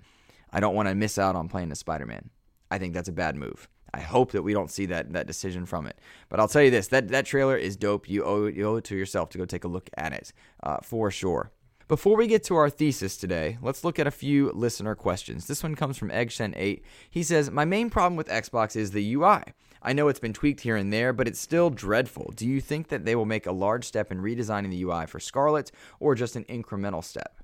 I 0.51 0.59
don't 0.61 0.73
want 0.73 0.89
to 0.89 0.95
miss 0.95 1.19
out 1.19 1.35
on 1.35 1.47
playing 1.47 1.69
the 1.69 1.75
Spider-Man. 1.75 2.31
I 2.71 2.79
think 2.79 2.95
that's 2.95 3.09
a 3.09 3.11
bad 3.13 3.35
move. 3.35 3.69
I 3.95 4.01
hope 4.01 4.33
that 4.33 4.41
we 4.41 4.51
don't 4.51 4.69
see 4.69 4.85
that 4.87 5.13
that 5.13 5.25
decision 5.25 5.65
from 5.65 5.87
it. 5.87 5.97
But 6.27 6.41
I'll 6.41 6.49
tell 6.49 6.61
you 6.61 6.69
this: 6.69 6.89
that 6.89 7.07
that 7.07 7.25
trailer 7.25 7.55
is 7.55 7.77
dope. 7.77 8.09
You 8.09 8.25
owe 8.25 8.47
you 8.47 8.67
owe 8.67 8.75
it 8.75 8.83
to 8.85 8.95
yourself 8.95 9.29
to 9.29 9.37
go 9.37 9.45
take 9.45 9.63
a 9.63 9.69
look 9.69 9.89
at 9.95 10.11
it 10.11 10.33
uh, 10.61 10.79
for 10.83 11.09
sure. 11.09 11.51
Before 11.87 12.17
we 12.17 12.27
get 12.27 12.43
to 12.45 12.55
our 12.55 12.69
thesis 12.69 13.15
today, 13.15 13.57
let's 13.61 13.83
look 13.83 13.99
at 13.99 14.07
a 14.07 14.11
few 14.11 14.51
listener 14.53 14.95
questions. 14.95 15.45
This 15.45 15.61
one 15.61 15.75
comes 15.75 15.97
from 15.97 16.09
Eggsen8. 16.09 16.81
He 17.11 17.21
says, 17.21 17.51
My 17.51 17.63
main 17.63 17.91
problem 17.91 18.15
with 18.15 18.27
Xbox 18.27 18.75
is 18.75 18.89
the 18.89 19.13
UI. 19.13 19.43
I 19.83 19.93
know 19.93 20.07
it's 20.07 20.19
been 20.19 20.33
tweaked 20.33 20.61
here 20.61 20.75
and 20.75 20.91
there, 20.91 21.13
but 21.13 21.27
it's 21.27 21.39
still 21.39 21.69
dreadful. 21.69 22.33
Do 22.35 22.47
you 22.47 22.59
think 22.59 22.87
that 22.87 23.05
they 23.05 23.15
will 23.15 23.25
make 23.25 23.45
a 23.45 23.51
large 23.51 23.85
step 23.85 24.11
in 24.11 24.19
redesigning 24.19 24.71
the 24.71 24.81
UI 24.81 25.05
for 25.05 25.19
Scarlett 25.19 25.71
or 25.99 26.15
just 26.15 26.35
an 26.35 26.45
incremental 26.45 27.03
step? 27.03 27.39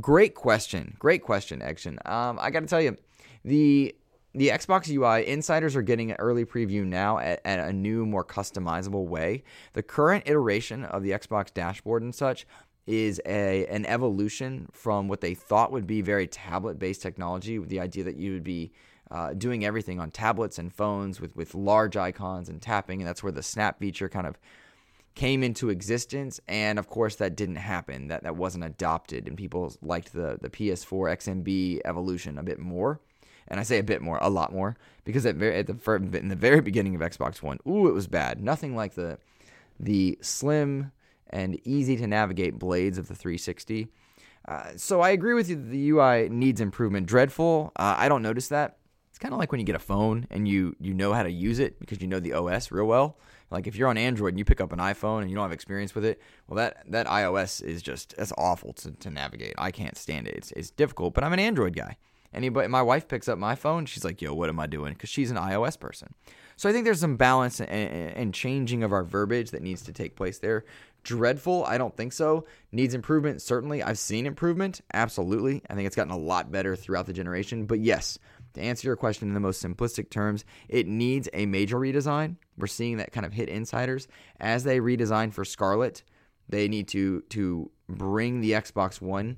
Great 0.00 0.36
question. 0.36 0.94
Great 1.00 1.24
question, 1.24 1.60
Eggsen. 1.60 1.98
Um, 2.04 2.38
I 2.40 2.50
got 2.50 2.60
to 2.60 2.66
tell 2.66 2.80
you, 2.80 2.96
the 3.44 3.96
the 4.34 4.48
Xbox 4.48 4.88
UI 4.88 5.26
insiders 5.26 5.74
are 5.74 5.82
getting 5.82 6.10
an 6.10 6.16
early 6.18 6.44
preview 6.44 6.84
now 6.84 7.18
at, 7.18 7.40
at, 7.44 7.58
a 7.58 7.72
new, 7.72 8.06
more 8.06 8.24
customizable 8.24 9.06
way. 9.06 9.42
The 9.72 9.82
current 9.82 10.24
iteration 10.26 10.84
of 10.84 11.02
the 11.02 11.10
Xbox 11.10 11.52
dashboard 11.52 12.02
and 12.02 12.14
such 12.14 12.46
is 12.86 13.20
a 13.26 13.66
an 13.66 13.86
evolution 13.86 14.68
from 14.72 15.06
what 15.06 15.20
they 15.20 15.34
thought 15.34 15.70
would 15.70 15.86
be 15.86 16.00
very 16.00 16.26
tablet 16.26 16.78
based 16.78 17.02
technology, 17.02 17.58
with 17.58 17.68
the 17.68 17.80
idea 17.80 18.04
that 18.04 18.16
you 18.16 18.32
would 18.32 18.44
be 18.44 18.72
uh, 19.10 19.34
doing 19.34 19.64
everything 19.64 20.00
on 20.00 20.10
tablets 20.10 20.58
and 20.58 20.72
phones 20.72 21.20
with 21.20 21.34
with 21.36 21.54
large 21.54 21.96
icons 21.96 22.48
and 22.48 22.62
tapping, 22.62 23.00
and 23.00 23.08
that's 23.08 23.22
where 23.22 23.32
the 23.32 23.42
snap 23.42 23.78
feature 23.80 24.08
kind 24.08 24.26
of 24.26 24.38
came 25.14 25.42
into 25.42 25.68
existence. 25.68 26.40
And 26.48 26.78
of 26.78 26.88
course, 26.88 27.16
that 27.16 27.36
didn't 27.36 27.56
happen. 27.56 28.08
That 28.08 28.22
that 28.22 28.36
wasn't 28.36 28.64
adopted, 28.64 29.28
and 29.28 29.36
people 29.36 29.74
liked 29.82 30.12
the 30.12 30.38
the 30.40 30.50
PS4 30.50 31.16
XMB 31.16 31.80
evolution 31.84 32.38
a 32.38 32.42
bit 32.42 32.58
more. 32.58 33.00
And 33.50 33.58
I 33.58 33.64
say 33.64 33.78
a 33.78 33.82
bit 33.82 34.00
more, 34.00 34.18
a 34.22 34.30
lot 34.30 34.52
more, 34.52 34.76
because 35.04 35.26
at, 35.26 35.34
very, 35.34 35.56
at 35.56 35.66
the 35.66 35.92
in 35.92 36.28
the 36.28 36.36
very 36.36 36.60
beginning 36.60 36.94
of 36.94 37.00
Xbox 37.00 37.42
One, 37.42 37.58
ooh, 37.66 37.88
it 37.88 37.94
was 37.94 38.06
bad. 38.06 38.40
Nothing 38.42 38.76
like 38.76 38.94
the 38.94 39.18
the 39.78 40.18
slim 40.20 40.92
and 41.30 41.58
easy 41.64 41.96
to 41.96 42.06
navigate 42.06 42.58
blades 42.58 42.98
of 42.98 43.08
the 43.08 43.14
360. 43.14 43.88
Uh, 44.46 44.70
so 44.76 45.00
I 45.00 45.10
agree 45.10 45.34
with 45.34 45.48
you. 45.48 45.56
That 45.56 45.70
The 45.70 45.90
UI 45.90 46.28
needs 46.28 46.60
improvement. 46.60 47.06
Dreadful. 47.06 47.72
Uh, 47.76 47.94
I 47.96 48.08
don't 48.08 48.22
notice 48.22 48.48
that. 48.48 48.78
It's 49.10 49.18
kind 49.18 49.32
of 49.34 49.38
like 49.38 49.52
when 49.52 49.60
you 49.60 49.66
get 49.66 49.76
a 49.76 49.80
phone 49.80 50.26
and 50.30 50.48
you 50.48 50.76
you 50.80 50.94
know 50.94 51.12
how 51.12 51.22
to 51.22 51.30
use 51.30 51.58
it 51.58 51.78
because 51.78 52.00
you 52.00 52.08
know 52.08 52.20
the 52.20 52.32
OS 52.32 52.70
real 52.70 52.86
well. 52.86 53.18
Like 53.50 53.66
if 53.66 53.74
you're 53.74 53.88
on 53.88 53.98
Android 53.98 54.32
and 54.32 54.38
you 54.38 54.44
pick 54.44 54.60
up 54.60 54.72
an 54.72 54.78
iPhone 54.78 55.22
and 55.22 55.30
you 55.30 55.36
don't 55.36 55.44
have 55.44 55.52
experience 55.52 55.94
with 55.94 56.04
it, 56.04 56.20
well 56.46 56.56
that 56.56 56.84
that 56.90 57.06
iOS 57.06 57.62
is 57.62 57.82
just 57.82 58.16
that's 58.16 58.32
awful 58.38 58.72
to, 58.74 58.92
to 58.92 59.10
navigate. 59.10 59.54
I 59.58 59.72
can't 59.72 59.96
stand 59.96 60.28
it. 60.28 60.34
It's 60.34 60.52
it's 60.52 60.70
difficult. 60.70 61.14
But 61.14 61.24
I'm 61.24 61.32
an 61.32 61.40
Android 61.40 61.74
guy. 61.76 61.96
Anybody, 62.32 62.68
my 62.68 62.82
wife 62.82 63.08
picks 63.08 63.28
up 63.28 63.38
my 63.38 63.54
phone. 63.54 63.86
She's 63.86 64.04
like, 64.04 64.22
"Yo, 64.22 64.34
what 64.34 64.48
am 64.48 64.60
I 64.60 64.66
doing?" 64.66 64.92
Because 64.92 65.10
she's 65.10 65.30
an 65.30 65.36
iOS 65.36 65.78
person. 65.78 66.14
So 66.56 66.68
I 66.68 66.72
think 66.72 66.84
there's 66.84 67.00
some 67.00 67.16
balance 67.16 67.60
and, 67.60 67.70
and 67.70 68.34
changing 68.34 68.82
of 68.82 68.92
our 68.92 69.02
verbiage 69.02 69.50
that 69.50 69.62
needs 69.62 69.82
to 69.82 69.92
take 69.92 70.14
place 70.14 70.38
there 70.38 70.64
dreadful? 71.02 71.64
I 71.64 71.78
don't 71.78 71.96
think 71.96 72.12
so. 72.12 72.44
Needs 72.72 72.94
improvement? 72.94 73.42
Certainly. 73.42 73.82
I've 73.82 73.98
seen 73.98 74.26
improvement. 74.26 74.80
Absolutely. 74.92 75.62
I 75.68 75.74
think 75.74 75.86
it's 75.86 75.96
gotten 75.96 76.12
a 76.12 76.18
lot 76.18 76.50
better 76.50 76.76
throughout 76.76 77.06
the 77.06 77.12
generation. 77.12 77.66
But 77.66 77.80
yes, 77.80 78.18
to 78.54 78.60
answer 78.60 78.88
your 78.88 78.96
question 78.96 79.28
in 79.28 79.34
the 79.34 79.40
most 79.40 79.62
simplistic 79.62 80.10
terms, 80.10 80.44
it 80.68 80.86
needs 80.86 81.28
a 81.32 81.46
major 81.46 81.76
redesign. 81.76 82.36
We're 82.56 82.66
seeing 82.66 82.98
that 82.98 83.12
kind 83.12 83.26
of 83.26 83.32
hit 83.32 83.48
insiders. 83.48 84.08
As 84.38 84.64
they 84.64 84.80
redesign 84.80 85.32
for 85.32 85.44
Scarlett, 85.44 86.02
they 86.48 86.68
need 86.68 86.88
to 86.88 87.22
to 87.30 87.70
bring 87.88 88.40
the 88.40 88.52
Xbox 88.52 89.00
One 89.00 89.36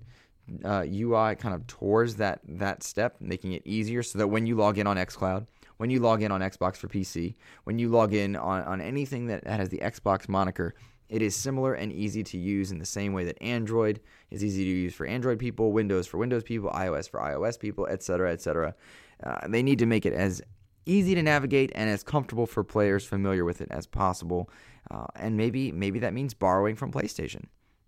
uh, 0.64 0.84
UI 0.90 1.34
kind 1.36 1.54
of 1.54 1.66
towards 1.66 2.16
that 2.16 2.40
that 2.46 2.82
step, 2.82 3.16
making 3.20 3.52
it 3.52 3.62
easier 3.64 4.02
so 4.02 4.18
that 4.18 4.28
when 4.28 4.46
you 4.46 4.56
log 4.56 4.78
in 4.78 4.86
on 4.86 4.96
XCloud, 4.96 5.46
when 5.76 5.90
you 5.90 6.00
log 6.00 6.22
in 6.22 6.30
on 6.30 6.40
Xbox 6.40 6.76
for 6.76 6.88
PC, 6.88 7.34
when 7.64 7.78
you 7.78 7.88
log 7.88 8.12
in 8.12 8.36
on, 8.36 8.62
on 8.62 8.80
anything 8.80 9.26
that 9.26 9.46
has 9.46 9.68
the 9.68 9.78
Xbox 9.78 10.28
moniker, 10.28 10.74
it 11.08 11.22
is 11.22 11.36
similar 11.36 11.74
and 11.74 11.92
easy 11.92 12.22
to 12.22 12.38
use 12.38 12.70
in 12.70 12.78
the 12.78 12.86
same 12.86 13.12
way 13.12 13.24
that 13.24 13.40
Android 13.42 14.00
is 14.30 14.42
easy 14.42 14.64
to 14.64 14.70
use 14.70 14.94
for 14.94 15.06
Android 15.06 15.38
people, 15.38 15.72
Windows 15.72 16.06
for 16.06 16.18
Windows 16.18 16.42
people, 16.42 16.70
iOS 16.70 17.08
for 17.10 17.20
iOS 17.20 17.58
people, 17.58 17.86
etc., 17.86 18.32
etc. 18.32 18.74
Uh, 19.22 19.46
they 19.48 19.62
need 19.62 19.78
to 19.78 19.86
make 19.86 20.06
it 20.06 20.12
as 20.12 20.40
easy 20.86 21.14
to 21.14 21.22
navigate 21.22 21.70
and 21.74 21.88
as 21.88 22.02
comfortable 22.02 22.46
for 22.46 22.64
players 22.64 23.04
familiar 23.04 23.44
with 23.44 23.60
it 23.60 23.68
as 23.70 23.86
possible. 23.86 24.48
Uh, 24.90 25.06
and 25.16 25.36
maybe 25.36 25.70
maybe 25.70 25.98
that 25.98 26.12
means 26.14 26.34
borrowing 26.34 26.76
from 26.76 26.90
PlayStation. 26.90 27.44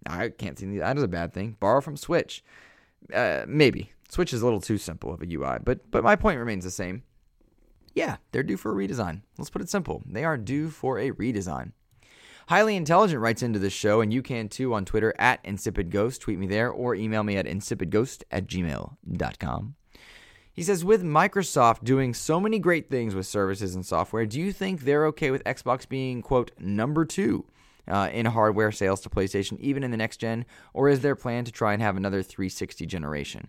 I 0.07 0.29
can't 0.31 0.59
see 0.59 0.79
that 0.79 0.97
as 0.97 1.03
a 1.03 1.09
bad 1.09 1.33
thing. 1.33 1.57
Borrow 1.61 1.81
from 1.81 1.97
Switch. 1.97 2.45
Uh, 3.13 3.45
maybe 3.47 3.93
Switch 4.09 4.33
is 4.33 4.43
a 4.43 4.45
little 4.45 4.61
too 4.61 4.79
simple 4.79 5.13
of 5.13 5.23
a 5.23 5.27
UI, 5.27 5.59
but 5.63 5.91
but 5.91 6.05
my 6.05 6.17
point 6.17 6.39
remains 6.39 6.65
the 6.65 6.71
same. 6.71 7.03
Yeah, 7.95 8.17
they're 8.33 8.43
due 8.43 8.57
for 8.57 8.73
a 8.73 8.89
redesign. 8.89 9.23
Let's 9.39 9.51
put 9.51 9.63
it 9.63 9.69
simple. 9.69 10.03
They 10.07 10.25
are 10.25 10.37
due 10.37 10.69
for 10.69 10.99
a 10.99 11.13
redesign. 11.13 11.73
Highly 12.49 12.77
Intelligent 12.77 13.23
writes 13.23 13.43
into 13.43 13.59
the 13.59 13.71
show, 13.71 14.01
and 14.01 14.13
you 14.13 14.21
can 14.21 14.49
too 14.49 14.75
on 14.75 14.85
Twitter 14.85 15.15
at 15.19 15.43
InsipidGhost. 15.45 16.21
Tweet 16.21 16.39
me 16.39 16.47
there 16.47 16.71
or 16.71 16.95
email 16.95 17.23
me 17.23 17.37
at 17.37 17.47
insipidghost 17.47 18.23
at 18.31 18.47
gmail.com. 18.47 19.75
He 20.53 20.63
says, 20.63 20.85
with 20.85 21.03
Microsoft 21.03 21.83
doing 21.83 22.15
so 22.15 22.39
many 22.39 22.59
great 22.59 22.89
things 22.89 23.15
with 23.15 23.27
services 23.27 23.75
and 23.75 23.85
software, 23.85 24.27
do 24.27 24.39
you 24.39 24.53
think 24.53 24.83
they're 24.83 25.07
okay 25.07 25.31
with 25.31 25.43
Xbox 25.45 25.89
being, 25.89 26.23
quote, 26.23 26.53
number 26.59 27.05
two 27.05 27.45
uh, 27.89 28.09
in 28.13 28.27
hardware 28.27 28.73
sales 28.73 29.01
to 29.03 29.11
PlayStation, 29.11 29.59
even 29.61 29.83
in 29.83 29.91
the 29.91 29.97
next 29.97 30.19
gen? 30.19 30.45
Or 30.73 30.89
is 30.89 31.01
their 31.01 31.15
plan 31.15 31.45
to 31.45 31.53
try 31.53 31.73
and 31.73 31.83
have 31.83 31.97
another 31.97 32.23
360 32.23 32.87
generation? 32.87 33.49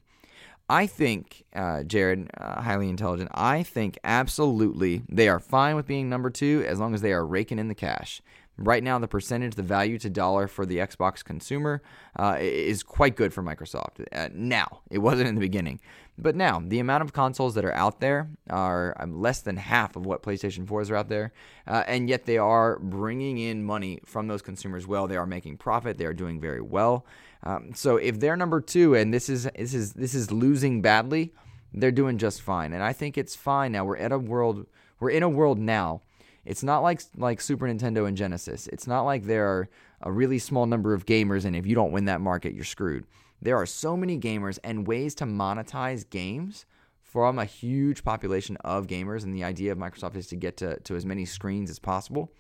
I 0.68 0.88
think, 0.88 1.44
uh, 1.54 1.84
Jared, 1.84 2.30
uh, 2.38 2.62
highly 2.62 2.90
intelligent, 2.90 3.30
I 3.34 3.62
think 3.62 4.00
absolutely 4.04 5.04
they 5.08 5.30
are 5.30 5.40
fine 5.40 5.76
with 5.76 5.86
being 5.86 6.10
number 6.10 6.32
two 6.32 6.66
as 6.68 6.80
long 6.80 6.96
as 6.96 7.02
they 7.02 7.14
are 7.14 7.26
raking 7.26 7.60
in 7.60 7.68
the 7.68 7.76
cash. 7.76 8.22
Right 8.58 8.84
now, 8.84 9.00
the 9.00 9.08
percentage, 9.08 9.56
the 9.56 9.64
value 9.64 9.98
to 10.00 10.10
dollar 10.10 10.48
for 10.48 10.66
the 10.66 10.78
Xbox 10.78 11.24
consumer 11.24 11.82
uh, 12.18 12.38
is 12.40 12.84
quite 12.84 13.18
good 13.18 13.34
for 13.34 13.44
Microsoft. 13.44 14.06
Uh, 14.14 14.30
now, 14.34 14.80
it 14.90 15.00
wasn't 15.00 15.28
in 15.28 15.36
the 15.36 15.42
beginning. 15.42 15.82
But 16.18 16.38
now, 16.38 16.62
the 16.66 16.80
amount 16.80 17.04
of 17.04 17.12
consoles 17.12 17.56
that 17.56 17.66
are 17.66 17.74
out 17.74 18.00
there 18.00 18.30
are 18.50 18.96
um, 18.98 19.20
less 19.22 19.42
than 19.42 19.58
half 19.58 19.98
of 19.98 20.06
what 20.06 20.24
PlayStation 20.24 20.66
4s 20.66 20.90
are 20.90 20.96
out 20.96 21.10
there. 21.10 21.34
Uh, 21.68 21.84
and 21.86 22.08
yet, 22.08 22.26
they 22.26 22.38
are 22.38 22.80
bringing 22.80 23.38
in 23.38 23.62
money 23.62 24.00
from 24.06 24.28
those 24.28 24.42
consumers 24.42 24.88
well. 24.88 25.08
They 25.08 25.18
are 25.18 25.26
making 25.26 25.58
profit. 25.58 25.98
They 25.98 26.06
are 26.06 26.14
doing 26.14 26.40
very 26.40 26.62
well. 26.62 27.06
Um, 27.44 27.74
so, 27.76 27.98
if 27.98 28.22
they're 28.22 28.38
number 28.38 28.62
two 28.62 28.96
and 28.96 29.14
this 29.14 29.28
is, 29.28 29.50
this, 29.58 29.74
is, 29.74 29.92
this 29.94 30.16
is 30.16 30.32
losing 30.32 30.82
badly, 30.82 31.34
they're 31.74 31.92
doing 31.92 32.18
just 32.18 32.42
fine. 32.42 32.72
And 32.72 32.82
I 32.82 32.94
think 32.94 33.18
it's 33.18 33.36
fine 33.36 33.74
now. 33.74 33.84
We're 33.84 33.98
at 33.98 34.14
a 34.14 34.18
world, 34.18 34.66
we're 35.02 35.10
in 35.10 35.24
a 35.24 35.30
world 35.30 35.60
now 35.60 36.02
it's 36.46 36.64
not 36.64 36.80
like 36.80 37.02
like 37.18 37.42
Super 37.42 37.68
Nintendo 37.68 38.08
and 38.08 38.16
Genesis. 38.16 38.68
It's 38.68 38.88
not 38.88 39.04
like 39.04 39.24
there 39.24 39.48
are 39.48 39.70
a 40.02 40.12
really 40.12 40.40
small 40.40 40.66
number 40.66 40.94
of 40.94 41.06
gamers 41.06 41.46
and 41.46 41.56
if 41.56 41.66
you 41.66 41.76
don't 41.76 41.92
win 41.92 42.06
that 42.06 42.22
market, 42.22 42.54
you're 42.54 42.64
screwed. 42.64 43.06
There 43.42 43.58
are 43.58 43.66
so 43.66 43.98
many 43.98 44.20
gamers 44.20 44.60
and 44.64 44.88
ways 44.88 45.16
to 45.16 45.26
monetize 45.26 46.10
games 46.10 46.66
from 47.02 47.40
a 47.40 47.46
huge 47.46 48.04
population 48.04 48.58
of 48.58 48.88
gamers 48.88 49.24
and 49.24 49.34
the 49.34 49.44
idea 49.44 49.72
of 49.72 49.78
Microsoft 49.78 50.16
is 50.16 50.28
to 50.28 50.36
get 50.36 50.58
to, 50.58 50.80
to 50.82 50.96
as 50.96 51.06
many 51.06 51.26
screens 51.26 51.70
as 51.70 51.80
possible. 51.80 52.32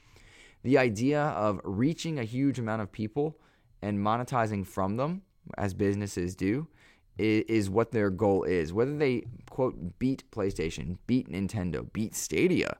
The 0.63 0.77
idea 0.77 1.21
of 1.21 1.61
reaching 1.63 2.19
a 2.19 2.23
huge 2.23 2.59
amount 2.59 2.81
of 2.81 2.91
people 2.91 3.37
and 3.81 3.99
monetizing 3.99 4.65
from 4.65 4.97
them 4.97 5.21
as 5.57 5.73
businesses 5.73 6.35
do 6.35 6.67
is, 7.17 7.69
what 7.69 7.91
their 7.91 8.09
goal 8.09 8.43
is. 8.43 8.73
Whether 8.73 8.97
they 8.97 9.25
quote 9.49 9.99
beat 9.99 10.29
PlayStation, 10.31 10.97
beat 11.07 11.29
Nintendo, 11.29 11.91
beat 11.93 12.15
Stadia, 12.15 12.77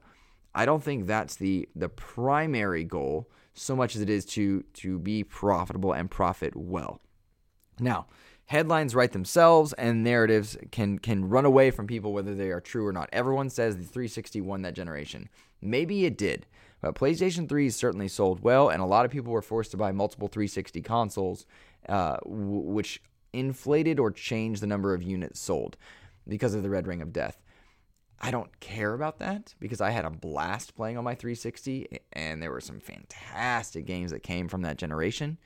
I 0.56 0.64
don't 0.64 0.82
think 0.82 1.06
that's 1.06 1.36
the 1.36 1.68
the 1.76 1.90
primary 1.90 2.82
goal 2.82 3.28
so 3.52 3.76
much 3.76 3.94
as 3.94 4.02
it 4.02 4.10
is 4.10 4.24
to 4.24 4.62
to 4.74 4.98
be 4.98 5.22
profitable 5.22 5.92
and 5.92 6.10
profit 6.10 6.56
well. 6.56 7.00
Now, 7.78 8.06
headlines 8.46 8.94
write 8.94 9.12
themselves 9.12 9.74
and 9.74 10.02
narratives 10.02 10.56
can 10.72 10.98
can 10.98 11.28
run 11.28 11.44
away 11.44 11.70
from 11.70 11.86
people 11.86 12.14
whether 12.14 12.34
they 12.34 12.50
are 12.50 12.60
true 12.60 12.86
or 12.86 12.92
not. 12.92 13.10
Everyone 13.12 13.50
says 13.50 13.76
the 13.76 13.84
360 13.84 14.40
won 14.40 14.62
that 14.62 14.74
generation. 14.74 15.28
Maybe 15.60 16.06
it 16.06 16.16
did. 16.16 16.46
But 16.80 16.94
PlayStation 16.94 17.48
3 17.48 17.70
certainly 17.70 18.08
sold 18.08 18.40
well, 18.40 18.68
and 18.68 18.82
a 18.82 18.86
lot 18.86 19.04
of 19.04 19.10
people 19.10 19.32
were 19.32 19.42
forced 19.42 19.70
to 19.70 19.76
buy 19.76 19.92
multiple 19.92 20.28
360 20.28 20.82
consoles, 20.82 21.46
uh, 21.88 22.18
w- 22.24 22.60
which 22.60 23.02
inflated 23.32 23.98
or 23.98 24.10
changed 24.10 24.62
the 24.62 24.66
number 24.66 24.94
of 24.94 25.02
units 25.02 25.40
sold 25.40 25.76
because 26.28 26.54
of 26.54 26.62
the 26.62 26.70
Red 26.70 26.86
Ring 26.86 27.00
of 27.00 27.12
Death. 27.12 27.42
I 28.20 28.30
don't 28.30 28.58
care 28.60 28.94
about 28.94 29.18
that 29.18 29.54
because 29.60 29.80
I 29.80 29.90
had 29.90 30.04
a 30.04 30.10
blast 30.10 30.74
playing 30.74 30.96
on 30.96 31.04
my 31.04 31.14
360 31.14 32.00
and 32.12 32.42
there 32.42 32.50
were 32.50 32.60
some 32.60 32.80
fantastic 32.80 33.86
games 33.86 34.10
that 34.10 34.22
came 34.22 34.48
from 34.48 34.62
that 34.62 34.78
generation. 34.78 35.38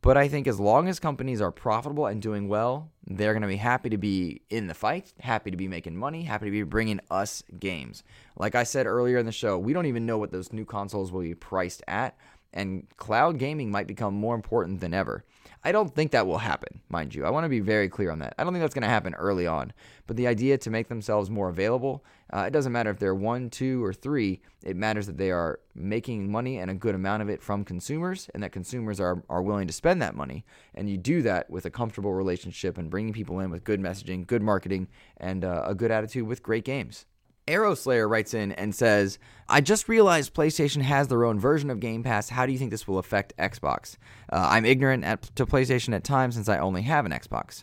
But 0.00 0.16
I 0.16 0.28
think 0.28 0.48
as 0.48 0.58
long 0.58 0.88
as 0.88 0.98
companies 0.98 1.40
are 1.40 1.52
profitable 1.52 2.06
and 2.06 2.20
doing 2.20 2.48
well, 2.48 2.90
they're 3.06 3.32
going 3.32 3.42
to 3.42 3.48
be 3.48 3.56
happy 3.56 3.88
to 3.90 3.98
be 3.98 4.42
in 4.50 4.66
the 4.66 4.74
fight, 4.74 5.12
happy 5.20 5.50
to 5.50 5.56
be 5.56 5.68
making 5.68 5.96
money, 5.96 6.22
happy 6.22 6.46
to 6.46 6.50
be 6.50 6.62
bringing 6.64 7.00
us 7.10 7.42
games. 7.60 8.02
Like 8.36 8.54
I 8.54 8.64
said 8.64 8.86
earlier 8.86 9.18
in 9.18 9.26
the 9.26 9.32
show, 9.32 9.58
we 9.58 9.72
don't 9.72 9.86
even 9.86 10.06
know 10.06 10.18
what 10.18 10.32
those 10.32 10.52
new 10.52 10.64
consoles 10.64 11.12
will 11.12 11.20
be 11.22 11.34
priced 11.34 11.82
at, 11.86 12.16
and 12.56 12.88
cloud 12.96 13.38
gaming 13.38 13.70
might 13.70 13.86
become 13.86 14.14
more 14.14 14.34
important 14.34 14.80
than 14.80 14.94
ever. 14.94 15.24
I 15.62 15.72
don't 15.72 15.94
think 15.94 16.12
that 16.12 16.26
will 16.26 16.38
happen, 16.38 16.80
mind 16.88 17.14
you. 17.14 17.24
I 17.24 17.30
want 17.30 17.44
to 17.44 17.48
be 17.48 17.60
very 17.60 17.88
clear 17.88 18.10
on 18.10 18.20
that. 18.20 18.34
I 18.38 18.44
don't 18.44 18.52
think 18.52 18.62
that's 18.62 18.74
going 18.74 18.82
to 18.82 18.88
happen 18.88 19.14
early 19.14 19.46
on. 19.46 19.72
But 20.06 20.16
the 20.16 20.26
idea 20.26 20.56
to 20.58 20.70
make 20.70 20.88
themselves 20.88 21.28
more 21.28 21.48
available, 21.48 22.04
uh, 22.32 22.44
it 22.46 22.52
doesn't 22.52 22.72
matter 22.72 22.90
if 22.90 22.98
they're 22.98 23.14
one, 23.14 23.50
two, 23.50 23.84
or 23.84 23.92
three. 23.92 24.40
It 24.64 24.76
matters 24.76 25.06
that 25.06 25.18
they 25.18 25.32
are 25.32 25.58
making 25.74 26.30
money 26.30 26.58
and 26.58 26.70
a 26.70 26.74
good 26.74 26.94
amount 26.94 27.22
of 27.22 27.28
it 27.28 27.42
from 27.42 27.64
consumers, 27.64 28.30
and 28.32 28.42
that 28.42 28.52
consumers 28.52 29.00
are, 29.00 29.22
are 29.28 29.42
willing 29.42 29.66
to 29.66 29.72
spend 29.72 30.00
that 30.02 30.14
money. 30.14 30.44
And 30.74 30.88
you 30.88 30.96
do 30.96 31.20
that 31.22 31.50
with 31.50 31.66
a 31.66 31.70
comfortable 31.70 32.14
relationship 32.14 32.78
and 32.78 32.88
bringing 32.88 33.12
people 33.12 33.40
in 33.40 33.50
with 33.50 33.64
good 33.64 33.80
messaging, 33.80 34.26
good 34.26 34.42
marketing, 34.42 34.88
and 35.16 35.44
uh, 35.44 35.64
a 35.66 35.74
good 35.74 35.90
attitude 35.90 36.26
with 36.26 36.42
great 36.42 36.64
games. 36.64 37.06
Arrow 37.48 37.74
Slayer 37.74 38.08
writes 38.08 38.34
in 38.34 38.52
and 38.52 38.74
says, 38.74 39.18
I 39.48 39.60
just 39.60 39.88
realized 39.88 40.34
PlayStation 40.34 40.82
has 40.82 41.08
their 41.08 41.24
own 41.24 41.38
version 41.38 41.70
of 41.70 41.78
Game 41.78 42.02
Pass. 42.02 42.28
How 42.28 42.44
do 42.44 42.52
you 42.52 42.58
think 42.58 42.72
this 42.72 42.88
will 42.88 42.98
affect 42.98 43.36
Xbox? 43.36 43.96
Uh, 44.32 44.48
I'm 44.50 44.64
ignorant 44.64 45.04
at, 45.04 45.22
to 45.36 45.46
PlayStation 45.46 45.94
at 45.94 46.02
times 46.02 46.34
since 46.34 46.48
I 46.48 46.58
only 46.58 46.82
have 46.82 47.06
an 47.06 47.12
Xbox. 47.12 47.62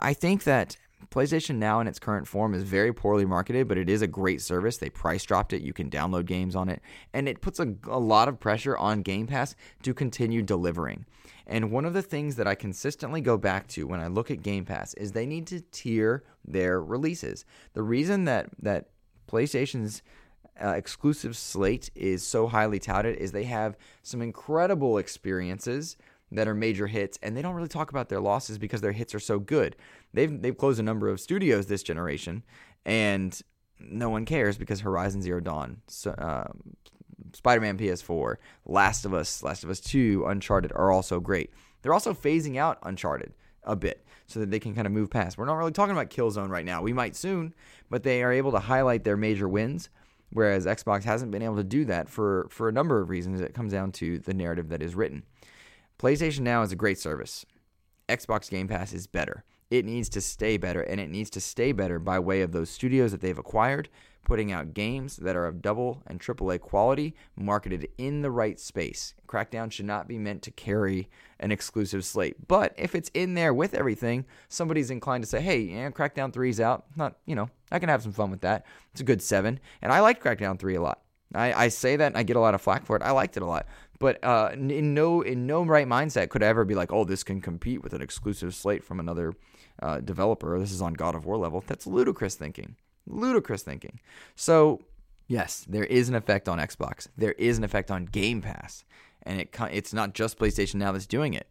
I 0.00 0.12
think 0.12 0.42
that 0.44 0.76
PlayStation 1.10 1.56
Now 1.56 1.78
in 1.80 1.86
its 1.86 1.98
current 1.98 2.26
form 2.26 2.54
is 2.54 2.62
very 2.64 2.92
poorly 2.92 3.24
marketed, 3.24 3.68
but 3.68 3.78
it 3.78 3.88
is 3.88 4.02
a 4.02 4.06
great 4.06 4.40
service. 4.40 4.78
They 4.78 4.90
price 4.90 5.22
dropped 5.22 5.52
it. 5.52 5.62
You 5.62 5.72
can 5.72 5.90
download 5.90 6.26
games 6.26 6.56
on 6.56 6.68
it. 6.68 6.80
And 7.12 7.28
it 7.28 7.40
puts 7.40 7.60
a, 7.60 7.74
a 7.86 7.98
lot 7.98 8.28
of 8.28 8.40
pressure 8.40 8.76
on 8.76 9.02
Game 9.02 9.26
Pass 9.26 9.54
to 9.82 9.94
continue 9.94 10.42
delivering. 10.42 11.04
And 11.46 11.70
one 11.70 11.84
of 11.84 11.92
the 11.92 12.02
things 12.02 12.36
that 12.36 12.46
I 12.46 12.54
consistently 12.54 13.20
go 13.20 13.36
back 13.36 13.68
to 13.68 13.86
when 13.86 14.00
I 14.00 14.06
look 14.06 14.30
at 14.30 14.42
Game 14.42 14.64
Pass 14.64 14.94
is 14.94 15.12
they 15.12 15.26
need 15.26 15.46
to 15.48 15.60
tier 15.60 16.24
their 16.44 16.82
releases. 16.82 17.44
The 17.74 17.82
reason 17.82 18.24
that, 18.24 18.48
that 18.60 18.86
PlayStation's 19.32 20.02
uh, 20.62 20.68
exclusive 20.68 21.36
slate 21.36 21.90
is 21.94 22.22
so 22.22 22.46
highly 22.46 22.78
touted 22.78 23.16
is 23.16 23.32
they 23.32 23.44
have 23.44 23.76
some 24.02 24.20
incredible 24.20 24.98
experiences 24.98 25.96
that 26.30 26.48
are 26.48 26.54
major 26.54 26.86
hits, 26.86 27.18
and 27.22 27.36
they 27.36 27.42
don't 27.42 27.54
really 27.54 27.68
talk 27.68 27.90
about 27.90 28.08
their 28.08 28.20
losses 28.20 28.58
because 28.58 28.80
their 28.80 28.92
hits 28.92 29.14
are 29.14 29.20
so 29.20 29.38
good. 29.38 29.76
They've 30.14 30.40
they've 30.40 30.56
closed 30.56 30.80
a 30.80 30.82
number 30.82 31.08
of 31.08 31.20
studios 31.20 31.66
this 31.66 31.82
generation, 31.82 32.42
and 32.84 33.38
no 33.80 34.08
one 34.10 34.24
cares 34.24 34.56
because 34.56 34.80
Horizon 34.80 35.22
Zero 35.22 35.40
Dawn, 35.40 35.82
uh, 36.06 36.44
Spider-Man 37.34 37.78
PS4, 37.78 38.36
Last 38.66 39.04
of 39.04 39.14
Us, 39.14 39.42
Last 39.42 39.64
of 39.64 39.70
Us 39.70 39.80
2, 39.80 40.24
Uncharted 40.26 40.72
are 40.74 40.90
also 40.90 41.20
great. 41.20 41.50
They're 41.80 41.94
also 41.94 42.14
phasing 42.14 42.56
out 42.56 42.78
Uncharted 42.82 43.34
a 43.64 43.76
bit 43.76 44.04
so 44.26 44.40
that 44.40 44.50
they 44.50 44.60
can 44.60 44.74
kind 44.74 44.86
of 44.86 44.92
move 44.92 45.10
past. 45.10 45.36
We're 45.36 45.44
not 45.44 45.56
really 45.56 45.72
talking 45.72 45.92
about 45.92 46.10
Killzone 46.10 46.48
right 46.48 46.64
now. 46.64 46.82
We 46.82 46.92
might 46.92 47.16
soon, 47.16 47.54
but 47.90 48.02
they 48.02 48.22
are 48.22 48.32
able 48.32 48.52
to 48.52 48.58
highlight 48.58 49.04
their 49.04 49.16
major 49.16 49.48
wins, 49.48 49.90
whereas 50.30 50.66
Xbox 50.66 51.04
hasn't 51.04 51.30
been 51.30 51.42
able 51.42 51.56
to 51.56 51.64
do 51.64 51.84
that 51.84 52.08
for, 52.08 52.46
for 52.50 52.68
a 52.68 52.72
number 52.72 53.00
of 53.00 53.10
reasons. 53.10 53.40
It 53.40 53.54
comes 53.54 53.72
down 53.72 53.92
to 53.92 54.18
the 54.18 54.34
narrative 54.34 54.68
that 54.70 54.82
is 54.82 54.94
written. 54.94 55.24
PlayStation 55.98 56.40
Now 56.40 56.62
is 56.62 56.72
a 56.72 56.76
great 56.76 56.98
service. 56.98 57.44
Xbox 58.08 58.50
Game 58.50 58.68
Pass 58.68 58.92
is 58.92 59.06
better. 59.06 59.44
It 59.70 59.84
needs 59.84 60.08
to 60.10 60.20
stay 60.20 60.56
better, 60.56 60.82
and 60.82 61.00
it 61.00 61.08
needs 61.08 61.30
to 61.30 61.40
stay 61.40 61.72
better 61.72 61.98
by 61.98 62.18
way 62.18 62.42
of 62.42 62.52
those 62.52 62.68
studios 62.68 63.12
that 63.12 63.20
they've 63.20 63.38
acquired, 63.38 63.88
putting 64.24 64.52
out 64.52 64.74
games 64.74 65.16
that 65.16 65.36
are 65.36 65.46
of 65.46 65.62
double 65.62 66.02
and 66.06 66.20
triple 66.20 66.50
A 66.50 66.58
quality, 66.58 67.14
marketed 67.36 67.88
in 67.98 68.22
the 68.22 68.30
right 68.30 68.58
space. 68.58 69.14
Crackdown 69.26 69.70
should 69.70 69.86
not 69.86 70.08
be 70.08 70.18
meant 70.18 70.42
to 70.42 70.50
carry 70.50 71.08
an 71.40 71.50
exclusive 71.52 72.04
slate. 72.04 72.48
But 72.48 72.72
if 72.76 72.94
it's 72.94 73.10
in 73.14 73.34
there 73.34 73.52
with 73.52 73.74
everything, 73.74 74.24
somebody's 74.48 74.90
inclined 74.90 75.24
to 75.24 75.30
say, 75.30 75.40
hey, 75.40 75.60
yeah, 75.60 75.90
Crackdown 75.90 76.32
3's 76.32 76.60
out. 76.60 76.84
Not, 76.96 77.16
you 77.26 77.34
know, 77.34 77.50
I 77.70 77.78
can 77.78 77.88
have 77.88 78.02
some 78.02 78.12
fun 78.12 78.30
with 78.30 78.42
that. 78.42 78.64
It's 78.92 79.00
a 79.00 79.04
good 79.04 79.22
seven. 79.22 79.58
And 79.80 79.92
I 79.92 80.00
like 80.00 80.22
Crackdown 80.22 80.58
3 80.58 80.76
a 80.76 80.82
lot. 80.82 81.00
I, 81.34 81.64
I 81.64 81.68
say 81.68 81.96
that 81.96 82.06
and 82.06 82.16
I 82.16 82.22
get 82.22 82.36
a 82.36 82.40
lot 82.40 82.54
of 82.54 82.62
flack 82.62 82.84
for 82.84 82.96
it. 82.96 83.02
I 83.02 83.10
liked 83.10 83.36
it 83.36 83.42
a 83.42 83.46
lot. 83.46 83.66
But 83.98 84.22
uh, 84.24 84.50
in 84.52 84.94
no 84.94 85.20
in 85.20 85.46
no 85.46 85.62
right 85.62 85.86
mindset 85.86 86.28
could 86.28 86.42
I 86.42 86.48
ever 86.48 86.64
be 86.64 86.74
like, 86.74 86.92
oh, 86.92 87.04
this 87.04 87.22
can 87.22 87.40
compete 87.40 87.82
with 87.82 87.92
an 87.92 88.02
exclusive 88.02 88.54
slate 88.54 88.82
from 88.82 88.98
another 88.98 89.32
uh, 89.80 90.00
developer. 90.00 90.58
This 90.58 90.72
is 90.72 90.82
on 90.82 90.94
God 90.94 91.14
of 91.14 91.24
War 91.24 91.36
level. 91.36 91.62
That's 91.66 91.86
ludicrous 91.86 92.34
thinking. 92.34 92.76
Ludicrous 93.06 93.62
thinking. 93.62 94.00
So, 94.34 94.80
yes, 95.28 95.64
there 95.68 95.84
is 95.84 96.08
an 96.08 96.14
effect 96.14 96.48
on 96.48 96.58
Xbox. 96.58 97.08
There 97.16 97.32
is 97.32 97.58
an 97.58 97.64
effect 97.64 97.90
on 97.90 98.06
Game 98.06 98.42
Pass. 98.42 98.84
And 99.24 99.40
it 99.40 99.54
it's 99.70 99.94
not 99.94 100.14
just 100.14 100.38
PlayStation 100.38 100.76
Now 100.76 100.92
that's 100.92 101.06
doing 101.06 101.34
it. 101.34 101.50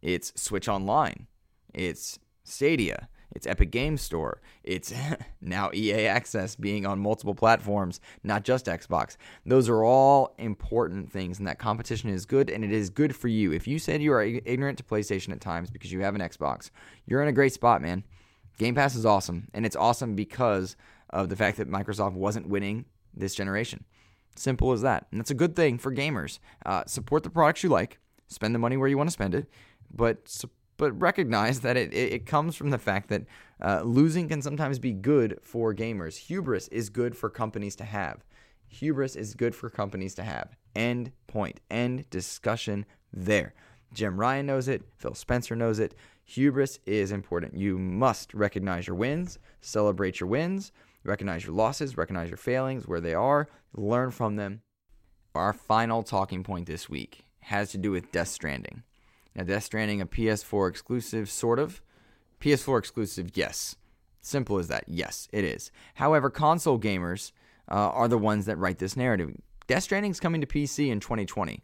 It's 0.00 0.32
Switch 0.40 0.68
Online. 0.68 1.26
It's 1.72 2.18
Stadia. 2.44 3.08
It's 3.34 3.46
Epic 3.46 3.70
Game 3.70 3.96
Store. 3.96 4.40
It's 4.62 4.92
now 5.40 5.70
EA 5.72 6.06
Access 6.06 6.54
being 6.54 6.86
on 6.86 6.98
multiple 6.98 7.34
platforms, 7.34 8.00
not 8.22 8.44
just 8.44 8.66
Xbox. 8.66 9.16
Those 9.46 9.68
are 9.68 9.84
all 9.84 10.34
important 10.38 11.10
things, 11.10 11.38
and 11.38 11.48
that 11.48 11.58
competition 11.58 12.10
is 12.10 12.26
good, 12.26 12.50
and 12.50 12.64
it 12.64 12.72
is 12.72 12.90
good 12.90 13.16
for 13.16 13.28
you. 13.28 13.52
If 13.52 13.66
you 13.66 13.78
said 13.78 14.02
you 14.02 14.12
are 14.12 14.22
ignorant 14.22 14.78
to 14.78 14.84
PlayStation 14.84 15.32
at 15.32 15.40
times 15.40 15.70
because 15.70 15.92
you 15.92 16.00
have 16.00 16.14
an 16.14 16.20
Xbox, 16.20 16.70
you're 17.06 17.22
in 17.22 17.28
a 17.28 17.32
great 17.32 17.52
spot, 17.52 17.80
man. 17.80 18.04
Game 18.58 18.74
Pass 18.74 18.94
is 18.94 19.06
awesome, 19.06 19.48
and 19.54 19.64
it's 19.64 19.76
awesome 19.76 20.14
because 20.14 20.76
of 21.12 21.28
the 21.28 21.36
fact 21.36 21.58
that 21.58 21.70
Microsoft 21.70 22.14
wasn't 22.14 22.48
winning 22.48 22.84
this 23.14 23.34
generation. 23.34 23.84
Simple 24.34 24.72
as 24.72 24.82
that. 24.82 25.06
And 25.10 25.20
that's 25.20 25.30
a 25.30 25.34
good 25.34 25.54
thing 25.54 25.78
for 25.78 25.92
gamers. 25.94 26.38
Uh, 26.64 26.84
support 26.86 27.22
the 27.22 27.30
products 27.30 27.62
you 27.62 27.68
like, 27.68 27.98
spend 28.28 28.54
the 28.54 28.58
money 28.58 28.76
where 28.76 28.88
you 28.88 28.96
want 28.96 29.08
to 29.08 29.12
spend 29.12 29.34
it, 29.34 29.46
but 29.92 30.44
but 30.78 31.00
recognize 31.00 31.60
that 31.60 31.76
it, 31.76 31.92
it, 31.92 32.12
it 32.12 32.26
comes 32.26 32.56
from 32.56 32.70
the 32.70 32.78
fact 32.78 33.08
that 33.08 33.22
uh, 33.62 33.82
losing 33.82 34.28
can 34.28 34.42
sometimes 34.42 34.78
be 34.78 34.92
good 34.92 35.38
for 35.42 35.74
gamers. 35.74 36.16
Hubris 36.16 36.66
is 36.68 36.88
good 36.88 37.16
for 37.16 37.30
companies 37.30 37.76
to 37.76 37.84
have. 37.84 38.24
Hubris 38.66 39.14
is 39.14 39.34
good 39.34 39.54
for 39.54 39.68
companies 39.68 40.14
to 40.14 40.24
have. 40.24 40.56
End 40.74 41.12
point. 41.26 41.60
End 41.70 42.08
discussion 42.10 42.86
there. 43.12 43.54
Jim 43.92 44.18
Ryan 44.18 44.46
knows 44.46 44.66
it. 44.66 44.82
Phil 44.96 45.14
Spencer 45.14 45.54
knows 45.54 45.78
it. 45.78 45.94
Hubris 46.24 46.78
is 46.86 47.12
important. 47.12 47.56
You 47.56 47.78
must 47.78 48.32
recognize 48.32 48.86
your 48.86 48.96
wins, 48.96 49.38
celebrate 49.60 50.18
your 50.20 50.28
wins, 50.28 50.72
recognize 51.04 51.44
your 51.44 51.54
losses, 51.54 51.96
recognize 51.96 52.28
your 52.28 52.36
failings, 52.36 52.86
where 52.86 53.00
they 53.00 53.14
are, 53.14 53.48
learn 53.74 54.10
from 54.10 54.36
them. 54.36 54.62
Our 55.34 55.52
final 55.52 56.02
talking 56.02 56.42
point 56.42 56.66
this 56.66 56.88
week 56.88 57.24
has 57.40 57.70
to 57.70 57.78
do 57.78 57.90
with 57.90 58.12
Death 58.12 58.28
Stranding. 58.28 58.82
Now, 59.34 59.44
Death 59.44 59.64
Stranding, 59.64 60.00
a 60.00 60.06
PS4 60.06 60.68
exclusive, 60.68 61.30
sort 61.30 61.58
of. 61.58 61.80
PS4 62.40 62.78
exclusive, 62.78 63.30
yes. 63.34 63.76
Simple 64.20 64.58
as 64.58 64.68
that. 64.68 64.84
Yes, 64.86 65.28
it 65.32 65.44
is. 65.44 65.70
However, 65.94 66.30
console 66.30 66.78
gamers 66.78 67.32
uh, 67.70 67.74
are 67.74 68.08
the 68.08 68.18
ones 68.18 68.46
that 68.46 68.58
write 68.58 68.78
this 68.78 68.96
narrative. 68.96 69.34
Death 69.66 69.84
Stranding 69.84 70.10
is 70.10 70.20
coming 70.20 70.40
to 70.40 70.46
PC 70.46 70.88
in 70.88 71.00
2020. 71.00 71.62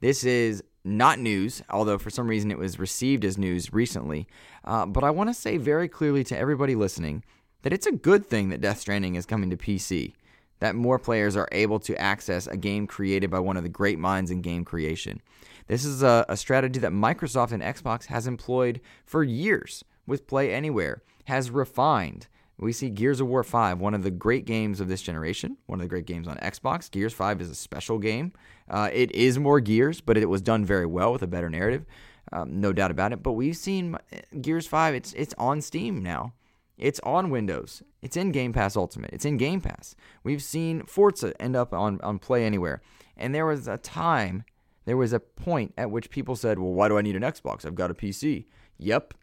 This 0.00 0.22
is 0.22 0.62
not 0.84 1.18
news, 1.18 1.62
although 1.70 1.98
for 1.98 2.10
some 2.10 2.28
reason 2.28 2.50
it 2.50 2.58
was 2.58 2.78
received 2.78 3.24
as 3.24 3.36
news 3.36 3.72
recently. 3.72 4.26
Uh, 4.64 4.86
but 4.86 5.04
I 5.04 5.10
want 5.10 5.28
to 5.28 5.34
say 5.34 5.56
very 5.56 5.88
clearly 5.88 6.24
to 6.24 6.38
everybody 6.38 6.74
listening 6.74 7.24
that 7.62 7.72
it's 7.72 7.86
a 7.86 7.92
good 7.92 8.26
thing 8.26 8.48
that 8.48 8.60
Death 8.60 8.80
Stranding 8.80 9.14
is 9.14 9.26
coming 9.26 9.50
to 9.50 9.56
PC, 9.56 10.14
that 10.60 10.74
more 10.74 10.98
players 10.98 11.36
are 11.36 11.48
able 11.52 11.78
to 11.80 12.00
access 12.00 12.46
a 12.46 12.56
game 12.56 12.86
created 12.86 13.30
by 13.30 13.38
one 13.38 13.56
of 13.56 13.62
the 13.62 13.68
great 13.68 13.98
minds 13.98 14.30
in 14.30 14.42
game 14.42 14.64
creation. 14.64 15.20
This 15.66 15.84
is 15.84 16.02
a, 16.02 16.24
a 16.28 16.36
strategy 16.36 16.80
that 16.80 16.92
Microsoft 16.92 17.52
and 17.52 17.62
Xbox 17.62 18.06
has 18.06 18.26
employed 18.26 18.80
for 19.04 19.22
years 19.22 19.84
with 20.06 20.26
Play 20.26 20.52
Anywhere, 20.52 21.02
has 21.26 21.50
refined. 21.50 22.26
We 22.60 22.72
see 22.72 22.90
Gears 22.90 23.20
of 23.20 23.28
War 23.28 23.44
5, 23.44 23.78
one 23.78 23.94
of 23.94 24.02
the 24.02 24.10
great 24.10 24.44
games 24.44 24.80
of 24.80 24.88
this 24.88 25.02
generation, 25.02 25.58
one 25.66 25.78
of 25.78 25.84
the 25.84 25.88
great 25.88 26.06
games 26.06 26.26
on 26.26 26.36
Xbox. 26.38 26.90
Gears 26.90 27.12
5 27.12 27.40
is 27.40 27.50
a 27.50 27.54
special 27.54 27.98
game. 27.98 28.32
Uh, 28.68 28.90
it 28.92 29.12
is 29.12 29.38
more 29.38 29.60
Gears, 29.60 30.00
but 30.00 30.16
it 30.16 30.28
was 30.28 30.42
done 30.42 30.64
very 30.64 30.86
well 30.86 31.12
with 31.12 31.22
a 31.22 31.28
better 31.28 31.48
narrative, 31.48 31.84
um, 32.32 32.60
no 32.60 32.72
doubt 32.72 32.90
about 32.90 33.12
it. 33.12 33.22
But 33.22 33.32
we've 33.32 33.56
seen 33.56 33.96
Gears 34.40 34.66
5, 34.66 34.94
it's, 34.94 35.12
it's 35.12 35.34
on 35.38 35.60
Steam 35.60 36.02
now. 36.02 36.32
It's 36.78 37.00
on 37.00 37.30
Windows. 37.30 37.82
It's 38.02 38.16
in 38.16 38.30
Game 38.30 38.52
Pass 38.52 38.76
Ultimate. 38.76 39.10
It's 39.12 39.24
in 39.24 39.36
Game 39.36 39.60
Pass. 39.60 39.96
We've 40.22 40.42
seen 40.42 40.84
Forza 40.84 41.34
end 41.42 41.56
up 41.56 41.72
on, 41.72 42.00
on 42.02 42.18
Play 42.18 42.44
Anywhere. 42.44 42.80
And 43.16 43.34
there 43.34 43.46
was 43.46 43.66
a 43.66 43.78
time, 43.78 44.44
there 44.84 44.96
was 44.96 45.12
a 45.12 45.20
point 45.20 45.74
at 45.76 45.90
which 45.90 46.10
people 46.10 46.36
said, 46.36 46.58
well, 46.58 46.72
why 46.72 46.88
do 46.88 46.96
I 46.96 47.02
need 47.02 47.16
an 47.16 47.22
Xbox? 47.22 47.66
I've 47.66 47.74
got 47.74 47.90
a 47.90 47.94
PC. 47.94 48.46
Yep, 48.78 49.14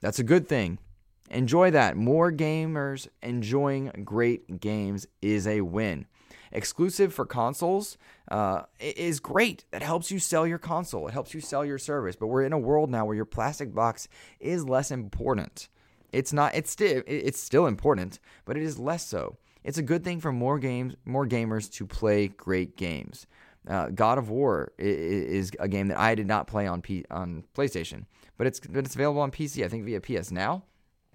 that's 0.00 0.18
a 0.18 0.24
good 0.24 0.48
thing. 0.48 0.78
Enjoy 1.30 1.70
that. 1.70 1.96
More 1.96 2.32
gamers 2.32 3.08
enjoying 3.22 3.90
great 4.04 4.60
games 4.60 5.06
is 5.20 5.46
a 5.46 5.60
win. 5.60 6.06
Exclusive 6.52 7.12
for 7.12 7.26
consoles 7.26 7.98
uh, 8.30 8.62
is 8.78 9.20
great. 9.20 9.64
That 9.72 9.82
helps 9.82 10.10
you 10.10 10.18
sell 10.18 10.46
your 10.46 10.58
console. 10.58 11.08
It 11.08 11.12
helps 11.12 11.34
you 11.34 11.40
sell 11.40 11.64
your 11.64 11.78
service. 11.78 12.16
But 12.16 12.28
we're 12.28 12.44
in 12.44 12.52
a 12.52 12.58
world 12.58 12.88
now 12.88 13.04
where 13.04 13.16
your 13.16 13.24
plastic 13.24 13.74
box 13.74 14.08
is 14.40 14.64
less 14.64 14.90
important. 14.90 15.68
It's 16.16 16.32
not. 16.32 16.54
It's 16.54 16.70
still. 16.70 17.02
It's 17.06 17.40
still 17.40 17.66
important, 17.66 18.18
but 18.44 18.56
it 18.56 18.62
is 18.62 18.78
less 18.78 19.06
so. 19.06 19.36
It's 19.64 19.78
a 19.78 19.82
good 19.82 20.02
thing 20.02 20.20
for 20.20 20.32
more 20.32 20.58
games, 20.58 20.94
more 21.04 21.26
gamers 21.26 21.70
to 21.72 21.86
play 21.86 22.28
great 22.28 22.76
games. 22.76 23.26
Uh, 23.68 23.88
God 23.88 24.16
of 24.16 24.30
War 24.30 24.72
is, 24.78 25.50
a 25.58 25.66
game 25.66 25.88
that 25.88 25.98
I 25.98 26.14
did 26.14 26.26
not 26.26 26.46
play 26.46 26.66
on 26.66 26.80
P- 26.82 27.04
on 27.10 27.44
PlayStation, 27.54 28.06
but 28.38 28.46
it's 28.46 28.60
but 28.60 28.84
it's 28.84 28.94
available 28.94 29.20
on 29.20 29.30
PC. 29.30 29.64
I 29.64 29.68
think 29.68 29.84
via 29.84 30.00
PS 30.00 30.30
Now. 30.30 30.62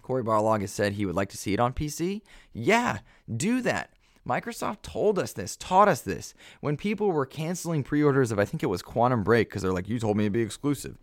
Cory 0.01 0.23
Barlog 0.23 0.61
has 0.61 0.71
said 0.71 0.93
he 0.93 1.05
would 1.05 1.15
like 1.15 1.29
to 1.29 1.37
see 1.37 1.53
it 1.53 1.59
on 1.59 1.73
PC. 1.73 2.21
Yeah, 2.53 2.99
do 3.37 3.61
that. 3.61 3.93
Microsoft 4.27 4.81
told 4.81 5.17
us 5.17 5.33
this, 5.33 5.55
taught 5.55 5.87
us 5.87 6.01
this 6.01 6.33
when 6.59 6.75
people 6.77 7.11
were 7.11 7.25
canceling 7.25 7.83
pre-orders 7.83 8.31
of 8.31 8.39
I 8.39 8.45
think 8.45 8.61
it 8.61 8.67
was 8.67 8.81
Quantum 8.81 9.23
Break 9.23 9.49
because 9.49 9.61
they're 9.61 9.71
like, 9.71 9.89
you 9.89 9.99
told 9.99 10.17
me 10.17 10.25
to 10.25 10.29
be 10.29 10.41
exclusive. 10.41 10.97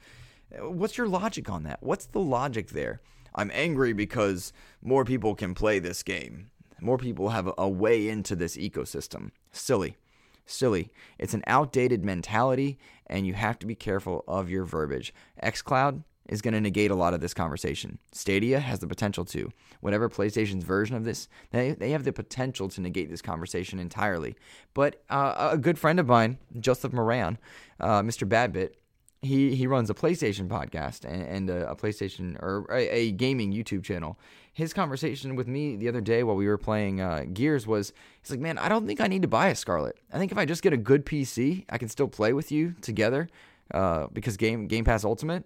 What's 0.60 0.98
your 0.98 1.08
logic 1.08 1.48
on 1.48 1.62
that? 1.64 1.82
What's 1.82 2.06
the 2.06 2.20
logic 2.20 2.70
there? 2.70 3.00
I'm 3.38 3.52
angry 3.54 3.92
because 3.92 4.52
more 4.82 5.04
people 5.04 5.36
can 5.36 5.54
play 5.54 5.78
this 5.78 6.02
game. 6.02 6.50
More 6.80 6.98
people 6.98 7.28
have 7.28 7.48
a 7.56 7.68
way 7.68 8.08
into 8.08 8.34
this 8.34 8.56
ecosystem. 8.56 9.30
Silly. 9.52 9.96
Silly. 10.44 10.90
It's 11.20 11.34
an 11.34 11.44
outdated 11.46 12.04
mentality, 12.04 12.80
and 13.06 13.28
you 13.28 13.34
have 13.34 13.56
to 13.60 13.66
be 13.66 13.76
careful 13.76 14.24
of 14.26 14.50
your 14.50 14.64
verbiage. 14.64 15.14
xCloud 15.40 16.02
is 16.28 16.42
going 16.42 16.54
to 16.54 16.60
negate 16.60 16.90
a 16.90 16.96
lot 16.96 17.14
of 17.14 17.20
this 17.20 17.32
conversation. 17.32 18.00
Stadia 18.10 18.58
has 18.58 18.80
the 18.80 18.88
potential 18.88 19.24
to. 19.26 19.52
Whatever 19.82 20.08
PlayStation's 20.08 20.64
version 20.64 20.96
of 20.96 21.04
this, 21.04 21.28
they, 21.52 21.70
they 21.72 21.90
have 21.90 22.02
the 22.02 22.12
potential 22.12 22.68
to 22.68 22.80
negate 22.80 23.08
this 23.08 23.22
conversation 23.22 23.78
entirely. 23.78 24.34
But 24.74 25.04
uh, 25.08 25.50
a 25.52 25.58
good 25.58 25.78
friend 25.78 26.00
of 26.00 26.08
mine, 26.08 26.38
Joseph 26.58 26.92
Moran, 26.92 27.38
uh, 27.78 28.02
Mr. 28.02 28.28
Badbit, 28.28 28.72
he 29.20 29.54
he 29.54 29.66
runs 29.66 29.90
a 29.90 29.94
PlayStation 29.94 30.48
podcast 30.48 31.04
and, 31.04 31.22
and 31.22 31.50
a, 31.50 31.70
a, 31.70 31.76
PlayStation 31.76 32.40
or 32.40 32.66
a, 32.70 32.88
a, 32.88 33.10
gaming 33.12 33.52
YouTube 33.52 33.82
channel. 33.82 34.18
His 34.52 34.72
conversation 34.72 35.34
with 35.34 35.48
me 35.48 35.76
the 35.76 35.88
other 35.88 36.00
day 36.00 36.22
while 36.22 36.36
we 36.36 36.46
were 36.46 36.58
playing 36.58 37.00
uh, 37.00 37.24
Gears 37.32 37.66
was 37.66 37.92
he's 38.22 38.30
like, 38.30 38.40
man, 38.40 38.58
I 38.58 38.68
don't 38.68 38.86
think 38.86 39.00
I 39.00 39.08
need 39.08 39.22
to 39.22 39.28
buy 39.28 39.48
a 39.48 39.54
Scarlett. 39.54 39.98
I 40.12 40.18
think 40.18 40.30
if 40.30 40.38
I 40.38 40.44
just 40.44 40.62
get 40.62 40.72
a 40.72 40.76
good 40.76 41.04
PC, 41.04 41.64
I 41.68 41.78
can 41.78 41.88
still 41.88 42.08
play 42.08 42.32
with 42.32 42.52
you 42.52 42.74
together 42.80 43.28
uh, 43.74 44.06
because 44.12 44.36
game 44.36 44.68
Game 44.68 44.84
Pass 44.84 45.04
Ultimate. 45.04 45.44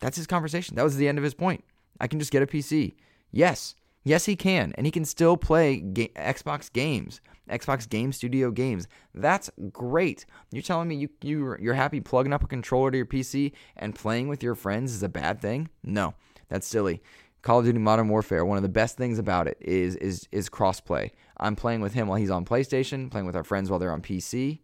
That's 0.00 0.16
his 0.16 0.26
conversation. 0.26 0.76
That 0.76 0.84
was 0.84 0.96
the 0.96 1.08
end 1.08 1.18
of 1.18 1.24
his 1.24 1.34
point. 1.34 1.64
I 2.00 2.08
can 2.08 2.18
just 2.18 2.32
get 2.32 2.42
a 2.42 2.46
PC. 2.46 2.94
Yes, 3.30 3.74
yes, 4.04 4.24
he 4.24 4.36
can, 4.36 4.72
and 4.76 4.86
he 4.86 4.90
can 4.90 5.04
still 5.04 5.36
play 5.36 5.76
ga- 5.78 6.12
Xbox 6.16 6.72
games. 6.72 7.20
Xbox 7.50 7.88
Game 7.88 8.12
Studio 8.12 8.50
games. 8.50 8.88
That's 9.14 9.50
great. 9.72 10.26
You're 10.50 10.62
telling 10.62 10.88
me 10.88 10.96
you, 10.96 11.08
you 11.22 11.56
you're 11.60 11.74
happy 11.74 12.00
plugging 12.00 12.32
up 12.32 12.44
a 12.44 12.46
controller 12.46 12.90
to 12.90 12.96
your 12.96 13.06
PC 13.06 13.52
and 13.76 13.94
playing 13.94 14.28
with 14.28 14.42
your 14.42 14.54
friends 14.54 14.94
is 14.94 15.02
a 15.02 15.08
bad 15.08 15.40
thing? 15.40 15.68
No, 15.82 16.14
that's 16.48 16.66
silly. 16.66 17.02
Call 17.42 17.58
of 17.58 17.64
Duty 17.64 17.78
Modern 17.78 18.08
Warfare, 18.08 18.44
one 18.44 18.56
of 18.56 18.62
the 18.62 18.68
best 18.68 18.96
things 18.96 19.18
about 19.18 19.48
it 19.48 19.58
is 19.60 19.96
is 19.96 20.28
is 20.30 20.48
crossplay. 20.48 21.10
I'm 21.38 21.56
playing 21.56 21.80
with 21.80 21.92
him 21.92 22.06
while 22.06 22.18
he's 22.18 22.30
on 22.30 22.44
PlayStation, 22.44 23.10
playing 23.10 23.26
with 23.26 23.36
our 23.36 23.44
friends 23.44 23.68
while 23.68 23.80
they're 23.80 23.92
on 23.92 24.02
PC. 24.02 24.60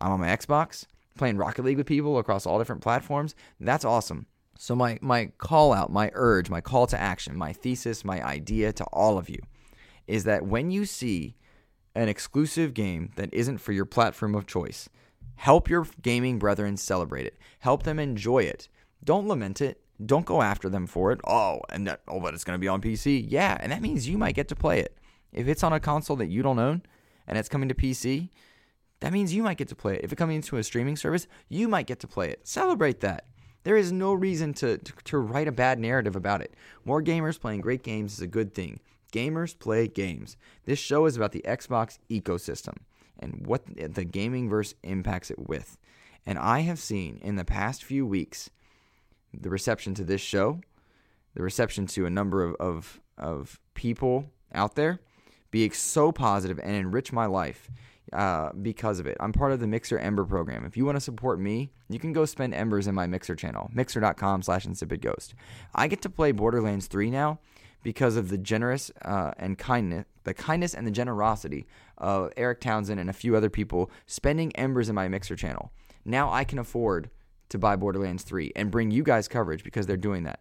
I'm 0.00 0.10
on 0.10 0.20
my 0.20 0.28
Xbox, 0.28 0.86
playing 1.16 1.36
Rocket 1.36 1.64
League 1.64 1.76
with 1.76 1.86
people 1.86 2.18
across 2.18 2.44
all 2.44 2.58
different 2.58 2.82
platforms. 2.82 3.34
That's 3.60 3.84
awesome. 3.84 4.26
So 4.58 4.74
my 4.74 4.98
my 5.00 5.26
call 5.38 5.72
out, 5.72 5.92
my 5.92 6.10
urge, 6.14 6.50
my 6.50 6.60
call 6.60 6.88
to 6.88 7.00
action, 7.00 7.36
my 7.36 7.52
thesis, 7.52 8.04
my 8.04 8.20
idea 8.24 8.72
to 8.72 8.84
all 8.86 9.18
of 9.18 9.28
you 9.28 9.38
is 10.06 10.24
that 10.24 10.46
when 10.46 10.70
you 10.70 10.84
see 10.84 11.36
an 11.96 12.08
exclusive 12.08 12.74
game 12.74 13.10
that 13.16 13.32
isn't 13.32 13.58
for 13.58 13.72
your 13.72 13.86
platform 13.86 14.34
of 14.34 14.46
choice. 14.46 14.88
Help 15.36 15.68
your 15.68 15.86
gaming 16.02 16.38
brethren 16.38 16.76
celebrate 16.76 17.26
it. 17.26 17.38
Help 17.60 17.82
them 17.82 17.98
enjoy 17.98 18.40
it. 18.40 18.68
Don't 19.02 19.26
lament 19.26 19.60
it. 19.60 19.80
Don't 20.04 20.26
go 20.26 20.42
after 20.42 20.68
them 20.68 20.86
for 20.86 21.10
it. 21.10 21.20
Oh, 21.26 21.60
and 21.70 21.86
that, 21.86 22.02
oh, 22.06 22.20
but 22.20 22.34
it's 22.34 22.44
going 22.44 22.58
to 22.58 22.60
be 22.60 22.68
on 22.68 22.82
PC. 22.82 23.24
Yeah, 23.26 23.56
and 23.60 23.72
that 23.72 23.80
means 23.80 24.08
you 24.08 24.18
might 24.18 24.34
get 24.34 24.48
to 24.48 24.54
play 24.54 24.80
it. 24.80 24.96
If 25.32 25.48
it's 25.48 25.62
on 25.62 25.72
a 25.72 25.80
console 25.80 26.16
that 26.16 26.26
you 26.26 26.42
don't 26.42 26.58
own 26.58 26.82
and 27.26 27.38
it's 27.38 27.48
coming 27.48 27.68
to 27.68 27.74
PC, 27.74 28.28
that 29.00 29.12
means 29.12 29.34
you 29.34 29.42
might 29.42 29.58
get 29.58 29.68
to 29.68 29.74
play 29.74 29.94
it. 29.94 30.04
If 30.04 30.12
it's 30.12 30.18
coming 30.18 30.36
into 30.36 30.56
a 30.56 30.62
streaming 30.62 30.96
service, 30.96 31.26
you 31.48 31.66
might 31.66 31.86
get 31.86 32.00
to 32.00 32.06
play 32.06 32.30
it. 32.30 32.46
Celebrate 32.46 33.00
that. 33.00 33.26
There 33.64 33.76
is 33.76 33.90
no 33.90 34.12
reason 34.12 34.52
to, 34.54 34.78
to, 34.78 34.92
to 35.04 35.18
write 35.18 35.48
a 35.48 35.52
bad 35.52 35.78
narrative 35.78 36.14
about 36.14 36.40
it. 36.40 36.54
More 36.84 37.02
gamers 37.02 37.40
playing 37.40 37.62
great 37.62 37.82
games 37.82 38.12
is 38.12 38.20
a 38.20 38.26
good 38.26 38.54
thing. 38.54 38.80
Gamers 39.12 39.58
play 39.58 39.88
games. 39.88 40.36
This 40.64 40.78
show 40.78 41.06
is 41.06 41.16
about 41.16 41.32
the 41.32 41.44
Xbox 41.46 41.98
ecosystem 42.10 42.76
and 43.18 43.46
what 43.46 43.62
the 43.76 44.04
gaming 44.04 44.48
verse 44.48 44.74
impacts 44.82 45.30
it 45.30 45.48
with. 45.48 45.78
And 46.26 46.38
I 46.38 46.60
have 46.60 46.78
seen 46.78 47.18
in 47.22 47.36
the 47.36 47.44
past 47.44 47.84
few 47.84 48.06
weeks 48.06 48.50
the 49.32 49.50
reception 49.50 49.94
to 49.94 50.04
this 50.04 50.20
show, 50.20 50.60
the 51.34 51.42
reception 51.42 51.86
to 51.88 52.06
a 52.06 52.10
number 52.10 52.42
of, 52.42 52.54
of, 52.56 53.00
of 53.16 53.60
people 53.74 54.30
out 54.52 54.74
there 54.74 55.00
be 55.50 55.68
so 55.70 56.12
positive 56.12 56.58
and 56.58 56.74
enrich 56.74 57.12
my 57.12 57.26
life 57.26 57.70
uh, 58.12 58.50
because 58.60 58.98
of 58.98 59.06
it. 59.06 59.16
I'm 59.20 59.32
part 59.32 59.52
of 59.52 59.60
the 59.60 59.66
Mixer 59.66 59.98
Ember 59.98 60.24
program. 60.24 60.64
If 60.64 60.76
you 60.76 60.84
want 60.84 60.96
to 60.96 61.00
support 61.00 61.40
me, 61.40 61.70
you 61.88 61.98
can 61.98 62.12
go 62.12 62.24
spend 62.24 62.54
embers 62.54 62.86
in 62.86 62.94
my 62.94 63.06
Mixer 63.06 63.34
channel, 63.34 63.70
mixer.com 63.72 64.42
slash 64.42 64.66
insipidghost. 64.66 65.34
I 65.74 65.88
get 65.88 66.02
to 66.02 66.10
play 66.10 66.32
Borderlands 66.32 66.86
3 66.86 67.10
now 67.10 67.38
because 67.82 68.16
of 68.16 68.28
the 68.30 68.38
generous 68.38 68.90
uh, 69.02 69.32
and 69.38 69.58
kindness, 69.58 70.06
the 70.24 70.34
kindness 70.34 70.74
and 70.74 70.86
the 70.86 70.90
generosity 70.90 71.66
of 71.98 72.32
Eric 72.36 72.60
Townsend 72.60 72.98
and 72.98 73.08
a 73.08 73.12
few 73.12 73.36
other 73.36 73.50
people 73.50 73.90
spending 74.06 74.54
embers 74.56 74.88
in 74.88 74.94
my 74.94 75.08
Mixer 75.08 75.36
channel. 75.36 75.72
Now 76.04 76.32
I 76.32 76.44
can 76.44 76.58
afford 76.58 77.10
to 77.48 77.58
buy 77.58 77.76
Borderlands 77.76 78.22
3 78.24 78.52
and 78.56 78.70
bring 78.70 78.90
you 78.90 79.02
guys 79.02 79.28
coverage 79.28 79.62
because 79.62 79.86
they're 79.86 79.96
doing 79.96 80.24
that. 80.24 80.40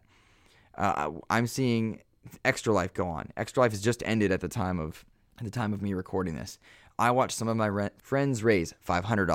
Uh, 0.76 1.12
I'm 1.30 1.48
seeing 1.48 2.02
Extra 2.44 2.74
Life 2.74 2.94
go 2.94 3.08
on. 3.08 3.30
Extra 3.38 3.62
Life 3.62 3.72
has 3.72 3.82
just 3.82 4.04
ended 4.06 4.32
at 4.32 4.42
the 4.42 4.48
time 4.48 4.80
of 4.80 5.06
at 5.38 5.44
the 5.44 5.52
time 5.52 5.74
of 5.74 5.82
me 5.82 5.94
recording 5.94 6.36
this. 6.36 6.58
I 6.98 7.12
watched 7.12 7.38
some 7.38 7.50
of 7.50 7.58
my 7.58 7.90
friends 8.02 8.42
raise 8.42 8.74
$500, 8.88 9.28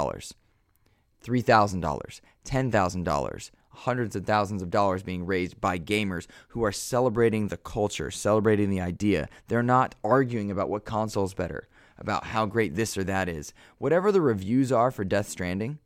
$3,000, 1.22 2.20
$10,000, 2.44 3.50
hundreds 3.70 4.14
of 4.16 4.26
thousands 4.26 4.62
of 4.62 4.70
dollars 4.70 5.02
being 5.02 5.24
raised 5.24 5.60
by 5.60 5.78
gamers 5.78 6.26
who 6.48 6.64
are 6.64 6.72
celebrating 6.72 7.48
the 7.48 7.56
culture, 7.56 8.10
celebrating 8.10 8.70
the 8.70 8.80
idea. 8.80 9.28
They're 9.48 9.62
not 9.62 9.94
arguing 10.04 10.50
about 10.50 10.68
what 10.68 10.84
console 10.84 11.24
is 11.24 11.34
better, 11.34 11.68
about 11.98 12.24
how 12.24 12.46
great 12.46 12.74
this 12.74 12.96
or 12.96 13.04
that 13.04 13.28
is. 13.28 13.52
Whatever 13.78 14.12
the 14.12 14.20
reviews 14.20 14.70
are 14.72 14.90
for 14.90 15.04
Death 15.04 15.28
Stranding, 15.28 15.78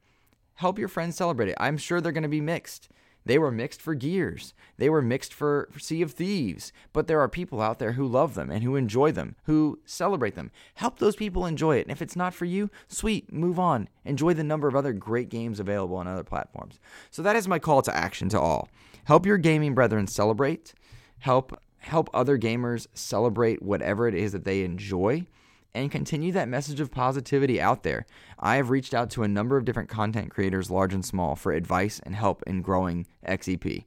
help 0.55 0.79
your 0.79 0.89
friends 0.89 1.17
celebrate 1.17 1.49
it. 1.49 1.57
I'm 1.59 1.77
sure 1.77 2.01
they're 2.01 2.13
going 2.13 2.23
to 2.23 2.29
be 2.29 2.41
mixed. 2.41 2.89
They 3.27 3.39
were 3.39 3.51
mixed 3.51 3.81
for 3.81 3.95
Gears. 3.95 4.53
They 4.77 4.91
were 4.91 5.01
mixed 5.01 5.33
for, 5.33 5.69
Sea 5.79 6.03
of 6.03 6.13
Thieves. 6.13 6.73
But 6.93 7.07
there 7.07 7.21
are 7.21 7.29
people 7.29 7.61
out 7.61 7.79
there 7.79 7.93
who 7.93 8.07
love 8.07 8.35
them 8.35 8.51
and 8.51 8.63
who 8.63 8.77
enjoy 8.77 9.13
them, 9.13 9.37
who 9.45 9.79
celebrate 9.87 10.35
them. 10.35 10.51
Help 10.75 10.99
those 10.99 11.17
people 11.17 11.47
enjoy 11.47 11.77
it. 11.77 11.83
And 11.83 11.91
if 11.91 12.03
it's 12.03 12.17
not 12.17 12.35
for 12.35 12.45
you, 12.45 12.71
sweet, 12.89 13.33
move 13.33 13.59
on. 13.59 13.89
Enjoy 14.05 14.35
the 14.35 14.45
number 14.45 14.69
of 14.69 14.77
other 14.77 14.93
great 14.93 15.31
games 15.31 15.59
available 15.59 15.97
on 15.97 16.07
other 16.07 16.25
platforms. 16.25 16.79
So 17.11 17.23
that 17.23 17.37
is 17.37 17.49
my 17.49 17.59
call 17.59 17.83
to 17.83 17.97
action 17.97 18.29
to 18.31 18.41
all. 18.41 18.69
Help 19.05 19.25
your 19.27 19.39
gaming 19.39 19.75
brethren 19.75 20.07
celebrate. 20.07 20.75
Help 21.21 21.59
help 21.79 22.09
other 22.15 22.39
gamers 22.39 22.87
celebrate 22.95 23.63
whatever 23.63 24.09
it 24.09 24.15
is 24.15 24.33
that 24.33 24.45
they 24.45 24.63
enjoy 24.63 25.27
and 25.75 25.91
continue 25.91 26.33
that 26.33 26.49
message 26.49 26.81
of 26.81 26.91
positivity 26.91 27.61
out 27.61 27.83
there. 27.83 28.07
I 28.39 28.57
have 28.57 28.71
reached 28.71 28.95
out 28.95 29.11
to 29.11 29.23
a 29.23 29.29
number 29.29 29.57
of 29.57 29.65
different 29.65 29.89
content 29.89 30.31
creators, 30.31 30.71
large 30.71 30.95
and 30.95 31.05
small, 31.05 31.35
for 31.35 31.53
advice 31.53 32.01
and 32.05 32.15
help 32.15 32.43
in 32.47 32.63
growing 32.63 33.07
XEP 33.27 33.85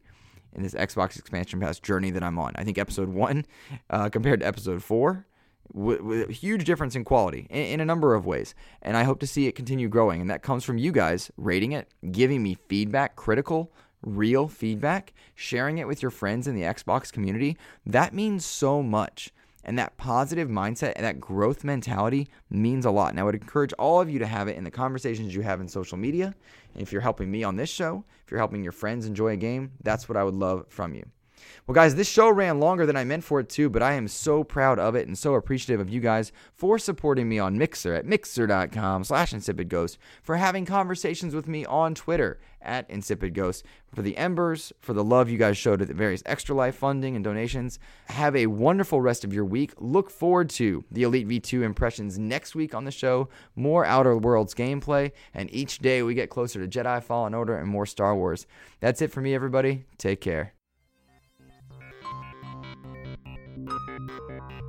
in 0.54 0.64
this 0.64 0.74
Xbox 0.74 1.18
Expansion 1.18 1.60
Pass 1.60 1.80
journey 1.80 2.12
that 2.12 2.24
I'm 2.24 2.40
on. 2.40 2.54
I 2.56 2.64
think 2.64 2.78
episode 2.78 3.10
one 3.10 3.46
uh, 3.90 4.10
compared 4.10 4.42
to 4.42 4.48
episode 4.48 4.84
four, 4.84 5.26
with, 5.74 6.02
with 6.02 6.30
a 6.30 6.34
huge 6.34 6.64
difference 6.66 6.96
in 6.96 7.04
quality 7.04 7.48
in, 7.50 7.64
in, 7.66 7.80
a 7.80 7.86
number 7.86 8.16
of 8.16 8.26
ways. 8.26 8.56
And 8.82 8.98
I 8.98 9.04
hope 9.04 9.20
to 9.20 9.28
see 9.28 9.48
it 9.48 9.54
continue 9.54 9.90
growing. 9.90 10.22
And 10.22 10.30
that 10.30 10.42
comes 10.42 10.64
from 10.64 10.78
you 10.78 10.92
guys 10.92 11.32
rating 11.38 11.74
it, 11.74 11.90
giving 12.12 12.42
me 12.42 12.58
feedback, 12.68 13.16
critical, 13.16 13.72
real 14.02 14.48
feedback, 14.48 15.14
sharing 15.36 15.78
it 15.78 15.88
with 15.88 16.02
your 16.02 16.12
friends 16.12 16.48
in 16.48 16.56
the 16.56 16.62
Xbox 16.62 17.12
community. 17.12 17.58
That 17.86 18.14
means 18.14 18.46
so 18.46 18.82
much. 18.82 19.32
And 19.68 19.78
that 19.78 19.98
positive 19.98 20.48
mindset 20.48 20.94
and 20.96 21.06
that 21.06 21.20
growth 21.20 21.66
mentality 21.66 22.30
means 22.50 22.86
a 22.86 22.92
lot. 22.92 23.12
And 23.12 23.20
I 23.20 23.24
would 23.24 23.36
encourage 23.36 23.74
all 23.74 24.00
of 24.00 24.10
you 24.10 24.18
to 24.18 24.26
have 24.26 24.48
it 24.48 24.56
in 24.56 24.64
the 24.64 24.72
conversations 24.72 25.36
you 25.36 25.42
have 25.42 25.60
in 25.60 25.68
social 25.68 25.98
media. 25.98 26.34
And 26.74 26.82
if 26.82 26.94
you're 26.94 27.02
helping 27.02 27.30
me 27.30 27.44
on 27.44 27.58
this 27.58 27.70
show, 27.70 28.06
if 28.24 28.32
you're 28.32 28.40
helping 28.40 28.64
your 28.64 28.72
friends 28.72 29.06
enjoy 29.06 29.34
a 29.34 29.38
game, 29.38 29.74
that's 29.84 30.08
what 30.08 30.18
I 30.18 30.24
would 30.24 30.36
love 30.36 30.66
from 30.70 30.96
you. 30.96 31.06
Well, 31.68 31.76
guys, 31.76 31.96
this 31.96 32.08
show 32.08 32.30
ran 32.30 32.62
longer 32.62 32.86
than 32.86 32.96
I 32.96 33.04
meant 33.04 33.26
for 33.26 33.42
it 33.42 33.50
to, 33.50 33.70
but 33.70 33.84
I 33.84 33.92
am 33.96 34.08
so 34.08 34.42
proud 34.42 34.80
of 34.80 34.96
it 34.96 35.06
and 35.06 35.18
so 35.18 35.34
appreciative 35.36 35.82
of 35.82 35.90
you 35.90 36.00
guys 36.00 36.32
for 36.56 36.80
supporting 36.80 37.28
me 37.28 37.40
on 37.40 37.58
Mixer 37.58 37.94
at 37.94 38.06
mixer.com 38.06 39.04
slash 39.04 39.34
insipidghost, 39.34 39.98
for 40.24 40.38
having 40.38 40.66
conversations 40.66 41.36
with 41.36 41.46
me 41.46 41.66
on 41.66 41.94
Twitter 41.94 42.40
at 42.62 42.88
insipidghost, 42.88 43.64
for 43.94 44.02
the 44.02 44.16
embers, 44.16 44.72
for 44.80 44.94
the 44.94 45.04
love 45.04 45.30
you 45.30 45.38
guys 45.38 45.58
showed 45.58 45.82
at 45.82 45.90
the 45.90 45.94
various 45.94 46.24
extra 46.26 46.56
life 46.56 46.78
funding 46.78 47.18
and 47.18 47.26
donations. 47.26 47.80
Have 48.06 48.38
a 48.38 48.48
wonderful 48.48 49.02
rest 49.02 49.26
of 49.26 49.34
your 49.34 49.44
week. 49.44 49.74
Look 49.78 50.10
forward 50.10 50.50
to 50.52 50.86
the 50.90 51.04
Elite 51.04 51.28
V2 51.28 51.64
impressions 51.64 52.18
next 52.18 52.56
week 52.56 52.74
on 52.74 52.86
the 52.86 52.92
show, 52.92 53.28
more 53.58 53.84
Outer 53.84 54.18
Worlds 54.18 54.54
gameplay, 54.54 55.12
and 55.34 55.54
each 55.54 55.80
day 55.80 56.02
we 56.02 56.14
get 56.14 56.30
closer 56.30 56.66
to 56.66 56.80
Jedi 56.80 57.04
Fallen 57.04 57.34
Order 57.34 57.58
and 57.58 57.68
more 57.68 57.86
Star 57.86 58.16
Wars. 58.16 58.48
That's 58.80 59.02
it 59.02 59.12
for 59.12 59.20
me, 59.20 59.36
everybody. 59.36 59.84
Take 59.98 60.22
care. 60.22 60.54
Thank 64.08 64.44
you. 64.50 64.67